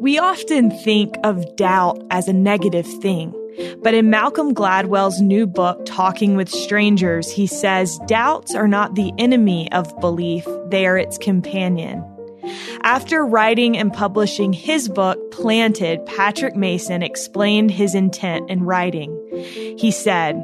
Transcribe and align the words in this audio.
We 0.00 0.18
often 0.18 0.70
think 0.70 1.16
of 1.24 1.56
doubt 1.56 2.00
as 2.10 2.28
a 2.28 2.32
negative 2.32 2.86
thing. 3.00 3.34
But 3.82 3.94
in 3.94 4.10
Malcolm 4.10 4.54
Gladwell's 4.54 5.20
new 5.20 5.46
book, 5.46 5.84
Talking 5.84 6.36
with 6.36 6.48
Strangers, 6.48 7.30
he 7.30 7.48
says 7.48 7.98
doubts 8.06 8.54
are 8.54 8.68
not 8.68 8.94
the 8.94 9.12
enemy 9.18 9.70
of 9.72 9.98
belief, 10.00 10.46
they 10.68 10.86
are 10.86 10.96
its 10.96 11.18
companion. 11.18 12.04
After 12.82 13.26
writing 13.26 13.76
and 13.76 13.92
publishing 13.92 14.52
his 14.52 14.88
book, 14.88 15.18
Planted, 15.32 16.06
Patrick 16.06 16.54
Mason 16.54 17.02
explained 17.02 17.72
his 17.72 17.94
intent 17.94 18.48
in 18.48 18.62
writing. 18.62 19.12
He 19.78 19.90
said, 19.90 20.36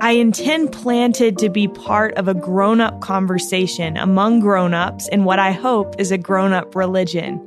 I 0.00 0.12
intend 0.12 0.70
planted 0.70 1.38
to 1.38 1.48
be 1.48 1.66
part 1.66 2.14
of 2.14 2.28
a 2.28 2.34
grown 2.34 2.80
up 2.80 3.00
conversation 3.00 3.96
among 3.96 4.38
grown 4.38 4.72
ups 4.72 5.08
in 5.08 5.24
what 5.24 5.40
I 5.40 5.50
hope 5.50 6.00
is 6.00 6.12
a 6.12 6.18
grown 6.18 6.52
up 6.52 6.76
religion. 6.76 7.44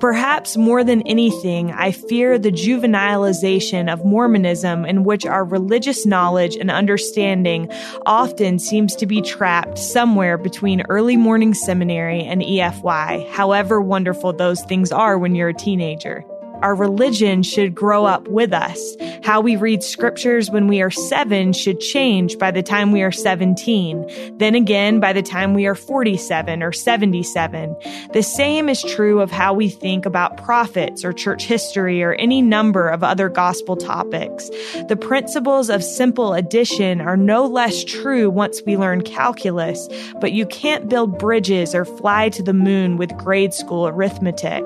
Perhaps 0.00 0.58
more 0.58 0.84
than 0.84 1.00
anything, 1.02 1.72
I 1.72 1.92
fear 1.92 2.38
the 2.38 2.52
juvenilization 2.52 3.90
of 3.90 4.04
Mormonism 4.04 4.84
in 4.84 5.04
which 5.04 5.24
our 5.24 5.44
religious 5.44 6.04
knowledge 6.04 6.56
and 6.56 6.70
understanding 6.70 7.72
often 8.04 8.58
seems 8.58 8.94
to 8.96 9.06
be 9.06 9.22
trapped 9.22 9.78
somewhere 9.78 10.36
between 10.36 10.82
early 10.90 11.16
morning 11.16 11.54
seminary 11.54 12.22
and 12.22 12.42
EFY, 12.42 13.30
however 13.30 13.80
wonderful 13.80 14.34
those 14.34 14.62
things 14.64 14.92
are 14.92 15.18
when 15.18 15.34
you're 15.34 15.48
a 15.48 15.54
teenager. 15.54 16.22
Our 16.64 16.74
religion 16.74 17.42
should 17.42 17.74
grow 17.74 18.06
up 18.06 18.26
with 18.26 18.54
us. 18.54 18.96
How 19.22 19.42
we 19.42 19.54
read 19.54 19.82
scriptures 19.82 20.50
when 20.50 20.66
we 20.66 20.80
are 20.80 20.90
seven 20.90 21.52
should 21.52 21.78
change 21.78 22.38
by 22.38 22.50
the 22.50 22.62
time 22.62 22.90
we 22.90 23.02
are 23.02 23.12
17. 23.12 24.38
Then 24.38 24.54
again, 24.54 24.98
by 24.98 25.12
the 25.12 25.20
time 25.20 25.52
we 25.52 25.66
are 25.66 25.74
47 25.74 26.62
or 26.62 26.72
77. 26.72 27.76
The 28.14 28.22
same 28.22 28.70
is 28.70 28.82
true 28.82 29.20
of 29.20 29.30
how 29.30 29.52
we 29.52 29.68
think 29.68 30.06
about 30.06 30.42
prophets 30.42 31.04
or 31.04 31.12
church 31.12 31.44
history 31.44 32.02
or 32.02 32.14
any 32.14 32.40
number 32.40 32.88
of 32.88 33.04
other 33.04 33.28
gospel 33.28 33.76
topics. 33.76 34.48
The 34.88 34.96
principles 34.98 35.68
of 35.68 35.84
simple 35.84 36.32
addition 36.32 37.02
are 37.02 37.18
no 37.18 37.46
less 37.46 37.84
true 37.84 38.30
once 38.30 38.62
we 38.64 38.78
learn 38.78 39.02
calculus, 39.02 39.86
but 40.18 40.32
you 40.32 40.46
can't 40.46 40.88
build 40.88 41.18
bridges 41.18 41.74
or 41.74 41.84
fly 41.84 42.30
to 42.30 42.42
the 42.42 42.54
moon 42.54 42.96
with 42.96 43.14
grade 43.18 43.52
school 43.52 43.86
arithmetic. 43.86 44.64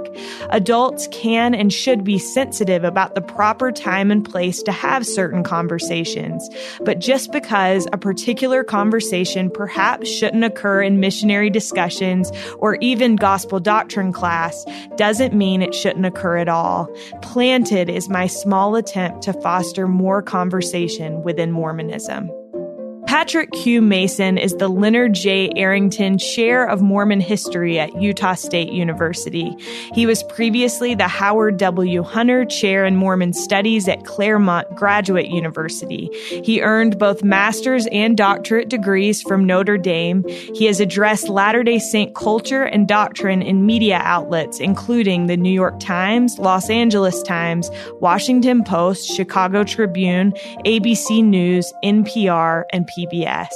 Adults 0.50 1.08
can 1.10 1.56
and 1.56 1.72
should 1.72 1.87
should 1.88 2.04
be 2.04 2.18
sensitive 2.18 2.84
about 2.84 3.14
the 3.14 3.22
proper 3.22 3.72
time 3.72 4.10
and 4.10 4.22
place 4.22 4.62
to 4.62 4.70
have 4.70 5.06
certain 5.06 5.42
conversations. 5.42 6.46
But 6.84 6.98
just 6.98 7.32
because 7.32 7.88
a 7.94 7.96
particular 7.96 8.62
conversation 8.62 9.48
perhaps 9.48 10.06
shouldn't 10.06 10.44
occur 10.44 10.82
in 10.82 11.00
missionary 11.00 11.48
discussions 11.48 12.30
or 12.58 12.74
even 12.82 13.16
gospel 13.16 13.58
doctrine 13.58 14.12
class 14.12 14.66
doesn't 14.96 15.32
mean 15.32 15.62
it 15.62 15.74
shouldn't 15.74 16.04
occur 16.04 16.36
at 16.36 16.48
all. 16.50 16.94
Planted 17.22 17.88
is 17.88 18.10
my 18.10 18.26
small 18.26 18.76
attempt 18.76 19.22
to 19.22 19.32
foster 19.32 19.88
more 19.88 20.20
conversation 20.20 21.22
within 21.22 21.52
Mormonism. 21.52 22.30
Patrick 23.08 23.50
Q. 23.52 23.80
Mason 23.80 24.36
is 24.36 24.54
the 24.56 24.68
Leonard 24.68 25.14
J. 25.14 25.50
Arrington 25.56 26.18
Chair 26.18 26.68
of 26.68 26.82
Mormon 26.82 27.20
History 27.20 27.78
at 27.78 27.98
Utah 27.98 28.34
State 28.34 28.70
University. 28.70 29.56
He 29.94 30.04
was 30.04 30.22
previously 30.24 30.94
the 30.94 31.08
Howard 31.08 31.56
W. 31.56 32.02
Hunter 32.02 32.44
Chair 32.44 32.84
in 32.84 32.96
Mormon 32.96 33.32
Studies 33.32 33.88
at 33.88 34.04
Claremont 34.04 34.76
Graduate 34.76 35.28
University. 35.28 36.10
He 36.44 36.60
earned 36.60 36.98
both 36.98 37.24
master's 37.24 37.86
and 37.92 38.14
doctorate 38.14 38.68
degrees 38.68 39.22
from 39.22 39.46
Notre 39.46 39.78
Dame. 39.78 40.22
He 40.54 40.66
has 40.66 40.78
addressed 40.78 41.30
Latter 41.30 41.62
day 41.62 41.78
Saint 41.78 42.14
culture 42.14 42.64
and 42.64 42.86
doctrine 42.86 43.40
in 43.40 43.64
media 43.64 44.02
outlets, 44.04 44.60
including 44.60 45.28
the 45.28 45.36
New 45.38 45.48
York 45.48 45.80
Times, 45.80 46.38
Los 46.38 46.68
Angeles 46.68 47.22
Times, 47.22 47.70
Washington 48.02 48.64
Post, 48.64 49.10
Chicago 49.10 49.64
Tribune, 49.64 50.32
ABC 50.66 51.24
News, 51.24 51.72
NPR, 51.82 52.64
and 52.70 52.86
PBS. 52.98 53.54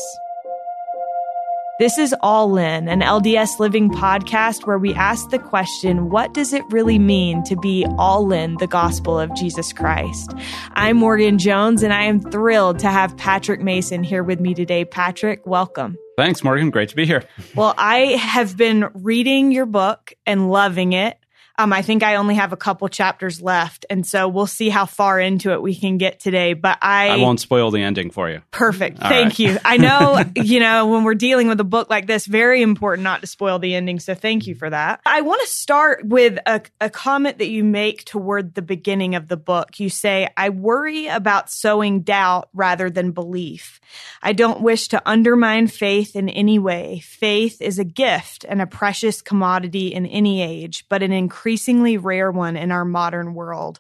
This 1.81 1.99
is 1.99 2.15
All 2.21 2.57
In, 2.59 2.87
an 2.87 3.01
LDS 3.01 3.59
Living 3.59 3.91
podcast 3.91 4.67
where 4.67 4.79
we 4.79 4.95
ask 4.95 5.31
the 5.31 5.39
question 5.39 6.11
what 6.11 6.33
does 6.33 6.53
it 6.53 6.63
really 6.71 6.99
mean 6.99 7.43
to 7.45 7.57
be 7.57 7.85
all 7.99 8.33
in 8.33 8.57
the 8.59 8.69
gospel 8.69 9.19
of 9.19 9.35
Jesus 9.35 9.73
Christ? 9.73 10.33
I'm 10.75 10.99
Morgan 10.99 11.39
Jones, 11.39 11.83
and 11.83 11.93
I 11.93 12.05
am 12.05 12.21
thrilled 12.21 12.79
to 12.81 12.89
have 12.89 13.17
Patrick 13.17 13.61
Mason 13.61 14.05
here 14.05 14.23
with 14.23 14.39
me 14.39 14.55
today. 14.55 14.85
Patrick, 14.85 15.45
welcome. 15.45 15.99
Thanks, 16.17 16.45
Morgan. 16.45 16.71
Great 16.71 16.91
to 16.91 16.97
be 16.97 17.07
here. 17.07 17.25
Well, 17.57 17.75
I 17.77 18.17
have 18.21 18.57
been 18.57 18.91
reading 18.95 19.51
your 19.51 19.67
book 19.67 20.13
and 20.25 20.53
loving 20.53 20.93
it. 20.93 21.19
Um, 21.63 21.73
I 21.73 21.83
think 21.83 22.03
I 22.03 22.17
only 22.17 22.35
have 22.35 22.53
a 22.53 22.57
couple 22.57 22.89
chapters 22.89 23.41
left, 23.41 23.87
and 23.89 24.05
so 24.05 24.27
we'll 24.27 24.49
see 24.49 24.69
how 24.69 24.85
far 24.85 25.21
into 25.21 25.53
it 25.53 25.63
we 25.63 25.77
can 25.77 25.97
get 25.97 26.19
today. 26.19 26.55
But 26.55 26.79
I, 26.83 27.11
I 27.11 27.17
won't 27.19 27.39
spoil 27.39 27.71
the 27.71 27.83
ending 27.83 28.11
for 28.11 28.29
you. 28.29 28.43
Perfect. 28.51 29.01
All 29.01 29.09
Thank 29.09 29.31
right. 29.31 29.39
you. 29.39 29.59
I 29.65 29.77
know, 29.77 30.25
you 30.43 30.59
know, 30.59 30.89
when 30.89 31.05
we're 31.05 31.15
dealing 31.15 31.47
with 31.47 31.61
a 31.61 31.65
book 31.65 31.89
like 31.89 32.09
this, 32.09 32.27
very 32.27 32.63
important 32.63 33.05
not 33.05 33.21
to 33.21 33.29
spoil 33.29 33.61
the 33.61 33.77
ending. 33.77 34.01
So 34.01 34.15
thank 34.15 34.49
you 34.49 34.57
for 34.57 34.69
that. 34.69 35.03
I 35.07 35.21
want 35.21 35.41
to 35.43 35.47
start 35.47 36.05
with 36.05 36.37
a, 36.47 36.63
a 36.81 36.91
comment 36.91 37.39
that 37.39 37.49
you 37.49 37.63
make 37.63 38.05
toward 38.05 38.57
the 38.57 38.63
beginning 38.63 39.15
of 39.15 39.29
the 39.29 39.37
book. 39.37 39.79
You 39.79 39.89
say, 39.89 40.29
"I 40.37 40.49
worry 40.49 41.07
about 41.07 41.49
sowing 41.49 42.01
doubt 42.01 42.49
rather 42.53 42.91
than 42.91 43.13
belief. 43.13 43.81
I 44.21 44.33
don't 44.33 44.63
wish 44.63 44.89
to 44.89 45.03
undermine 45.09 45.69
faith 45.69 46.17
in 46.17 46.29
any 46.29 46.59
way. 46.59 46.99
Faith 47.05 47.63
is 47.63 47.79
a 47.79 47.85
gift 47.85 48.45
and 48.49 48.61
a 48.61 48.67
precious 48.67 49.23
commodity 49.23 49.95
in 49.95 50.07
any 50.07 50.43
age, 50.43 50.87
but 50.89 51.05
an 51.05 51.13
incredible 51.13 51.52
increasingly 51.53 51.99
rare 51.99 52.31
one 52.31 52.57
in 52.57 52.73
our 52.73 52.85
modern 52.85 53.35
world. 53.35 53.79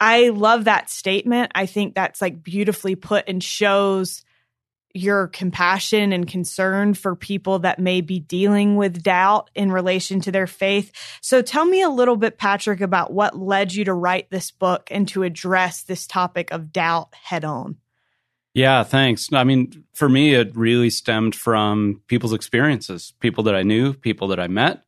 I 0.00 0.28
love 0.28 0.64
that 0.64 0.90
statement. 0.90 1.50
I 1.56 1.66
think 1.66 1.94
that's 1.94 2.22
like 2.22 2.40
beautifully 2.40 2.94
put 2.94 3.24
and 3.26 3.42
shows 3.42 4.24
your 4.92 5.26
compassion 5.26 6.12
and 6.12 6.28
concern 6.28 6.94
for 6.94 7.16
people 7.16 7.58
that 7.60 7.80
may 7.80 8.00
be 8.00 8.20
dealing 8.20 8.76
with 8.76 9.02
doubt 9.02 9.50
in 9.56 9.72
relation 9.72 10.20
to 10.20 10.30
their 10.30 10.46
faith. 10.46 10.92
So 11.20 11.42
tell 11.42 11.64
me 11.64 11.82
a 11.82 11.88
little 11.88 12.14
bit, 12.14 12.38
Patrick, 12.38 12.80
about 12.80 13.12
what 13.12 13.36
led 13.36 13.74
you 13.74 13.84
to 13.86 13.92
write 13.92 14.30
this 14.30 14.52
book 14.52 14.86
and 14.92 15.08
to 15.08 15.24
address 15.24 15.82
this 15.82 16.06
topic 16.06 16.52
of 16.52 16.72
doubt 16.72 17.12
head 17.24 17.44
on. 17.44 17.78
Yeah, 18.52 18.84
thanks. 18.84 19.32
I 19.32 19.42
mean, 19.42 19.82
for 19.94 20.08
me, 20.08 20.34
it 20.34 20.56
really 20.56 20.90
stemmed 20.90 21.34
from 21.34 22.02
people's 22.06 22.32
experiences, 22.32 23.14
people 23.18 23.42
that 23.44 23.56
I 23.56 23.64
knew, 23.64 23.94
people 23.94 24.28
that 24.28 24.38
I 24.38 24.46
met, 24.46 24.84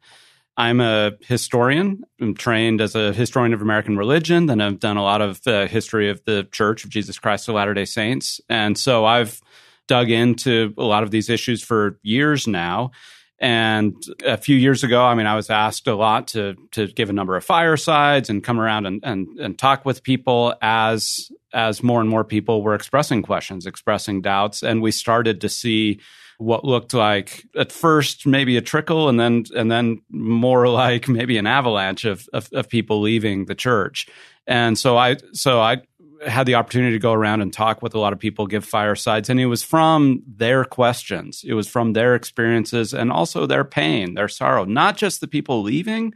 I'm 0.57 0.81
a 0.81 1.13
historian. 1.21 2.05
I'm 2.21 2.35
trained 2.35 2.81
as 2.81 2.95
a 2.95 3.13
historian 3.13 3.53
of 3.53 3.61
American 3.61 3.99
religion. 3.99 4.47
Then 4.47 4.61
I've 4.61 4.81
done 4.81 4.97
a 4.97 5.03
lot 5.03 5.21
of 5.21 5.45
history 5.45 6.09
of 6.09 6.25
the 6.25 6.49
Church 6.51 6.85
of 6.85 6.91
Jesus 6.91 7.19
Christ 7.19 7.49
of 7.49 7.55
Latter 7.55 7.75
day 7.75 7.85
Saints. 7.85 8.41
And 8.49 8.79
so 8.79 9.05
I've 9.05 9.41
dug 9.87 10.11
into 10.11 10.75
a 10.79 10.83
lot 10.83 11.03
of 11.03 11.11
these 11.11 11.29
issues 11.29 11.63
for 11.63 11.99
years 12.03 12.47
now. 12.47 12.91
And 13.39 14.03
a 14.25 14.39
few 14.39 14.57
years 14.57 14.83
ago, 14.83 15.05
I 15.05 15.15
mean, 15.15 15.27
I 15.27 15.37
was 15.37 15.51
asked 15.51 15.87
a 15.89 15.95
lot 15.95 16.29
to 16.29 16.55
to 16.73 16.87
give 16.87 17.11
a 17.11 17.13
number 17.13 17.37
of 17.37 17.45
firesides 17.45 18.31
and 18.31 18.43
come 18.43 18.59
around 18.59 18.87
and 18.87 19.01
and, 19.05 19.29
and 19.39 19.59
talk 19.59 19.85
with 19.85 20.03
people 20.03 20.55
as 20.63 21.31
as 21.53 21.83
more 21.83 22.01
and 22.01 22.09
more 22.09 22.25
people 22.25 22.63
were 22.63 22.75
expressing 22.75 23.23
questions, 23.23 23.67
expressing 23.67 24.23
doubts, 24.23 24.63
and 24.63 24.81
we 24.81 24.91
started 24.91 25.43
to 25.43 25.51
see 25.51 26.01
what 26.39 26.65
looked 26.65 26.93
like 26.95 27.45
at 27.57 27.73
first 27.73 28.27
maybe 28.27 28.57
a 28.57 28.61
trickle 28.61 29.09
and 29.09 29.19
then 29.19 29.45
and 29.55 29.71
then 29.71 30.03
more 30.11 30.69
like 30.83 31.09
maybe 31.09 31.39
an 31.39 31.47
avalanche 31.47 32.05
of, 32.05 32.29
of, 32.33 32.49
of 32.53 32.69
people 32.69 33.01
leaving 33.01 33.47
the 33.47 33.55
church. 33.55 34.07
And 34.47 34.79
so 34.79 34.97
I 34.97 35.17
so 35.33 35.61
I 35.61 35.83
had 36.27 36.47
the 36.47 36.55
opportunity 36.55 36.93
to 36.93 36.99
go 36.99 37.13
around 37.13 37.43
and 37.43 37.53
talk 37.53 37.83
with 37.83 37.95
a 37.95 37.99
lot 37.99 38.13
of 38.13 38.19
people, 38.19 38.47
give 38.47 38.65
firesides, 38.65 39.29
and 39.29 39.39
it 39.39 39.47
was 39.47 39.63
from 39.63 40.23
their 40.27 40.65
questions. 40.65 41.45
It 41.47 41.53
was 41.55 41.69
from 41.69 41.93
their 41.93 42.15
experiences 42.15 42.95
and 42.95 43.13
also 43.13 43.47
their 43.47 43.65
pain, 43.65 44.15
their 44.15 44.29
sorrow, 44.29 44.65
not 44.65 44.97
just 44.97 45.21
the 45.21 45.29
people 45.29 45.63
leaving, 45.63 46.15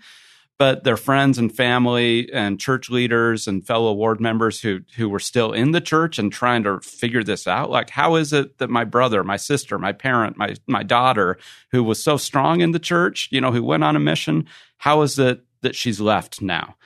but 0.61 0.85
their 0.85 0.99
friends 0.99 1.39
and 1.39 1.57
family 1.57 2.31
and 2.35 2.61
church 2.61 2.91
leaders 2.91 3.49
and 3.49 3.67
fellow 3.67 3.95
ward 3.95 4.21
members 4.21 4.61
who 4.61 4.81
who 4.95 5.09
were 5.09 5.19
still 5.19 5.53
in 5.53 5.71
the 5.71 5.81
church 5.81 6.19
and 6.19 6.31
trying 6.31 6.63
to 6.63 6.79
figure 6.81 7.25
this 7.25 7.47
out 7.49 7.71
like 7.71 7.89
how 7.89 8.17
is 8.17 8.35
it 8.35 8.59
that 8.59 8.69
my 8.69 8.85
brother 8.85 9.25
my 9.25 9.39
sister 9.39 9.79
my 9.79 9.91
parent 9.91 10.37
my 10.37 10.55
my 10.67 10.83
daughter 10.83 11.39
who 11.71 11.83
was 11.83 12.01
so 12.01 12.19
strong 12.19 12.61
in 12.61 12.73
the 12.73 12.79
church 12.79 13.27
you 13.33 13.41
know 13.41 13.51
who 13.51 13.65
went 13.65 13.83
on 13.83 13.97
a 13.97 13.99
mission 13.99 14.47
how 14.77 15.01
is 15.01 15.19
it 15.19 15.43
that 15.63 15.75
she's 15.75 15.99
left 15.99 16.43
now 16.43 16.77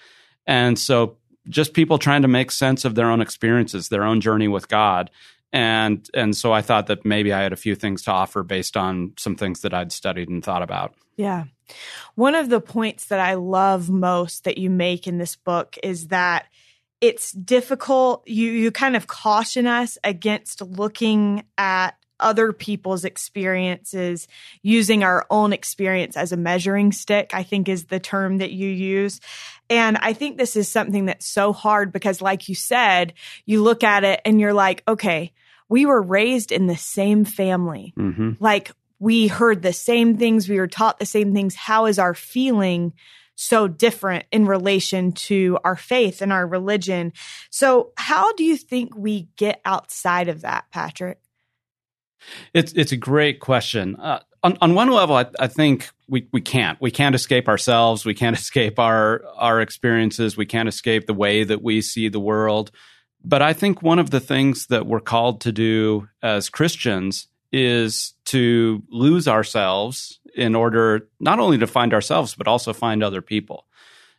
and 0.46 0.78
so 0.78 1.16
just 1.48 1.74
people 1.74 1.98
trying 1.98 2.22
to 2.22 2.28
make 2.28 2.52
sense 2.52 2.84
of 2.84 2.94
their 2.94 3.10
own 3.10 3.20
experiences 3.20 3.88
their 3.88 4.04
own 4.04 4.20
journey 4.20 4.46
with 4.46 4.68
god 4.68 5.10
and 5.52 6.08
and 6.14 6.36
so 6.36 6.52
I 6.52 6.62
thought 6.62 6.88
that 6.88 7.04
maybe 7.04 7.32
I 7.32 7.40
had 7.40 7.52
a 7.52 7.56
few 7.56 7.76
things 7.76 8.02
to 8.02 8.10
offer 8.10 8.42
based 8.42 8.76
on 8.76 9.12
some 9.16 9.36
things 9.36 9.60
that 9.60 9.72
I'd 9.72 9.92
studied 9.92 10.28
and 10.28 10.44
thought 10.44 10.62
about. 10.62 10.94
Yeah. 11.16 11.44
One 12.14 12.34
of 12.34 12.48
the 12.48 12.60
points 12.60 13.06
that 13.06 13.20
I 13.20 13.34
love 13.34 13.90
most 13.90 14.44
that 14.44 14.58
you 14.58 14.70
make 14.70 15.06
in 15.06 15.18
this 15.18 15.36
book 15.36 15.76
is 15.82 16.08
that 16.08 16.46
it's 17.00 17.32
difficult 17.32 18.26
you 18.26 18.50
you 18.50 18.70
kind 18.70 18.96
of 18.96 19.06
caution 19.06 19.66
us 19.66 19.98
against 20.04 20.62
looking 20.62 21.44
at 21.58 21.96
other 22.20 22.52
people's 22.52 23.04
experiences 23.04 24.28
using 24.62 25.02
our 25.02 25.26
own 25.30 25.52
experience 25.52 26.16
as 26.16 26.32
a 26.32 26.36
measuring 26.36 26.92
stick, 26.92 27.30
I 27.34 27.42
think 27.42 27.68
is 27.68 27.86
the 27.86 28.00
term 28.00 28.38
that 28.38 28.52
you 28.52 28.68
use. 28.68 29.20
And 29.68 29.96
I 29.98 30.12
think 30.12 30.38
this 30.38 30.56
is 30.56 30.68
something 30.68 31.06
that's 31.06 31.26
so 31.26 31.52
hard 31.52 31.92
because, 31.92 32.22
like 32.22 32.48
you 32.48 32.54
said, 32.54 33.14
you 33.44 33.62
look 33.62 33.82
at 33.82 34.04
it 34.04 34.20
and 34.24 34.40
you're 34.40 34.54
like, 34.54 34.82
okay, 34.86 35.32
we 35.68 35.86
were 35.86 36.00
raised 36.00 36.52
in 36.52 36.66
the 36.66 36.76
same 36.76 37.24
family. 37.24 37.92
Mm-hmm. 37.98 38.32
Like 38.38 38.72
we 39.04 39.26
heard 39.26 39.60
the 39.60 39.74
same 39.74 40.16
things, 40.16 40.48
we 40.48 40.58
were 40.58 40.66
taught 40.66 40.98
the 40.98 41.04
same 41.04 41.34
things. 41.34 41.54
How 41.54 41.86
is 41.86 41.98
our 41.98 42.14
feeling? 42.14 42.94
so 43.36 43.66
different 43.66 44.24
in 44.30 44.46
relation 44.46 45.10
to 45.10 45.58
our 45.64 45.74
faith 45.74 46.22
and 46.22 46.32
our 46.32 46.46
religion. 46.46 47.12
So, 47.50 47.90
how 47.96 48.32
do 48.34 48.44
you 48.44 48.56
think 48.56 48.96
we 48.96 49.26
get 49.34 49.60
outside 49.64 50.28
of 50.28 50.42
that, 50.42 50.66
Patrick? 50.70 51.18
It's 52.52 52.72
it's 52.74 52.92
a 52.92 52.96
great 52.96 53.40
question. 53.40 53.96
Uh, 53.96 54.20
on 54.44 54.56
on 54.60 54.74
one 54.74 54.88
level, 54.88 55.16
I, 55.16 55.26
I 55.40 55.48
think 55.48 55.90
we 56.08 56.28
we 56.32 56.40
can't 56.40 56.80
we 56.80 56.92
can't 56.92 57.16
escape 57.16 57.48
ourselves. 57.48 58.04
We 58.04 58.14
can't 58.14 58.38
escape 58.38 58.78
our 58.78 59.24
our 59.36 59.60
experiences. 59.60 60.36
We 60.36 60.46
can't 60.46 60.68
escape 60.68 61.06
the 61.06 61.12
way 61.14 61.42
that 61.42 61.60
we 61.60 61.82
see 61.82 62.08
the 62.08 62.20
world. 62.20 62.70
But 63.24 63.42
I 63.42 63.52
think 63.52 63.82
one 63.82 63.98
of 63.98 64.10
the 64.10 64.20
things 64.20 64.66
that 64.66 64.86
we're 64.86 65.00
called 65.00 65.40
to 65.40 65.50
do 65.50 66.08
as 66.22 66.50
Christians 66.50 67.26
is 67.54 68.14
to 68.24 68.82
lose 68.90 69.28
ourselves 69.28 70.18
in 70.34 70.56
order 70.56 71.08
not 71.20 71.38
only 71.38 71.56
to 71.56 71.68
find 71.68 71.94
ourselves 71.94 72.34
but 72.34 72.48
also 72.48 72.72
find 72.72 73.02
other 73.02 73.22
people. 73.22 73.66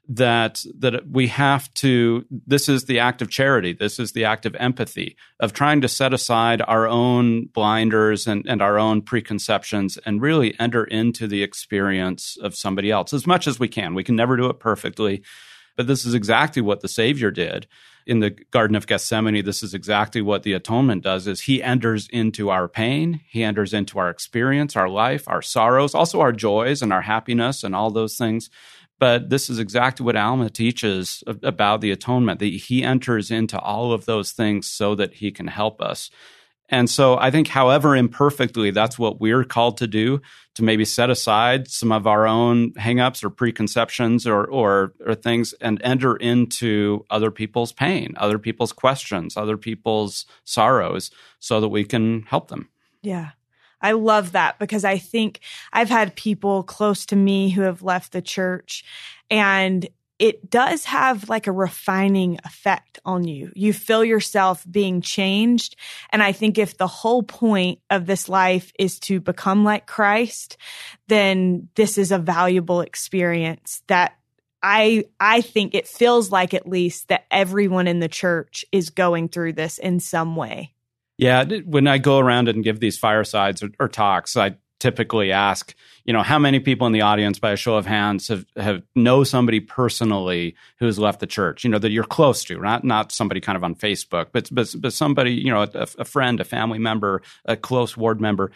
That 0.07 0.63
that 0.79 1.09
we 1.09 1.27
have 1.27 1.73
to 1.75 2.25
this 2.29 2.69
is 2.69 2.85
the 2.85 2.99
act 2.99 3.23
of 3.23 3.29
charity. 3.29 3.73
This 3.73 3.99
is 3.99 4.11
the 4.11 4.23
act 4.23 4.45
of 4.45 4.55
empathy 4.55 5.17
of 5.39 5.51
trying 5.51 5.81
to 5.81 5.87
set 5.87 6.13
aside 6.13 6.61
our 6.61 6.87
own 6.87 7.47
blinders 7.47 8.27
and, 8.27 8.45
and 8.47 8.61
our 8.61 8.77
own 8.77 9.01
preconceptions 9.01 9.97
and 10.05 10.21
really 10.21 10.57
enter 10.59 10.83
into 10.83 11.27
the 11.27 11.41
experience 11.41 12.37
of 12.41 12.55
somebody 12.55 12.91
else. 12.91 13.13
As 13.13 13.25
much 13.25 13.47
as 13.47 13.59
we 13.59 13.67
can. 13.67 13.95
We 13.95 14.03
can 14.03 14.15
never 14.15 14.37
do 14.37 14.45
it 14.45 14.59
perfectly 14.59 15.23
but 15.75 15.87
this 15.87 16.05
is 16.05 16.13
exactly 16.13 16.61
what 16.61 16.81
the 16.81 16.87
savior 16.87 17.31
did 17.31 17.67
in 18.05 18.19
the 18.19 18.31
garden 18.51 18.75
of 18.75 18.87
gethsemane 18.87 19.43
this 19.43 19.63
is 19.63 19.73
exactly 19.73 20.21
what 20.21 20.43
the 20.43 20.53
atonement 20.53 21.03
does 21.03 21.27
is 21.27 21.41
he 21.41 21.61
enters 21.61 22.07
into 22.09 22.49
our 22.49 22.67
pain 22.67 23.21
he 23.27 23.43
enters 23.43 23.73
into 23.73 23.99
our 23.99 24.09
experience 24.09 24.75
our 24.75 24.89
life 24.89 25.23
our 25.27 25.41
sorrows 25.41 25.95
also 25.95 26.21
our 26.21 26.31
joys 26.31 26.81
and 26.81 26.93
our 26.93 27.01
happiness 27.01 27.63
and 27.63 27.75
all 27.75 27.89
those 27.89 28.17
things 28.17 28.49
but 28.99 29.29
this 29.29 29.49
is 29.49 29.59
exactly 29.59 30.05
what 30.05 30.15
Alma 30.15 30.49
teaches 30.49 31.23
about 31.27 31.81
the 31.81 31.91
atonement 31.91 32.39
that 32.39 32.45
he 32.45 32.83
enters 32.83 33.29
into 33.29 33.59
all 33.59 33.91
of 33.91 34.05
those 34.05 34.31
things 34.31 34.67
so 34.67 34.95
that 34.95 35.15
he 35.15 35.31
can 35.31 35.47
help 35.47 35.81
us. 35.81 36.09
And 36.69 36.89
so 36.89 37.17
I 37.17 37.29
think, 37.29 37.47
however 37.47 37.95
imperfectly, 37.95 38.71
that's 38.71 38.97
what 38.97 39.21
we're 39.21 39.43
called 39.43 39.77
to 39.77 39.87
do 39.87 40.21
to 40.55 40.63
maybe 40.63 40.83
set 40.83 41.09
aside 41.09 41.67
some 41.67 41.91
of 41.91 42.07
our 42.07 42.25
own 42.25 42.71
hangups 42.73 43.23
or 43.23 43.29
preconceptions 43.29 44.25
or, 44.25 44.45
or, 44.45 44.93
or 45.05 45.13
things 45.13 45.53
and 45.61 45.79
enter 45.83 46.15
into 46.15 47.05
other 47.09 47.29
people's 47.29 47.71
pain, 47.71 48.15
other 48.17 48.39
people's 48.39 48.73
questions, 48.73 49.37
other 49.37 49.57
people's 49.57 50.25
sorrows 50.43 51.11
so 51.39 51.61
that 51.61 51.67
we 51.67 51.83
can 51.83 52.23
help 52.23 52.47
them. 52.47 52.69
Yeah. 53.03 53.31
I 53.81 53.91
love 53.91 54.31
that 54.31 54.57
because 54.57 54.83
I 54.83 54.97
think 54.97 55.41
I've 55.71 55.89
had 55.89 56.15
people 56.15 56.63
close 56.63 57.05
to 57.07 57.15
me 57.15 57.49
who 57.49 57.61
have 57.61 57.83
left 57.83 58.13
the 58.13 58.21
church 58.21 58.83
and 59.29 59.87
it 60.17 60.49
does 60.49 60.85
have 60.85 61.29
like 61.29 61.47
a 61.47 61.51
refining 61.51 62.39
effect 62.45 62.99
on 63.05 63.27
you. 63.27 63.51
You 63.55 63.73
feel 63.73 64.03
yourself 64.03 64.65
being 64.69 65.01
changed. 65.01 65.75
And 66.11 66.23
I 66.23 66.31
think 66.31 66.57
if 66.57 66.77
the 66.77 66.87
whole 66.87 67.23
point 67.23 67.79
of 67.89 68.05
this 68.05 68.29
life 68.29 68.71
is 68.79 68.99
to 69.01 69.19
become 69.19 69.63
like 69.63 69.87
Christ, 69.87 70.57
then 71.07 71.67
this 71.75 71.97
is 71.97 72.11
a 72.11 72.17
valuable 72.17 72.81
experience 72.81 73.81
that 73.87 74.13
I 74.63 75.05
I 75.19 75.41
think 75.41 75.75
it 75.75 75.87
feels 75.87 76.31
like 76.31 76.53
at 76.53 76.67
least 76.67 77.09
that 77.09 77.25
everyone 77.29 77.87
in 77.87 77.99
the 77.99 78.07
church 78.07 78.65
is 78.71 78.89
going 78.89 79.29
through 79.29 79.53
this 79.53 79.77
in 79.77 79.99
some 79.99 80.35
way. 80.35 80.73
Yeah, 81.17 81.45
when 81.65 81.87
I 81.87 81.97
go 81.97 82.19
around 82.19 82.49
and 82.49 82.63
give 82.63 82.79
these 82.79 82.97
firesides 82.97 83.63
or, 83.63 83.69
or, 83.79 83.87
talks, 83.87 84.35
I 84.35 84.55
typically 84.85 85.31
ask, 85.31 85.73
you 86.03 86.13
know, 86.13 86.21
how 86.21 86.37
many 86.37 86.59
people 86.59 86.85
in 86.85 86.93
the 86.93 87.01
audience, 87.01 87.39
by 87.39 87.51
a 87.51 87.55
show 87.55 87.75
of 87.75 87.87
hands, 87.87 88.27
have, 88.27 88.45
have 88.55 88.83
know 88.93 89.23
somebody 89.23 89.59
personally 89.59 90.55
who's 90.77 90.99
left 90.99 91.19
the 91.19 91.25
church, 91.25 91.63
you 91.63 91.71
know, 91.71 91.79
that 91.79 91.89
you're 91.89 92.03
close 92.03 92.43
to, 92.43 92.59
not 92.59 92.83
not 92.83 93.11
somebody 93.11 93.41
kind 93.41 93.55
of 93.55 93.63
on 93.63 93.73
Facebook, 93.73 94.27
but 94.31 94.47
but, 94.51 94.75
but 94.77 94.93
somebody, 94.93 95.33
you 95.33 95.51
know, 95.51 95.63
a, 95.63 95.87
a 95.97 96.05
friend, 96.05 96.39
a 96.39 96.43
family 96.43 96.77
member, 96.77 97.23
a 97.45 97.57
close 97.57 97.97
ward 97.97 98.21
member. 98.21 98.51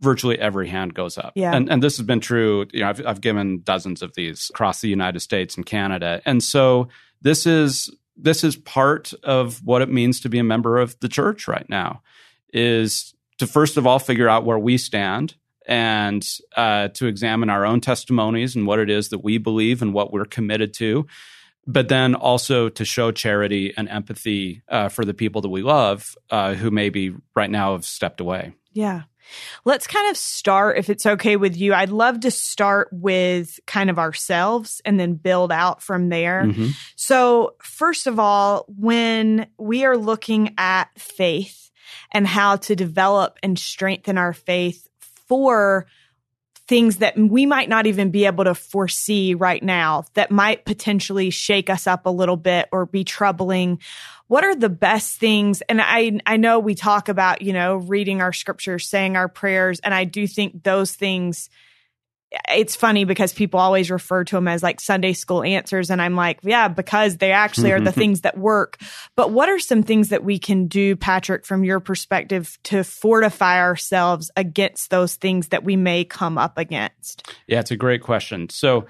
Virtually 0.00 0.38
every 0.38 0.68
hand 0.68 0.92
goes 0.92 1.16
up, 1.18 1.32
yeah. 1.34 1.54
and 1.54 1.70
and 1.70 1.82
this 1.82 1.96
has 1.98 2.06
been 2.06 2.20
true. 2.20 2.66
You 2.72 2.80
know, 2.80 2.88
I've, 2.88 3.06
I've 3.06 3.20
given 3.20 3.60
dozens 3.62 4.02
of 4.02 4.14
these 4.14 4.50
across 4.50 4.80
the 4.80 4.88
United 4.88 5.20
States 5.20 5.56
and 5.56 5.64
Canada, 5.64 6.20
and 6.26 6.42
so 6.42 6.88
this 7.22 7.46
is 7.46 7.94
this 8.16 8.42
is 8.42 8.56
part 8.56 9.12
of 9.22 9.64
what 9.64 9.82
it 9.82 9.88
means 9.88 10.20
to 10.20 10.28
be 10.28 10.38
a 10.38 10.44
member 10.44 10.78
of 10.78 10.98
the 11.00 11.08
church 11.08 11.46
right 11.46 11.68
now 11.68 12.02
is 12.52 13.14
to 13.38 13.46
first 13.46 13.76
of 13.76 13.86
all 13.86 13.98
figure 13.98 14.28
out 14.28 14.44
where 14.44 14.58
we 14.58 14.76
stand 14.78 15.34
and 15.66 16.26
uh, 16.56 16.88
to 16.88 17.06
examine 17.06 17.50
our 17.50 17.64
own 17.64 17.80
testimonies 17.80 18.56
and 18.56 18.66
what 18.66 18.78
it 18.78 18.90
is 18.90 19.08
that 19.10 19.24
we 19.24 19.38
believe 19.38 19.82
and 19.82 19.92
what 19.92 20.12
we're 20.12 20.24
committed 20.24 20.74
to 20.74 21.06
but 21.66 21.88
then 21.88 22.14
also 22.14 22.68
to 22.68 22.84
show 22.84 23.10
charity 23.10 23.72
and 23.74 23.88
empathy 23.88 24.62
uh, 24.68 24.90
for 24.90 25.06
the 25.06 25.14
people 25.14 25.40
that 25.40 25.48
we 25.48 25.62
love 25.62 26.14
uh, 26.28 26.52
who 26.52 26.70
maybe 26.70 27.14
right 27.34 27.50
now 27.50 27.72
have 27.72 27.84
stepped 27.84 28.20
away 28.20 28.52
yeah 28.72 29.02
Let's 29.64 29.86
kind 29.86 30.10
of 30.10 30.16
start, 30.16 30.78
if 30.78 30.90
it's 30.90 31.06
okay 31.06 31.36
with 31.36 31.56
you. 31.56 31.74
I'd 31.74 31.90
love 31.90 32.20
to 32.20 32.30
start 32.30 32.88
with 32.92 33.58
kind 33.66 33.90
of 33.90 33.98
ourselves 33.98 34.80
and 34.84 34.98
then 34.98 35.14
build 35.14 35.52
out 35.52 35.82
from 35.82 36.08
there. 36.08 36.44
Mm-hmm. 36.44 36.68
So, 36.96 37.54
first 37.62 38.06
of 38.06 38.18
all, 38.18 38.66
when 38.68 39.46
we 39.58 39.84
are 39.84 39.96
looking 39.96 40.54
at 40.58 40.90
faith 40.98 41.70
and 42.12 42.26
how 42.26 42.56
to 42.56 42.76
develop 42.76 43.38
and 43.42 43.58
strengthen 43.58 44.18
our 44.18 44.32
faith 44.32 44.88
for 45.28 45.86
things 46.66 46.96
that 46.96 47.16
we 47.18 47.44
might 47.44 47.68
not 47.68 47.86
even 47.86 48.10
be 48.10 48.24
able 48.24 48.44
to 48.44 48.54
foresee 48.54 49.34
right 49.34 49.62
now 49.62 50.04
that 50.14 50.30
might 50.30 50.64
potentially 50.64 51.28
shake 51.30 51.68
us 51.68 51.86
up 51.86 52.06
a 52.06 52.10
little 52.10 52.36
bit 52.36 52.68
or 52.72 52.86
be 52.86 53.04
troubling. 53.04 53.78
What 54.28 54.44
are 54.44 54.54
the 54.54 54.70
best 54.70 55.18
things? 55.18 55.60
And 55.62 55.80
i 55.82 56.18
i 56.26 56.36
know 56.36 56.58
we 56.58 56.74
talk 56.74 57.08
about 57.08 57.42
you 57.42 57.52
know 57.52 57.76
reading 57.76 58.22
our 58.22 58.32
scriptures 58.32 58.88
saying 58.88 59.16
our 59.16 59.28
prayers 59.28 59.80
and 59.80 59.92
i 59.92 60.04
do 60.04 60.26
think 60.26 60.62
those 60.62 60.94
things 60.94 61.50
it's 62.50 62.76
funny 62.76 63.04
because 63.04 63.32
people 63.32 63.60
always 63.60 63.90
refer 63.90 64.24
to 64.24 64.36
them 64.36 64.48
as 64.48 64.62
like 64.62 64.80
Sunday 64.80 65.12
school 65.12 65.42
answers. 65.42 65.90
And 65.90 66.00
I'm 66.00 66.16
like, 66.16 66.40
yeah, 66.42 66.68
because 66.68 67.16
they 67.16 67.32
actually 67.32 67.72
are 67.72 67.80
the 67.80 67.92
things 68.02 68.22
that 68.22 68.36
work. 68.36 68.78
But 69.16 69.30
what 69.30 69.48
are 69.48 69.58
some 69.58 69.82
things 69.82 70.08
that 70.10 70.24
we 70.24 70.38
can 70.38 70.66
do, 70.66 70.96
Patrick, 70.96 71.44
from 71.44 71.64
your 71.64 71.80
perspective 71.80 72.58
to 72.64 72.84
fortify 72.84 73.58
ourselves 73.60 74.30
against 74.36 74.90
those 74.90 75.14
things 75.14 75.48
that 75.48 75.64
we 75.64 75.76
may 75.76 76.04
come 76.04 76.38
up 76.38 76.58
against? 76.58 77.32
Yeah, 77.46 77.60
it's 77.60 77.70
a 77.70 77.76
great 77.76 78.02
question. 78.02 78.48
So, 78.48 78.86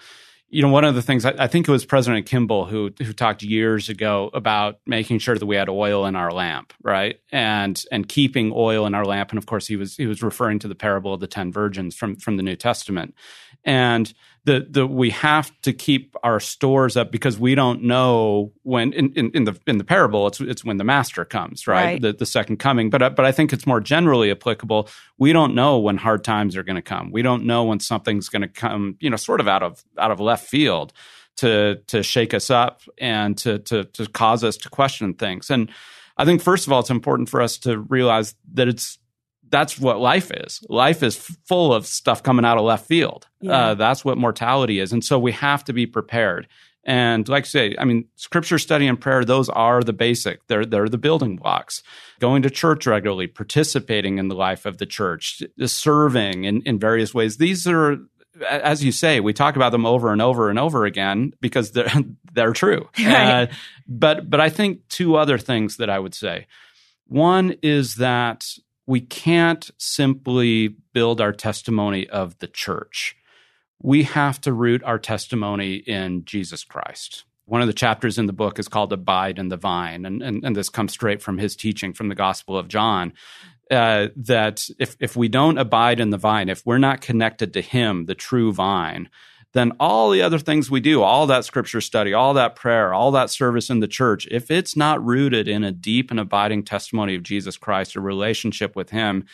you 0.54 0.62
know, 0.62 0.68
one 0.68 0.84
of 0.84 0.94
the 0.94 1.02
things 1.02 1.24
I, 1.24 1.34
I, 1.36 1.46
think 1.48 1.66
it 1.66 1.72
was 1.72 1.84
President 1.84 2.26
Kimball 2.26 2.66
who 2.66 2.92
who 3.02 3.12
talked 3.12 3.42
years 3.42 3.88
ago 3.88 4.30
about 4.32 4.78
making 4.86 5.18
sure 5.18 5.36
that 5.36 5.44
we 5.44 5.56
had 5.56 5.68
oil 5.68 6.06
in 6.06 6.14
our 6.14 6.30
lamp, 6.30 6.72
right, 6.80 7.18
and 7.32 7.82
and 7.90 8.08
keeping 8.08 8.52
oil 8.54 8.86
in 8.86 8.94
our 8.94 9.04
lamp. 9.04 9.30
And 9.30 9.38
of 9.38 9.46
course, 9.46 9.66
he 9.66 9.74
was 9.74 9.96
he 9.96 10.06
was 10.06 10.22
referring 10.22 10.60
to 10.60 10.68
the 10.68 10.76
parable 10.76 11.12
of 11.12 11.18
the 11.18 11.26
ten 11.26 11.50
virgins 11.50 11.96
from 11.96 12.14
from 12.14 12.36
the 12.36 12.44
New 12.44 12.54
Testament, 12.54 13.16
and 13.64 14.12
the 14.44 14.66
the 14.68 14.86
we 14.86 15.10
have 15.10 15.50
to 15.62 15.72
keep 15.72 16.14
our 16.22 16.38
stores 16.38 16.96
up 16.96 17.10
because 17.10 17.38
we 17.38 17.54
don't 17.54 17.82
know 17.82 18.52
when 18.62 18.92
in, 18.92 19.12
in, 19.14 19.30
in, 19.30 19.44
the 19.44 19.58
in 19.66 19.78
the 19.78 19.84
parable 19.84 20.26
it's 20.26 20.40
it's 20.40 20.64
when 20.64 20.76
the 20.76 20.84
master 20.84 21.24
comes 21.24 21.66
right, 21.66 21.84
right. 21.84 22.02
The, 22.02 22.12
the 22.12 22.26
second 22.26 22.58
coming. 22.58 22.90
But 22.90 23.02
uh, 23.02 23.10
but 23.10 23.24
I 23.24 23.32
think 23.32 23.52
it's 23.52 23.66
more 23.66 23.80
generally 23.80 24.30
applicable. 24.30 24.88
We 25.18 25.32
don't 25.32 25.54
know 25.54 25.78
when 25.78 25.96
hard 25.96 26.24
times 26.24 26.56
are 26.56 26.62
going 26.62 26.76
to 26.76 26.82
come. 26.82 27.10
We 27.10 27.22
don't 27.22 27.44
know 27.44 27.64
when 27.64 27.80
something's 27.80 28.28
going 28.28 28.42
to 28.42 28.48
come 28.48 28.96
you 29.00 29.08
know 29.08 29.16
sort 29.16 29.40
of 29.40 29.48
out 29.48 29.62
of 29.62 29.82
out 29.98 30.10
of 30.10 30.20
left 30.20 30.46
field 30.46 30.92
to 31.36 31.76
to 31.86 32.02
shake 32.02 32.34
us 32.34 32.50
up 32.50 32.82
and 32.98 33.36
to 33.38 33.58
to 33.60 33.84
to 33.84 34.06
cause 34.08 34.44
us 34.44 34.58
to 34.58 34.68
question 34.68 35.14
things. 35.14 35.50
And 35.50 35.70
I 36.16 36.24
think 36.24 36.42
first 36.42 36.66
of 36.66 36.72
all 36.72 36.80
it's 36.80 36.90
important 36.90 37.30
for 37.30 37.40
us 37.40 37.58
to 37.58 37.78
realize 37.78 38.34
that 38.52 38.68
it's 38.68 38.98
that's 39.48 39.78
what 39.78 40.00
life 40.00 40.30
is. 40.32 40.64
Life 40.68 41.02
is 41.02 41.16
full 41.16 41.72
of 41.72 41.86
stuff 41.86 42.22
coming 42.22 42.44
out 42.44 42.58
of 42.58 42.64
left 42.64 42.86
field. 42.86 43.26
Yeah. 43.40 43.70
Uh, 43.70 43.74
that's 43.74 44.04
what 44.04 44.18
mortality 44.18 44.80
is. 44.80 44.92
And 44.92 45.04
so 45.04 45.18
we 45.18 45.32
have 45.32 45.64
to 45.64 45.72
be 45.72 45.86
prepared. 45.86 46.48
And 46.86 47.26
like 47.28 47.44
I 47.44 47.46
say, 47.46 47.76
I 47.78 47.84
mean, 47.84 48.06
scripture 48.16 48.58
study 48.58 48.86
and 48.86 49.00
prayer, 49.00 49.24
those 49.24 49.48
are 49.48 49.82
the 49.82 49.92
basic. 49.92 50.46
They're, 50.48 50.66
they're 50.66 50.88
the 50.88 50.98
building 50.98 51.36
blocks. 51.36 51.82
Going 52.20 52.42
to 52.42 52.50
church 52.50 52.86
regularly, 52.86 53.26
participating 53.26 54.18
in 54.18 54.28
the 54.28 54.34
life 54.34 54.66
of 54.66 54.78
the 54.78 54.86
church, 54.86 55.42
serving 55.64 56.44
in, 56.44 56.62
in 56.62 56.78
various 56.78 57.14
ways. 57.14 57.38
These 57.38 57.66
are, 57.66 57.98
as 58.48 58.84
you 58.84 58.92
say, 58.92 59.20
we 59.20 59.32
talk 59.32 59.56
about 59.56 59.72
them 59.72 59.86
over 59.86 60.12
and 60.12 60.20
over 60.20 60.50
and 60.50 60.58
over 60.58 60.84
again 60.84 61.32
because 61.40 61.72
they're, 61.72 61.90
they're 62.32 62.52
true. 62.52 62.88
Right. 62.98 63.44
Uh, 63.44 63.46
but, 63.86 64.28
but 64.28 64.40
I 64.40 64.48
think 64.48 64.88
two 64.88 65.16
other 65.16 65.38
things 65.38 65.78
that 65.78 65.90
I 65.90 65.98
would 65.98 66.14
say. 66.14 66.46
One 67.06 67.56
is 67.62 67.96
that 67.96 68.46
we 68.86 69.00
can't 69.00 69.70
simply 69.78 70.68
build 70.92 71.20
our 71.20 71.32
testimony 71.32 72.08
of 72.08 72.38
the 72.38 72.48
church. 72.48 73.16
We 73.82 74.04
have 74.04 74.40
to 74.42 74.52
root 74.52 74.82
our 74.84 74.98
testimony 74.98 75.76
in 75.76 76.24
Jesus 76.24 76.64
Christ. 76.64 77.24
One 77.46 77.60
of 77.60 77.66
the 77.66 77.74
chapters 77.74 78.18
in 78.18 78.26
the 78.26 78.32
book 78.32 78.58
is 78.58 78.68
called 78.68 78.92
Abide 78.92 79.38
in 79.38 79.48
the 79.48 79.56
Vine, 79.56 80.06
and, 80.06 80.22
and, 80.22 80.44
and 80.44 80.56
this 80.56 80.70
comes 80.70 80.92
straight 80.92 81.20
from 81.20 81.38
his 81.38 81.56
teaching 81.56 81.92
from 81.92 82.08
the 82.08 82.14
Gospel 82.14 82.56
of 82.56 82.68
John. 82.68 83.12
Uh, 83.70 84.08
that 84.14 84.68
if, 84.78 84.94
if 85.00 85.16
we 85.16 85.26
don't 85.26 85.56
abide 85.56 85.98
in 85.98 86.10
the 86.10 86.18
vine, 86.18 86.50
if 86.50 86.64
we're 86.66 86.76
not 86.76 87.00
connected 87.00 87.54
to 87.54 87.62
him, 87.62 88.04
the 88.04 88.14
true 88.14 88.52
vine, 88.52 89.08
then 89.54 89.72
all 89.78 90.10
the 90.10 90.22
other 90.22 90.38
things 90.38 90.70
we 90.70 90.80
do, 90.80 91.00
all 91.02 91.28
that 91.28 91.44
scripture 91.44 91.80
study, 91.80 92.12
all 92.12 92.34
that 92.34 92.56
prayer, 92.56 92.92
all 92.92 93.12
that 93.12 93.30
service 93.30 93.70
in 93.70 93.78
the 93.78 93.88
church, 93.88 94.26
if 94.30 94.50
it's 94.50 94.76
not 94.76 95.04
rooted 95.04 95.46
in 95.48 95.62
a 95.62 95.72
deep 95.72 96.10
and 96.10 96.18
abiding 96.18 96.64
testimony 96.64 97.14
of 97.14 97.22
Jesus 97.22 97.56
Christ, 97.56 97.94
a 97.94 98.00
relationship 98.00 98.74
with 98.74 98.90
him, 98.90 99.26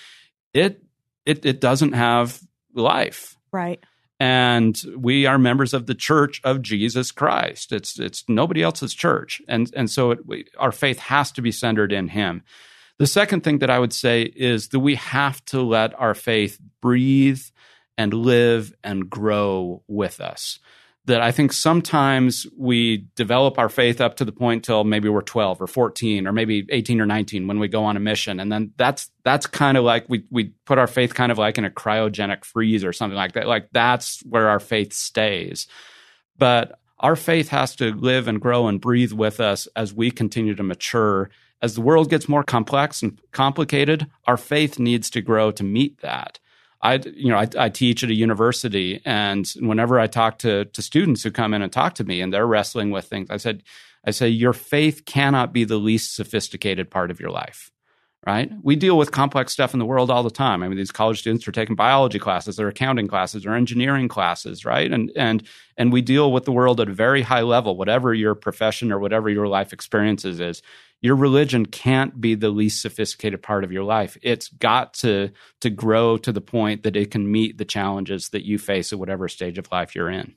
it 0.52 0.82
it 1.24 1.44
it 1.44 1.60
doesn't 1.60 1.92
have 1.92 2.40
life. 2.74 3.36
Right. 3.50 3.82
And 4.18 4.78
we 4.94 5.24
are 5.24 5.38
members 5.38 5.72
of 5.72 5.86
the 5.86 5.94
church 5.94 6.42
of 6.44 6.60
Jesus 6.60 7.10
Christ. 7.10 7.72
It's 7.72 7.98
it's 7.98 8.24
nobody 8.28 8.62
else's 8.62 8.92
church. 8.92 9.40
And 9.48 9.72
and 9.74 9.90
so 9.90 10.10
it, 10.10 10.26
we, 10.26 10.44
our 10.58 10.72
faith 10.72 10.98
has 10.98 11.32
to 11.32 11.42
be 11.42 11.50
centered 11.50 11.92
in 11.92 12.08
him. 12.08 12.42
The 12.98 13.06
second 13.06 13.42
thing 13.42 13.60
that 13.60 13.70
I 13.70 13.78
would 13.78 13.94
say 13.94 14.22
is 14.22 14.68
that 14.68 14.80
we 14.80 14.96
have 14.96 15.42
to 15.46 15.62
let 15.62 15.98
our 15.98 16.12
faith 16.12 16.60
breathe 16.82 17.40
and 18.00 18.14
live 18.14 18.72
and 18.82 19.10
grow 19.10 19.82
with 19.86 20.22
us. 20.22 20.58
That 21.04 21.20
I 21.20 21.32
think 21.32 21.52
sometimes 21.52 22.46
we 22.56 23.08
develop 23.14 23.58
our 23.58 23.68
faith 23.68 24.00
up 24.00 24.16
to 24.16 24.24
the 24.24 24.32
point 24.32 24.64
till 24.64 24.84
maybe 24.84 25.10
we're 25.10 25.20
12 25.20 25.60
or 25.60 25.66
14 25.66 26.26
or 26.26 26.32
maybe 26.32 26.66
18 26.70 26.98
or 26.98 27.04
19 27.04 27.46
when 27.46 27.58
we 27.58 27.68
go 27.68 27.84
on 27.84 27.98
a 27.98 28.00
mission. 28.00 28.40
And 28.40 28.50
then 28.50 28.72
that's 28.78 29.10
that's 29.22 29.46
kind 29.46 29.76
of 29.76 29.84
like 29.84 30.06
we 30.08 30.24
we 30.30 30.54
put 30.64 30.78
our 30.78 30.86
faith 30.86 31.12
kind 31.12 31.30
of 31.30 31.36
like 31.36 31.58
in 31.58 31.66
a 31.66 31.70
cryogenic 31.70 32.46
freeze 32.46 32.84
or 32.84 32.94
something 32.94 33.16
like 33.16 33.32
that. 33.32 33.46
Like 33.46 33.68
that's 33.72 34.20
where 34.20 34.48
our 34.48 34.60
faith 34.60 34.94
stays. 34.94 35.66
But 36.38 36.78
our 37.00 37.16
faith 37.16 37.48
has 37.48 37.76
to 37.76 37.92
live 37.92 38.28
and 38.28 38.40
grow 38.40 38.66
and 38.66 38.80
breathe 38.80 39.12
with 39.12 39.40
us 39.40 39.68
as 39.76 39.92
we 39.92 40.10
continue 40.10 40.54
to 40.54 40.62
mature. 40.62 41.28
As 41.60 41.74
the 41.74 41.82
world 41.82 42.08
gets 42.08 42.30
more 42.30 42.44
complex 42.44 43.02
and 43.02 43.20
complicated, 43.32 44.06
our 44.26 44.38
faith 44.38 44.78
needs 44.78 45.10
to 45.10 45.20
grow 45.20 45.50
to 45.50 45.64
meet 45.64 46.00
that. 46.00 46.38
I, 46.82 46.94
you 47.14 47.28
know, 47.28 47.36
I, 47.36 47.48
I, 47.58 47.68
teach 47.68 48.02
at 48.02 48.10
a 48.10 48.14
university, 48.14 49.02
and 49.04 49.46
whenever 49.60 50.00
I 50.00 50.06
talk 50.06 50.38
to 50.38 50.64
to 50.64 50.82
students 50.82 51.22
who 51.22 51.30
come 51.30 51.52
in 51.52 51.62
and 51.62 51.72
talk 51.72 51.94
to 51.96 52.04
me, 52.04 52.20
and 52.20 52.32
they're 52.32 52.46
wrestling 52.46 52.90
with 52.90 53.04
things, 53.04 53.28
I 53.30 53.36
said, 53.36 53.62
I 54.06 54.12
say, 54.12 54.28
your 54.28 54.54
faith 54.54 55.04
cannot 55.04 55.52
be 55.52 55.64
the 55.64 55.76
least 55.76 56.16
sophisticated 56.16 56.90
part 56.90 57.10
of 57.10 57.20
your 57.20 57.30
life, 57.30 57.70
right? 58.26 58.50
We 58.62 58.76
deal 58.76 58.98
with 58.98 59.12
complex 59.12 59.52
stuff 59.52 59.72
in 59.72 59.78
the 59.78 59.86
world 59.86 60.10
all 60.10 60.22
the 60.22 60.30
time. 60.30 60.62
I 60.62 60.68
mean, 60.68 60.76
these 60.76 60.90
college 60.90 61.20
students 61.20 61.48
are 61.48 61.52
taking 61.52 61.76
biology 61.76 62.18
classes, 62.18 62.60
or 62.60 62.68
accounting 62.68 63.08
classes, 63.08 63.46
or 63.46 63.54
engineering 63.54 64.08
classes, 64.08 64.64
right? 64.64 64.90
And 64.90 65.10
and 65.16 65.46
and 65.76 65.92
we 65.92 66.02
deal 66.02 66.32
with 66.32 66.44
the 66.44 66.52
world 66.52 66.80
at 66.80 66.88
a 66.88 66.94
very 66.94 67.22
high 67.22 67.42
level, 67.42 67.76
whatever 67.76 68.12
your 68.12 68.34
profession 68.34 68.92
or 68.92 68.98
whatever 68.98 69.30
your 69.30 69.48
life 69.48 69.72
experiences 69.72 70.40
is 70.40 70.62
your 71.00 71.16
religion 71.16 71.66
can't 71.66 72.20
be 72.20 72.34
the 72.34 72.50
least 72.50 72.82
sophisticated 72.82 73.42
part 73.42 73.64
of 73.64 73.72
your 73.72 73.84
life. 73.84 74.18
It's 74.22 74.48
got 74.48 74.94
to 74.94 75.30
to 75.60 75.70
grow 75.70 76.16
to 76.18 76.32
the 76.32 76.40
point 76.40 76.82
that 76.82 76.96
it 76.96 77.10
can 77.10 77.30
meet 77.30 77.58
the 77.58 77.64
challenges 77.64 78.30
that 78.30 78.44
you 78.44 78.58
face 78.58 78.92
at 78.92 78.98
whatever 78.98 79.28
stage 79.28 79.58
of 79.58 79.70
life 79.72 79.94
you're 79.94 80.10
in. 80.10 80.34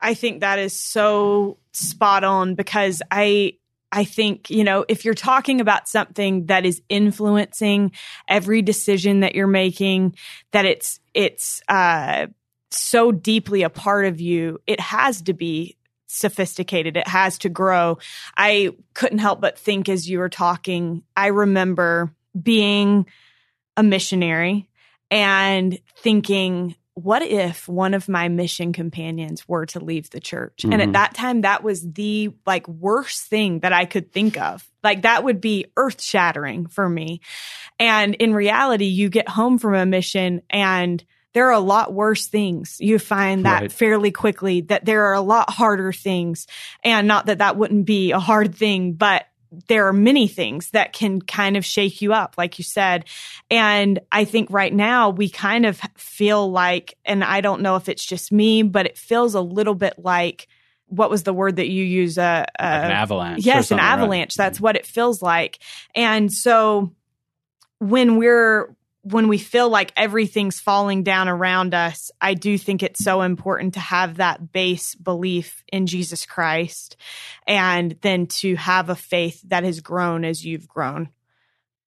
I 0.00 0.14
think 0.14 0.40
that 0.40 0.58
is 0.58 0.78
so 0.78 1.58
spot 1.72 2.24
on 2.24 2.54
because 2.54 3.02
I 3.10 3.54
I 3.92 4.04
think, 4.04 4.50
you 4.50 4.64
know, 4.64 4.84
if 4.88 5.04
you're 5.04 5.14
talking 5.14 5.60
about 5.60 5.88
something 5.88 6.46
that 6.46 6.66
is 6.66 6.82
influencing 6.88 7.92
every 8.28 8.62
decision 8.62 9.20
that 9.20 9.34
you're 9.34 9.46
making, 9.46 10.16
that 10.52 10.64
it's 10.64 11.00
it's 11.14 11.62
uh 11.68 12.26
so 12.70 13.12
deeply 13.12 13.62
a 13.62 13.70
part 13.70 14.06
of 14.06 14.20
you, 14.20 14.58
it 14.66 14.80
has 14.80 15.22
to 15.22 15.32
be 15.32 15.76
sophisticated. 16.08 16.96
It 16.96 17.08
has 17.08 17.38
to 17.38 17.48
grow. 17.48 17.98
I 18.36 18.70
couldn't 18.94 19.18
help 19.18 19.40
but 19.40 19.58
think 19.58 19.88
as 19.88 20.08
you 20.08 20.18
were 20.18 20.28
talking, 20.28 21.02
I 21.16 21.28
remember 21.28 22.12
being 22.40 23.06
a 23.76 23.82
missionary 23.82 24.68
and 25.10 25.78
thinking, 25.98 26.74
what 26.96 27.20
if 27.20 27.68
one 27.68 27.92
of 27.92 28.08
my 28.08 28.28
mission 28.28 28.72
companions 28.72 29.46
were 29.46 29.66
to 29.66 29.80
leave 29.80 30.08
the 30.08 30.18
church? 30.18 30.60
Mm-hmm. 30.60 30.72
And 30.72 30.80
at 30.80 30.84
mm-hmm. 30.86 30.92
that 30.92 31.14
time, 31.14 31.42
that 31.42 31.62
was 31.62 31.82
the 31.82 32.30
like 32.46 32.66
worst 32.66 33.26
thing 33.26 33.60
that 33.60 33.74
I 33.74 33.84
could 33.84 34.12
think 34.12 34.40
of. 34.40 34.66
Like 34.82 35.02
that 35.02 35.22
would 35.22 35.38
be 35.42 35.66
earth 35.76 36.00
shattering 36.00 36.68
for 36.68 36.88
me. 36.88 37.20
And 37.78 38.14
in 38.14 38.32
reality, 38.32 38.86
you 38.86 39.10
get 39.10 39.28
home 39.28 39.58
from 39.58 39.74
a 39.74 39.84
mission 39.84 40.40
and 40.48 41.04
there 41.34 41.48
are 41.48 41.52
a 41.52 41.60
lot 41.60 41.92
worse 41.92 42.28
things. 42.28 42.78
You 42.80 42.98
find 42.98 43.44
that 43.44 43.60
right. 43.60 43.72
fairly 43.72 44.10
quickly 44.10 44.62
that 44.62 44.86
there 44.86 45.04
are 45.08 45.14
a 45.14 45.20
lot 45.20 45.50
harder 45.50 45.92
things. 45.92 46.46
And 46.82 47.06
not 47.06 47.26
that 47.26 47.38
that 47.38 47.58
wouldn't 47.58 47.84
be 47.84 48.12
a 48.12 48.18
hard 48.18 48.54
thing, 48.54 48.94
but 48.94 49.26
there 49.68 49.86
are 49.88 49.92
many 49.92 50.28
things 50.28 50.70
that 50.70 50.92
can 50.92 51.20
kind 51.20 51.56
of 51.56 51.64
shake 51.64 52.02
you 52.02 52.12
up, 52.12 52.34
like 52.36 52.58
you 52.58 52.64
said. 52.64 53.04
And 53.50 54.00
I 54.10 54.24
think 54.24 54.50
right 54.50 54.72
now 54.72 55.10
we 55.10 55.28
kind 55.28 55.66
of 55.66 55.80
feel 55.96 56.50
like, 56.50 56.96
and 57.04 57.24
I 57.24 57.40
don't 57.40 57.62
know 57.62 57.76
if 57.76 57.88
it's 57.88 58.04
just 58.04 58.32
me, 58.32 58.62
but 58.62 58.86
it 58.86 58.98
feels 58.98 59.34
a 59.34 59.40
little 59.40 59.74
bit 59.74 59.94
like, 59.98 60.48
what 60.88 61.10
was 61.10 61.24
the 61.24 61.32
word 61.32 61.56
that 61.56 61.68
you 61.68 61.84
use? 61.84 62.16
Uh, 62.16 62.44
uh 62.58 62.62
like 62.62 62.84
an 62.84 62.90
avalanche. 62.92 63.44
Yes, 63.44 63.70
an 63.70 63.80
avalanche. 63.80 64.38
Right? 64.38 64.44
That's 64.44 64.60
what 64.60 64.76
it 64.76 64.86
feels 64.86 65.20
like. 65.20 65.58
And 65.94 66.32
so 66.32 66.92
when 67.78 68.16
we're 68.16 68.75
when 69.10 69.28
we 69.28 69.38
feel 69.38 69.68
like 69.68 69.92
everything's 69.96 70.58
falling 70.58 71.04
down 71.04 71.28
around 71.28 71.74
us, 71.74 72.10
I 72.20 72.34
do 72.34 72.58
think 72.58 72.82
it's 72.82 73.04
so 73.04 73.22
important 73.22 73.74
to 73.74 73.80
have 73.80 74.16
that 74.16 74.52
base 74.52 74.96
belief 74.96 75.62
in 75.72 75.86
Jesus 75.86 76.26
Christ 76.26 76.96
and 77.46 77.96
then 78.02 78.26
to 78.26 78.56
have 78.56 78.90
a 78.90 78.96
faith 78.96 79.40
that 79.46 79.62
has 79.62 79.80
grown 79.80 80.24
as 80.24 80.44
you've 80.44 80.66
grown. 80.66 81.10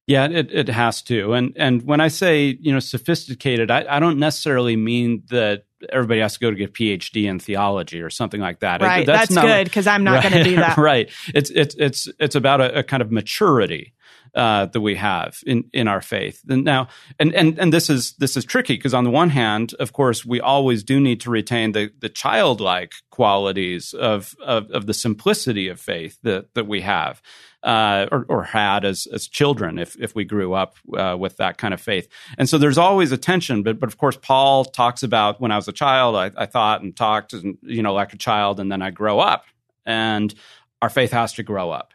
Yeah, 0.08 0.28
it, 0.28 0.52
it 0.52 0.70
has 0.70 1.02
to. 1.04 1.34
And 1.34 1.54
and 1.56 1.84
when 1.84 2.00
I 2.00 2.08
say, 2.08 2.58
you 2.60 2.72
know, 2.72 2.80
sophisticated, 2.80 3.70
I, 3.70 3.86
I 3.88 4.00
don't 4.00 4.18
necessarily 4.18 4.76
mean 4.76 5.24
that 5.30 5.66
everybody 5.92 6.22
has 6.22 6.34
to 6.34 6.40
go 6.40 6.50
to 6.50 6.56
get 6.56 6.70
a 6.70 6.74
PhD 6.74 7.26
in 7.26 7.40
theology 7.40 8.02
or 8.02 8.10
something 8.10 8.42
like 8.42 8.62
that. 8.62 8.82
Right. 8.82 9.02
It, 9.02 9.06
that's, 9.06 9.34
that's 9.34 9.46
good 9.46 9.66
because 9.66 9.88
I'm 9.88 10.04
not 10.04 10.24
right, 10.24 10.32
going 10.32 10.44
to 10.44 10.50
do 10.50 10.56
that. 10.56 10.78
right. 10.78 11.12
It's 11.36 11.50
it's 11.52 11.76
it's 11.76 12.08
it's 12.18 12.36
about 12.36 12.62
a, 12.62 12.80
a 12.80 12.84
kind 12.84 13.02
of 13.02 13.12
maturity 13.12 13.94
uh, 14.36 14.66
that 14.68 14.82
we 14.82 14.96
have 14.96 15.38
in, 15.46 15.64
in 15.74 15.88
our 15.88 16.02
faith. 16.02 16.42
And 16.50 16.64
now, 16.64 16.88
and, 17.20 17.34
and, 17.34 17.58
and 17.60 17.74
this 17.74 17.90
is, 17.90 18.14
this 18.14 18.38
is 18.38 18.46
tricky 18.46 18.76
because 18.76 18.94
on 18.94 19.04
the 19.04 19.10
one 19.10 19.30
hand, 19.30 19.74
of 19.80 19.94
course, 19.94 20.26
we 20.26 20.40
always 20.40 20.84
do 20.84 21.00
need 21.00 21.22
to 21.22 21.30
retain 21.30 21.72
the, 21.72 21.92
the 22.00 22.10
childlike 22.10 22.94
qualities 23.10 23.94
of, 23.94 24.36
of, 24.42 24.70
of 24.72 24.86
the 24.86 24.94
simplicity 24.94 25.68
of 25.68 25.80
faith 25.80 26.18
that, 26.24 26.54
that 26.54 26.68
we 26.68 26.82
have. 26.82 27.22
Uh, 27.62 28.08
or, 28.10 28.26
or, 28.30 28.44
had 28.44 28.86
as 28.86 29.06
as 29.14 29.28
children 29.28 29.78
if 29.80 29.98
if 30.00 30.16
we 30.16 30.24
grew 30.24 30.54
up 30.54 30.76
uh, 30.98 31.18
with 31.20 31.36
that 31.36 31.58
kind 31.58 31.74
of 31.74 31.82
faith. 31.82 32.08
And 32.38 32.48
so 32.48 32.58
there's 32.58 32.78
always 32.78 33.12
a 33.12 33.18
tension. 33.18 33.64
But 33.64 33.82
but 33.82 33.90
of 33.90 33.98
course, 33.98 34.16
Paul 34.16 34.64
talks 34.64 35.04
about 35.04 35.42
when 35.42 35.52
I 35.52 35.58
was 35.58 35.68
a 35.68 35.74
child, 35.74 36.16
I, 36.16 36.32
I 36.42 36.46
thought 36.46 36.82
and 36.84 36.96
talked, 36.96 37.34
and, 37.34 37.58
you 37.62 37.84
know, 37.84 37.94
like 37.94 38.14
a 38.14 38.18
child, 38.18 38.62
and 38.62 38.72
then 38.72 38.82
I 38.82 38.92
grow 38.92 39.20
up, 39.20 39.44
and 39.86 40.34
our 40.82 40.90
faith 40.90 41.12
has 41.12 41.34
to 41.34 41.44
grow 41.44 41.70
up 41.70 41.94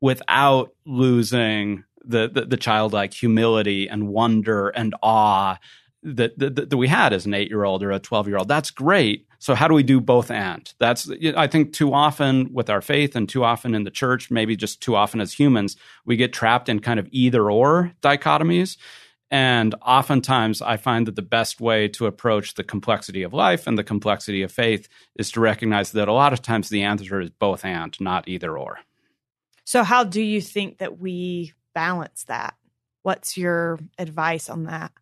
without 0.00 0.74
losing 0.86 1.84
the, 2.04 2.30
the, 2.32 2.44
the 2.46 2.56
childlike 2.56 3.12
humility 3.12 3.88
and 3.88 4.08
wonder 4.08 4.68
and 4.68 4.94
awe 5.02 5.58
that, 6.02 6.38
that, 6.38 6.70
that 6.70 6.76
we 6.76 6.88
had 6.88 7.12
as 7.12 7.26
an 7.26 7.34
eight 7.34 7.48
year 7.48 7.64
old 7.64 7.82
or 7.82 7.90
a 7.90 7.98
12 7.98 8.28
year 8.28 8.38
old. 8.38 8.48
That's 8.48 8.70
great. 8.70 9.26
So 9.40 9.54
how 9.54 9.68
do 9.68 9.74
we 9.74 9.82
do 9.82 10.00
both 10.00 10.30
and? 10.30 10.72
That's 10.78 11.10
I 11.36 11.46
think 11.46 11.72
too 11.72 11.92
often 11.92 12.52
with 12.52 12.70
our 12.70 12.80
faith 12.80 13.14
and 13.14 13.28
too 13.28 13.44
often 13.44 13.74
in 13.74 13.84
the 13.84 13.90
church, 13.90 14.30
maybe 14.30 14.56
just 14.56 14.80
too 14.80 14.96
often 14.96 15.20
as 15.20 15.32
humans, 15.32 15.76
we 16.04 16.16
get 16.16 16.32
trapped 16.32 16.68
in 16.68 16.80
kind 16.80 16.98
of 16.98 17.08
either 17.10 17.50
or 17.50 17.92
dichotomies. 18.02 18.76
And 19.30 19.74
oftentimes 19.82 20.62
I 20.62 20.76
find 20.76 21.06
that 21.06 21.14
the 21.14 21.22
best 21.22 21.60
way 21.60 21.86
to 21.88 22.06
approach 22.06 22.54
the 22.54 22.64
complexity 22.64 23.22
of 23.22 23.34
life 23.34 23.66
and 23.66 23.76
the 23.76 23.84
complexity 23.84 24.42
of 24.42 24.50
faith 24.50 24.88
is 25.16 25.30
to 25.32 25.40
recognize 25.40 25.92
that 25.92 26.08
a 26.08 26.12
lot 26.12 26.32
of 26.32 26.40
times 26.40 26.68
the 26.68 26.82
answer 26.82 27.20
is 27.20 27.30
both 27.30 27.64
and, 27.64 27.94
not 28.00 28.26
either 28.26 28.56
or. 28.56 28.78
So, 29.68 29.84
how 29.84 30.02
do 30.02 30.22
you 30.22 30.40
think 30.40 30.78
that 30.78 30.98
we 30.98 31.52
balance 31.74 32.24
that? 32.24 32.54
What's 33.02 33.36
your 33.36 33.78
advice 33.98 34.48
on 34.48 34.64
that? 34.64 34.92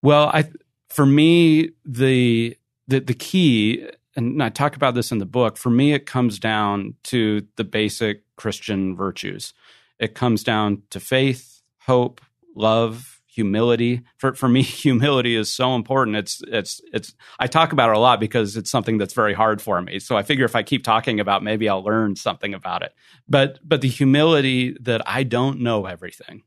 Well, 0.00 0.28
I 0.28 0.48
for 0.88 1.04
me 1.04 1.72
the 1.84 2.56
the 2.88 3.00
the 3.00 3.12
key 3.12 3.86
and 4.16 4.42
I 4.42 4.48
talk 4.48 4.74
about 4.74 4.94
this 4.94 5.12
in 5.12 5.18
the 5.18 5.26
book, 5.26 5.58
for 5.58 5.68
me 5.68 5.92
it 5.92 6.06
comes 6.06 6.38
down 6.38 6.94
to 7.02 7.46
the 7.56 7.64
basic 7.64 8.22
Christian 8.36 8.96
virtues. 8.96 9.52
It 9.98 10.14
comes 10.14 10.42
down 10.42 10.84
to 10.88 10.98
faith, 10.98 11.60
hope, 11.80 12.22
love, 12.56 13.13
humility. 13.34 14.02
For 14.18 14.34
for 14.34 14.48
me, 14.48 14.62
humility 14.84 15.36
is 15.36 15.52
so 15.52 15.74
important. 15.74 16.16
It's 16.16 16.42
it's 16.48 16.80
it's 16.92 17.14
I 17.38 17.46
talk 17.48 17.72
about 17.72 17.90
it 17.90 17.96
a 17.96 17.98
lot 17.98 18.20
because 18.20 18.56
it's 18.56 18.70
something 18.70 18.98
that's 18.98 19.14
very 19.14 19.34
hard 19.34 19.60
for 19.60 19.80
me. 19.82 19.98
So 19.98 20.16
I 20.16 20.22
figure 20.22 20.44
if 20.44 20.56
I 20.56 20.62
keep 20.62 20.84
talking 20.84 21.20
about 21.20 21.42
maybe 21.42 21.68
I'll 21.68 21.82
learn 21.84 22.16
something 22.16 22.54
about 22.54 22.82
it. 22.82 22.94
But 23.28 23.58
but 23.62 23.80
the 23.80 23.88
humility 23.88 24.76
that 24.82 25.02
I 25.08 25.24
don't 25.24 25.60
know 25.60 25.86
everything. 25.86 26.42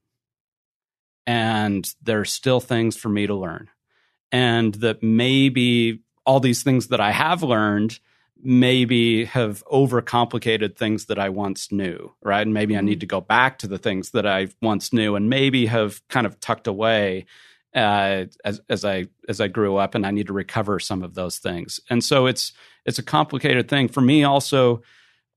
and 1.25 1.94
there's 2.01 2.32
still 2.32 2.60
things 2.60 2.96
for 2.96 3.10
me 3.10 3.27
to 3.27 3.36
learn. 3.36 3.70
And 4.32 4.74
that 4.75 5.03
maybe 5.03 6.01
all 6.25 6.39
these 6.39 6.63
things 6.63 6.88
that 6.88 7.00
I 7.01 7.12
have 7.12 7.44
learned 7.44 8.00
maybe 8.44 9.25
have 9.25 9.63
overcomplicated 9.65 10.75
things 10.75 11.06
that 11.06 11.20
I 11.20 11.29
once 11.29 11.72
knew, 11.72 12.13
right? 12.22 12.41
And 12.41 12.53
maybe 12.53 12.77
I 12.77 12.82
need 12.82 12.94
mm-hmm. 12.94 13.00
to 13.00 13.06
go 13.06 13.22
back 13.22 13.60
to 13.60 13.67
the 13.67 13.77
things 13.77 14.12
that 14.12 14.25
I 14.25 14.50
once 14.62 14.94
knew 14.94 15.15
and 15.15 15.29
maybe 15.29 15.65
have 15.65 16.06
kind 16.08 16.25
of 16.25 16.39
tucked 16.39 16.67
away 16.67 17.25
uh, 17.75 18.25
as 18.44 18.62
as 18.70 18.84
I 18.84 19.06
as 19.29 19.39
I 19.39 19.48
grew 19.48 19.77
up, 19.77 19.94
and 19.94 20.06
I 20.06 20.12
need 20.12 20.27
to 20.27 20.34
recover 20.34 20.79
some 20.79 21.03
of 21.03 21.13
those 21.13 21.38
things. 21.38 21.79
And 21.89 22.03
so 22.03 22.25
it's 22.25 22.53
it's 22.86 23.00
a 23.00 23.03
complicated 23.03 23.67
thing 23.67 23.88
for 23.88 24.01
me. 24.01 24.24
Also, 24.24 24.82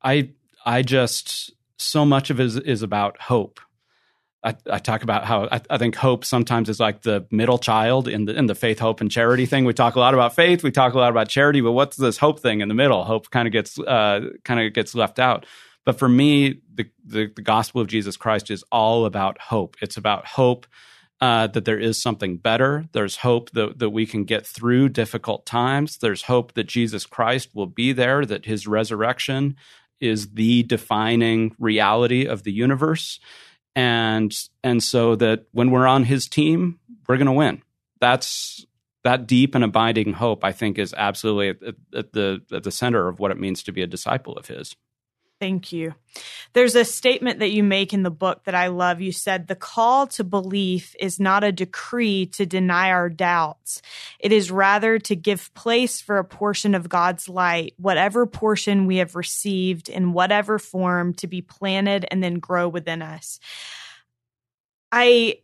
I 0.02 0.30
I 0.64 0.82
just 0.82 1.52
so 1.76 2.04
much 2.04 2.30
of 2.30 2.40
it 2.40 2.46
is, 2.46 2.56
is 2.56 2.82
about 2.82 3.20
hope. 3.20 3.60
I, 4.42 4.56
I, 4.70 4.78
talk 4.78 5.02
about 5.02 5.24
how 5.24 5.48
I, 5.52 5.60
I, 5.68 5.76
think 5.76 5.96
hope 5.96 6.24
sometimes 6.24 6.70
is 6.70 6.80
like 6.80 7.02
the 7.02 7.26
middle 7.30 7.58
child 7.58 8.08
in 8.08 8.24
the 8.24 8.34
in 8.34 8.46
the 8.46 8.54
faith, 8.54 8.78
hope, 8.78 9.02
and 9.02 9.10
charity 9.10 9.44
thing. 9.44 9.66
We 9.66 9.74
talk 9.74 9.96
a 9.96 10.00
lot 10.00 10.14
about 10.14 10.34
faith, 10.34 10.62
we 10.62 10.70
talk 10.70 10.94
a 10.94 10.98
lot 10.98 11.10
about 11.10 11.28
charity, 11.28 11.60
but 11.60 11.72
what's 11.72 11.96
this 11.96 12.16
hope 12.16 12.40
thing 12.40 12.60
in 12.60 12.68
the 12.68 12.74
middle? 12.74 13.04
Hope 13.04 13.30
kind 13.30 13.46
of 13.46 13.52
gets 13.52 13.78
uh, 13.78 14.30
kind 14.44 14.60
of 14.60 14.72
gets 14.72 14.94
left 14.94 15.18
out. 15.18 15.44
But 15.84 15.98
for 15.98 16.08
me, 16.08 16.60
the, 16.74 16.88
the 17.04 17.30
the 17.36 17.42
gospel 17.42 17.82
of 17.82 17.88
Jesus 17.88 18.16
Christ 18.16 18.50
is 18.50 18.64
all 18.72 19.04
about 19.04 19.38
hope. 19.38 19.76
It's 19.82 19.98
about 19.98 20.26
hope 20.26 20.66
uh, 21.20 21.46
that 21.48 21.66
there 21.66 21.78
is 21.78 22.00
something 22.00 22.38
better. 22.38 22.86
There's 22.92 23.16
hope 23.16 23.50
that, 23.50 23.78
that 23.78 23.90
we 23.90 24.06
can 24.06 24.24
get 24.24 24.46
through 24.46 24.88
difficult 24.90 25.44
times. 25.44 25.98
There's 25.98 26.22
hope 26.22 26.54
that 26.54 26.64
Jesus 26.64 27.04
Christ 27.04 27.50
will 27.54 27.66
be 27.66 27.92
there, 27.92 28.24
that 28.24 28.46
his 28.46 28.66
resurrection 28.66 29.56
is 30.00 30.32
the 30.32 30.62
defining 30.62 31.54
reality 31.58 32.24
of 32.24 32.42
the 32.44 32.52
universe. 32.52 33.20
And, 33.76 34.34
and 34.64 34.82
so 34.82 35.16
that 35.16 35.46
when 35.52 35.70
we're 35.70 35.86
on 35.86 36.04
his 36.04 36.28
team, 36.28 36.80
we're 37.08 37.16
going 37.16 37.26
to 37.26 37.32
win. 37.32 37.62
That's 38.00 38.66
that 39.04 39.26
deep 39.26 39.54
and 39.54 39.64
abiding 39.64 40.14
hope, 40.14 40.44
I 40.44 40.52
think, 40.52 40.78
is 40.78 40.94
absolutely 40.94 41.48
at, 41.50 41.74
at, 41.94 42.12
the, 42.12 42.42
at 42.52 42.64
the 42.64 42.70
center 42.70 43.08
of 43.08 43.18
what 43.18 43.30
it 43.30 43.38
means 43.38 43.62
to 43.64 43.72
be 43.72 43.82
a 43.82 43.86
disciple 43.86 44.36
of 44.36 44.48
his. 44.48 44.76
Thank 45.40 45.72
you. 45.72 45.94
There's 46.52 46.74
a 46.74 46.84
statement 46.84 47.38
that 47.38 47.50
you 47.50 47.62
make 47.62 47.94
in 47.94 48.02
the 48.02 48.10
book 48.10 48.44
that 48.44 48.54
I 48.54 48.66
love. 48.66 49.00
You 49.00 49.10
said, 49.10 49.46
The 49.46 49.56
call 49.56 50.06
to 50.08 50.22
belief 50.22 50.94
is 51.00 51.18
not 51.18 51.44
a 51.44 51.50
decree 51.50 52.26
to 52.26 52.44
deny 52.44 52.90
our 52.90 53.08
doubts. 53.08 53.80
It 54.18 54.32
is 54.32 54.50
rather 54.50 54.98
to 54.98 55.16
give 55.16 55.54
place 55.54 56.02
for 56.02 56.18
a 56.18 56.24
portion 56.24 56.74
of 56.74 56.90
God's 56.90 57.26
light, 57.26 57.72
whatever 57.78 58.26
portion 58.26 58.84
we 58.84 58.98
have 58.98 59.16
received 59.16 59.88
in 59.88 60.12
whatever 60.12 60.58
form, 60.58 61.14
to 61.14 61.26
be 61.26 61.40
planted 61.40 62.04
and 62.10 62.22
then 62.22 62.34
grow 62.34 62.68
within 62.68 63.00
us. 63.00 63.40
I 64.92 65.38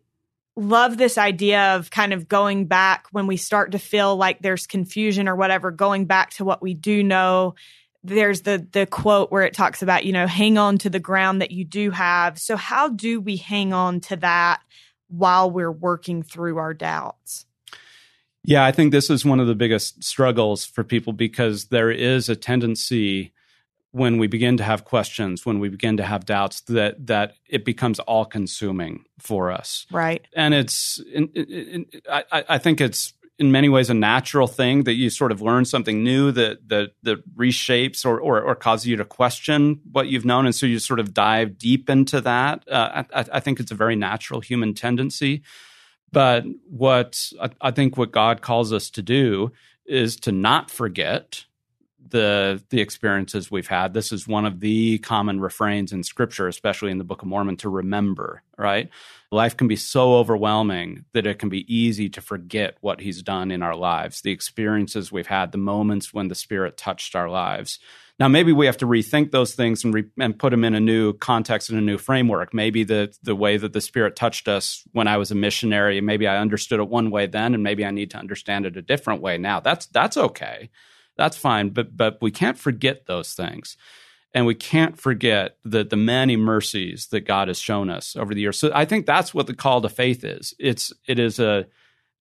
love 0.56 0.98
this 0.98 1.16
idea 1.16 1.76
of 1.76 1.90
kind 1.90 2.12
of 2.12 2.28
going 2.28 2.66
back 2.66 3.06
when 3.12 3.26
we 3.26 3.38
start 3.38 3.72
to 3.72 3.78
feel 3.78 4.14
like 4.14 4.40
there's 4.40 4.66
confusion 4.66 5.26
or 5.26 5.36
whatever, 5.36 5.70
going 5.70 6.04
back 6.04 6.30
to 6.32 6.44
what 6.44 6.60
we 6.60 6.74
do 6.74 7.02
know 7.02 7.54
there's 8.06 8.42
the 8.42 8.66
the 8.72 8.86
quote 8.86 9.30
where 9.30 9.42
it 9.42 9.54
talks 9.54 9.82
about 9.82 10.04
you 10.04 10.12
know 10.12 10.26
hang 10.26 10.58
on 10.58 10.78
to 10.78 10.90
the 10.90 11.00
ground 11.00 11.42
that 11.42 11.50
you 11.50 11.64
do 11.64 11.90
have. 11.90 12.38
So 12.38 12.56
how 12.56 12.88
do 12.88 13.20
we 13.20 13.36
hang 13.36 13.72
on 13.72 14.00
to 14.02 14.16
that 14.16 14.60
while 15.08 15.50
we're 15.50 15.72
working 15.72 16.22
through 16.22 16.58
our 16.58 16.74
doubts? 16.74 17.46
Yeah 18.44 18.64
i 18.64 18.70
think 18.70 18.92
this 18.92 19.10
is 19.10 19.24
one 19.24 19.40
of 19.40 19.48
the 19.48 19.56
biggest 19.56 20.04
struggles 20.04 20.64
for 20.64 20.84
people 20.84 21.12
because 21.12 21.66
there 21.66 21.90
is 21.90 22.28
a 22.28 22.36
tendency 22.36 23.32
when 23.96 24.18
we 24.18 24.26
begin 24.26 24.58
to 24.58 24.62
have 24.62 24.84
questions 24.84 25.46
when 25.46 25.58
we 25.58 25.70
begin 25.70 25.96
to 25.96 26.02
have 26.02 26.26
doubts 26.26 26.60
that 26.62 27.06
that 27.06 27.34
it 27.48 27.64
becomes 27.64 27.98
all 28.00 28.26
consuming 28.26 29.04
for 29.18 29.50
us. 29.50 29.86
Right. 29.90 30.26
And 30.34 30.52
it's 30.52 31.00
in, 31.12 31.28
in, 31.34 31.46
in, 31.46 31.86
I, 32.10 32.44
I 32.46 32.58
think 32.58 32.82
it's 32.82 33.14
in 33.38 33.52
many 33.52 33.68
ways 33.68 33.90
a 33.90 33.94
natural 33.94 34.46
thing 34.46 34.84
that 34.84 34.94
you 34.94 35.10
sort 35.10 35.30
of 35.30 35.42
learn 35.42 35.64
something 35.64 36.02
new 36.02 36.32
that 36.32 36.68
that 36.68 36.92
that 37.02 37.36
reshapes 37.36 38.04
or, 38.04 38.18
or, 38.18 38.40
or 38.40 38.54
causes 38.54 38.86
you 38.86 38.96
to 38.96 39.04
question 39.04 39.80
what 39.92 40.08
you've 40.08 40.24
known, 40.24 40.46
and 40.46 40.54
so 40.54 40.66
you 40.66 40.78
sort 40.78 41.00
of 41.00 41.12
dive 41.12 41.58
deep 41.58 41.90
into 41.90 42.20
that. 42.22 42.64
Uh, 42.70 43.02
I, 43.14 43.24
I, 43.32 43.40
think 43.40 43.60
it's 43.60 43.70
a 43.70 43.74
very 43.76 43.96
natural 43.96 44.40
human 44.40 44.74
tendency. 44.74 45.42
But 46.12 46.44
what 46.68 47.30
I, 47.40 47.50
I 47.60 47.70
think 47.72 47.96
what 47.96 48.12
God 48.12 48.40
calls 48.40 48.72
us 48.72 48.88
to 48.90 49.02
do 49.02 49.52
is 49.84 50.16
to 50.16 50.32
not 50.32 50.70
forget 50.70 51.44
the 52.10 52.62
the 52.70 52.80
experiences 52.80 53.50
we've 53.50 53.66
had. 53.66 53.94
This 53.94 54.12
is 54.12 54.26
one 54.26 54.46
of 54.46 54.60
the 54.60 54.98
common 54.98 55.40
refrains 55.40 55.92
in 55.92 56.02
Scripture, 56.02 56.48
especially 56.48 56.90
in 56.90 56.98
the 56.98 57.04
Book 57.04 57.22
of 57.22 57.28
Mormon, 57.28 57.56
to 57.58 57.68
remember. 57.68 58.42
Right, 58.58 58.88
life 59.30 59.56
can 59.56 59.68
be 59.68 59.76
so 59.76 60.14
overwhelming 60.16 61.04
that 61.12 61.26
it 61.26 61.38
can 61.38 61.48
be 61.48 61.72
easy 61.74 62.08
to 62.10 62.20
forget 62.20 62.76
what 62.80 63.00
He's 63.00 63.22
done 63.22 63.50
in 63.50 63.62
our 63.62 63.76
lives, 63.76 64.20
the 64.20 64.32
experiences 64.32 65.12
we've 65.12 65.26
had, 65.26 65.52
the 65.52 65.58
moments 65.58 66.14
when 66.14 66.28
the 66.28 66.34
Spirit 66.34 66.76
touched 66.76 67.14
our 67.14 67.28
lives. 67.28 67.78
Now, 68.18 68.28
maybe 68.28 68.52
we 68.52 68.64
have 68.64 68.78
to 68.78 68.86
rethink 68.86 69.30
those 69.30 69.54
things 69.54 69.84
and, 69.84 69.92
re- 69.92 70.10
and 70.18 70.38
put 70.38 70.50
them 70.50 70.64
in 70.64 70.74
a 70.74 70.80
new 70.80 71.12
context 71.12 71.68
and 71.68 71.78
a 71.78 71.82
new 71.82 71.98
framework. 71.98 72.54
Maybe 72.54 72.82
the 72.82 73.14
the 73.22 73.36
way 73.36 73.58
that 73.58 73.72
the 73.74 73.80
Spirit 73.80 74.16
touched 74.16 74.48
us 74.48 74.84
when 74.92 75.06
I 75.06 75.18
was 75.18 75.30
a 75.30 75.34
missionary, 75.34 76.00
maybe 76.00 76.26
I 76.26 76.38
understood 76.38 76.80
it 76.80 76.88
one 76.88 77.10
way 77.10 77.26
then, 77.26 77.52
and 77.52 77.62
maybe 77.62 77.84
I 77.84 77.90
need 77.90 78.10
to 78.12 78.18
understand 78.18 78.64
it 78.64 78.76
a 78.76 78.82
different 78.82 79.20
way 79.20 79.36
now. 79.36 79.60
That's 79.60 79.86
that's 79.86 80.16
okay 80.16 80.70
that's 81.16 81.36
fine. 81.36 81.70
But 81.70 81.96
but 81.96 82.18
we 82.20 82.30
can't 82.30 82.58
forget 82.58 83.06
those 83.06 83.34
things. 83.34 83.76
And 84.34 84.44
we 84.44 84.54
can't 84.54 84.98
forget 84.98 85.56
the 85.64 85.84
the 85.84 85.96
many 85.96 86.36
mercies 86.36 87.06
that 87.08 87.20
God 87.20 87.48
has 87.48 87.58
shown 87.58 87.88
us 87.90 88.16
over 88.16 88.34
the 88.34 88.40
years. 88.40 88.58
So 88.58 88.70
I 88.74 88.84
think 88.84 89.06
that's 89.06 89.32
what 89.32 89.46
the 89.46 89.54
call 89.54 89.80
to 89.80 89.88
faith 89.88 90.24
is. 90.24 90.54
It's 90.58 90.92
it 91.06 91.18
is 91.18 91.38
a 91.38 91.66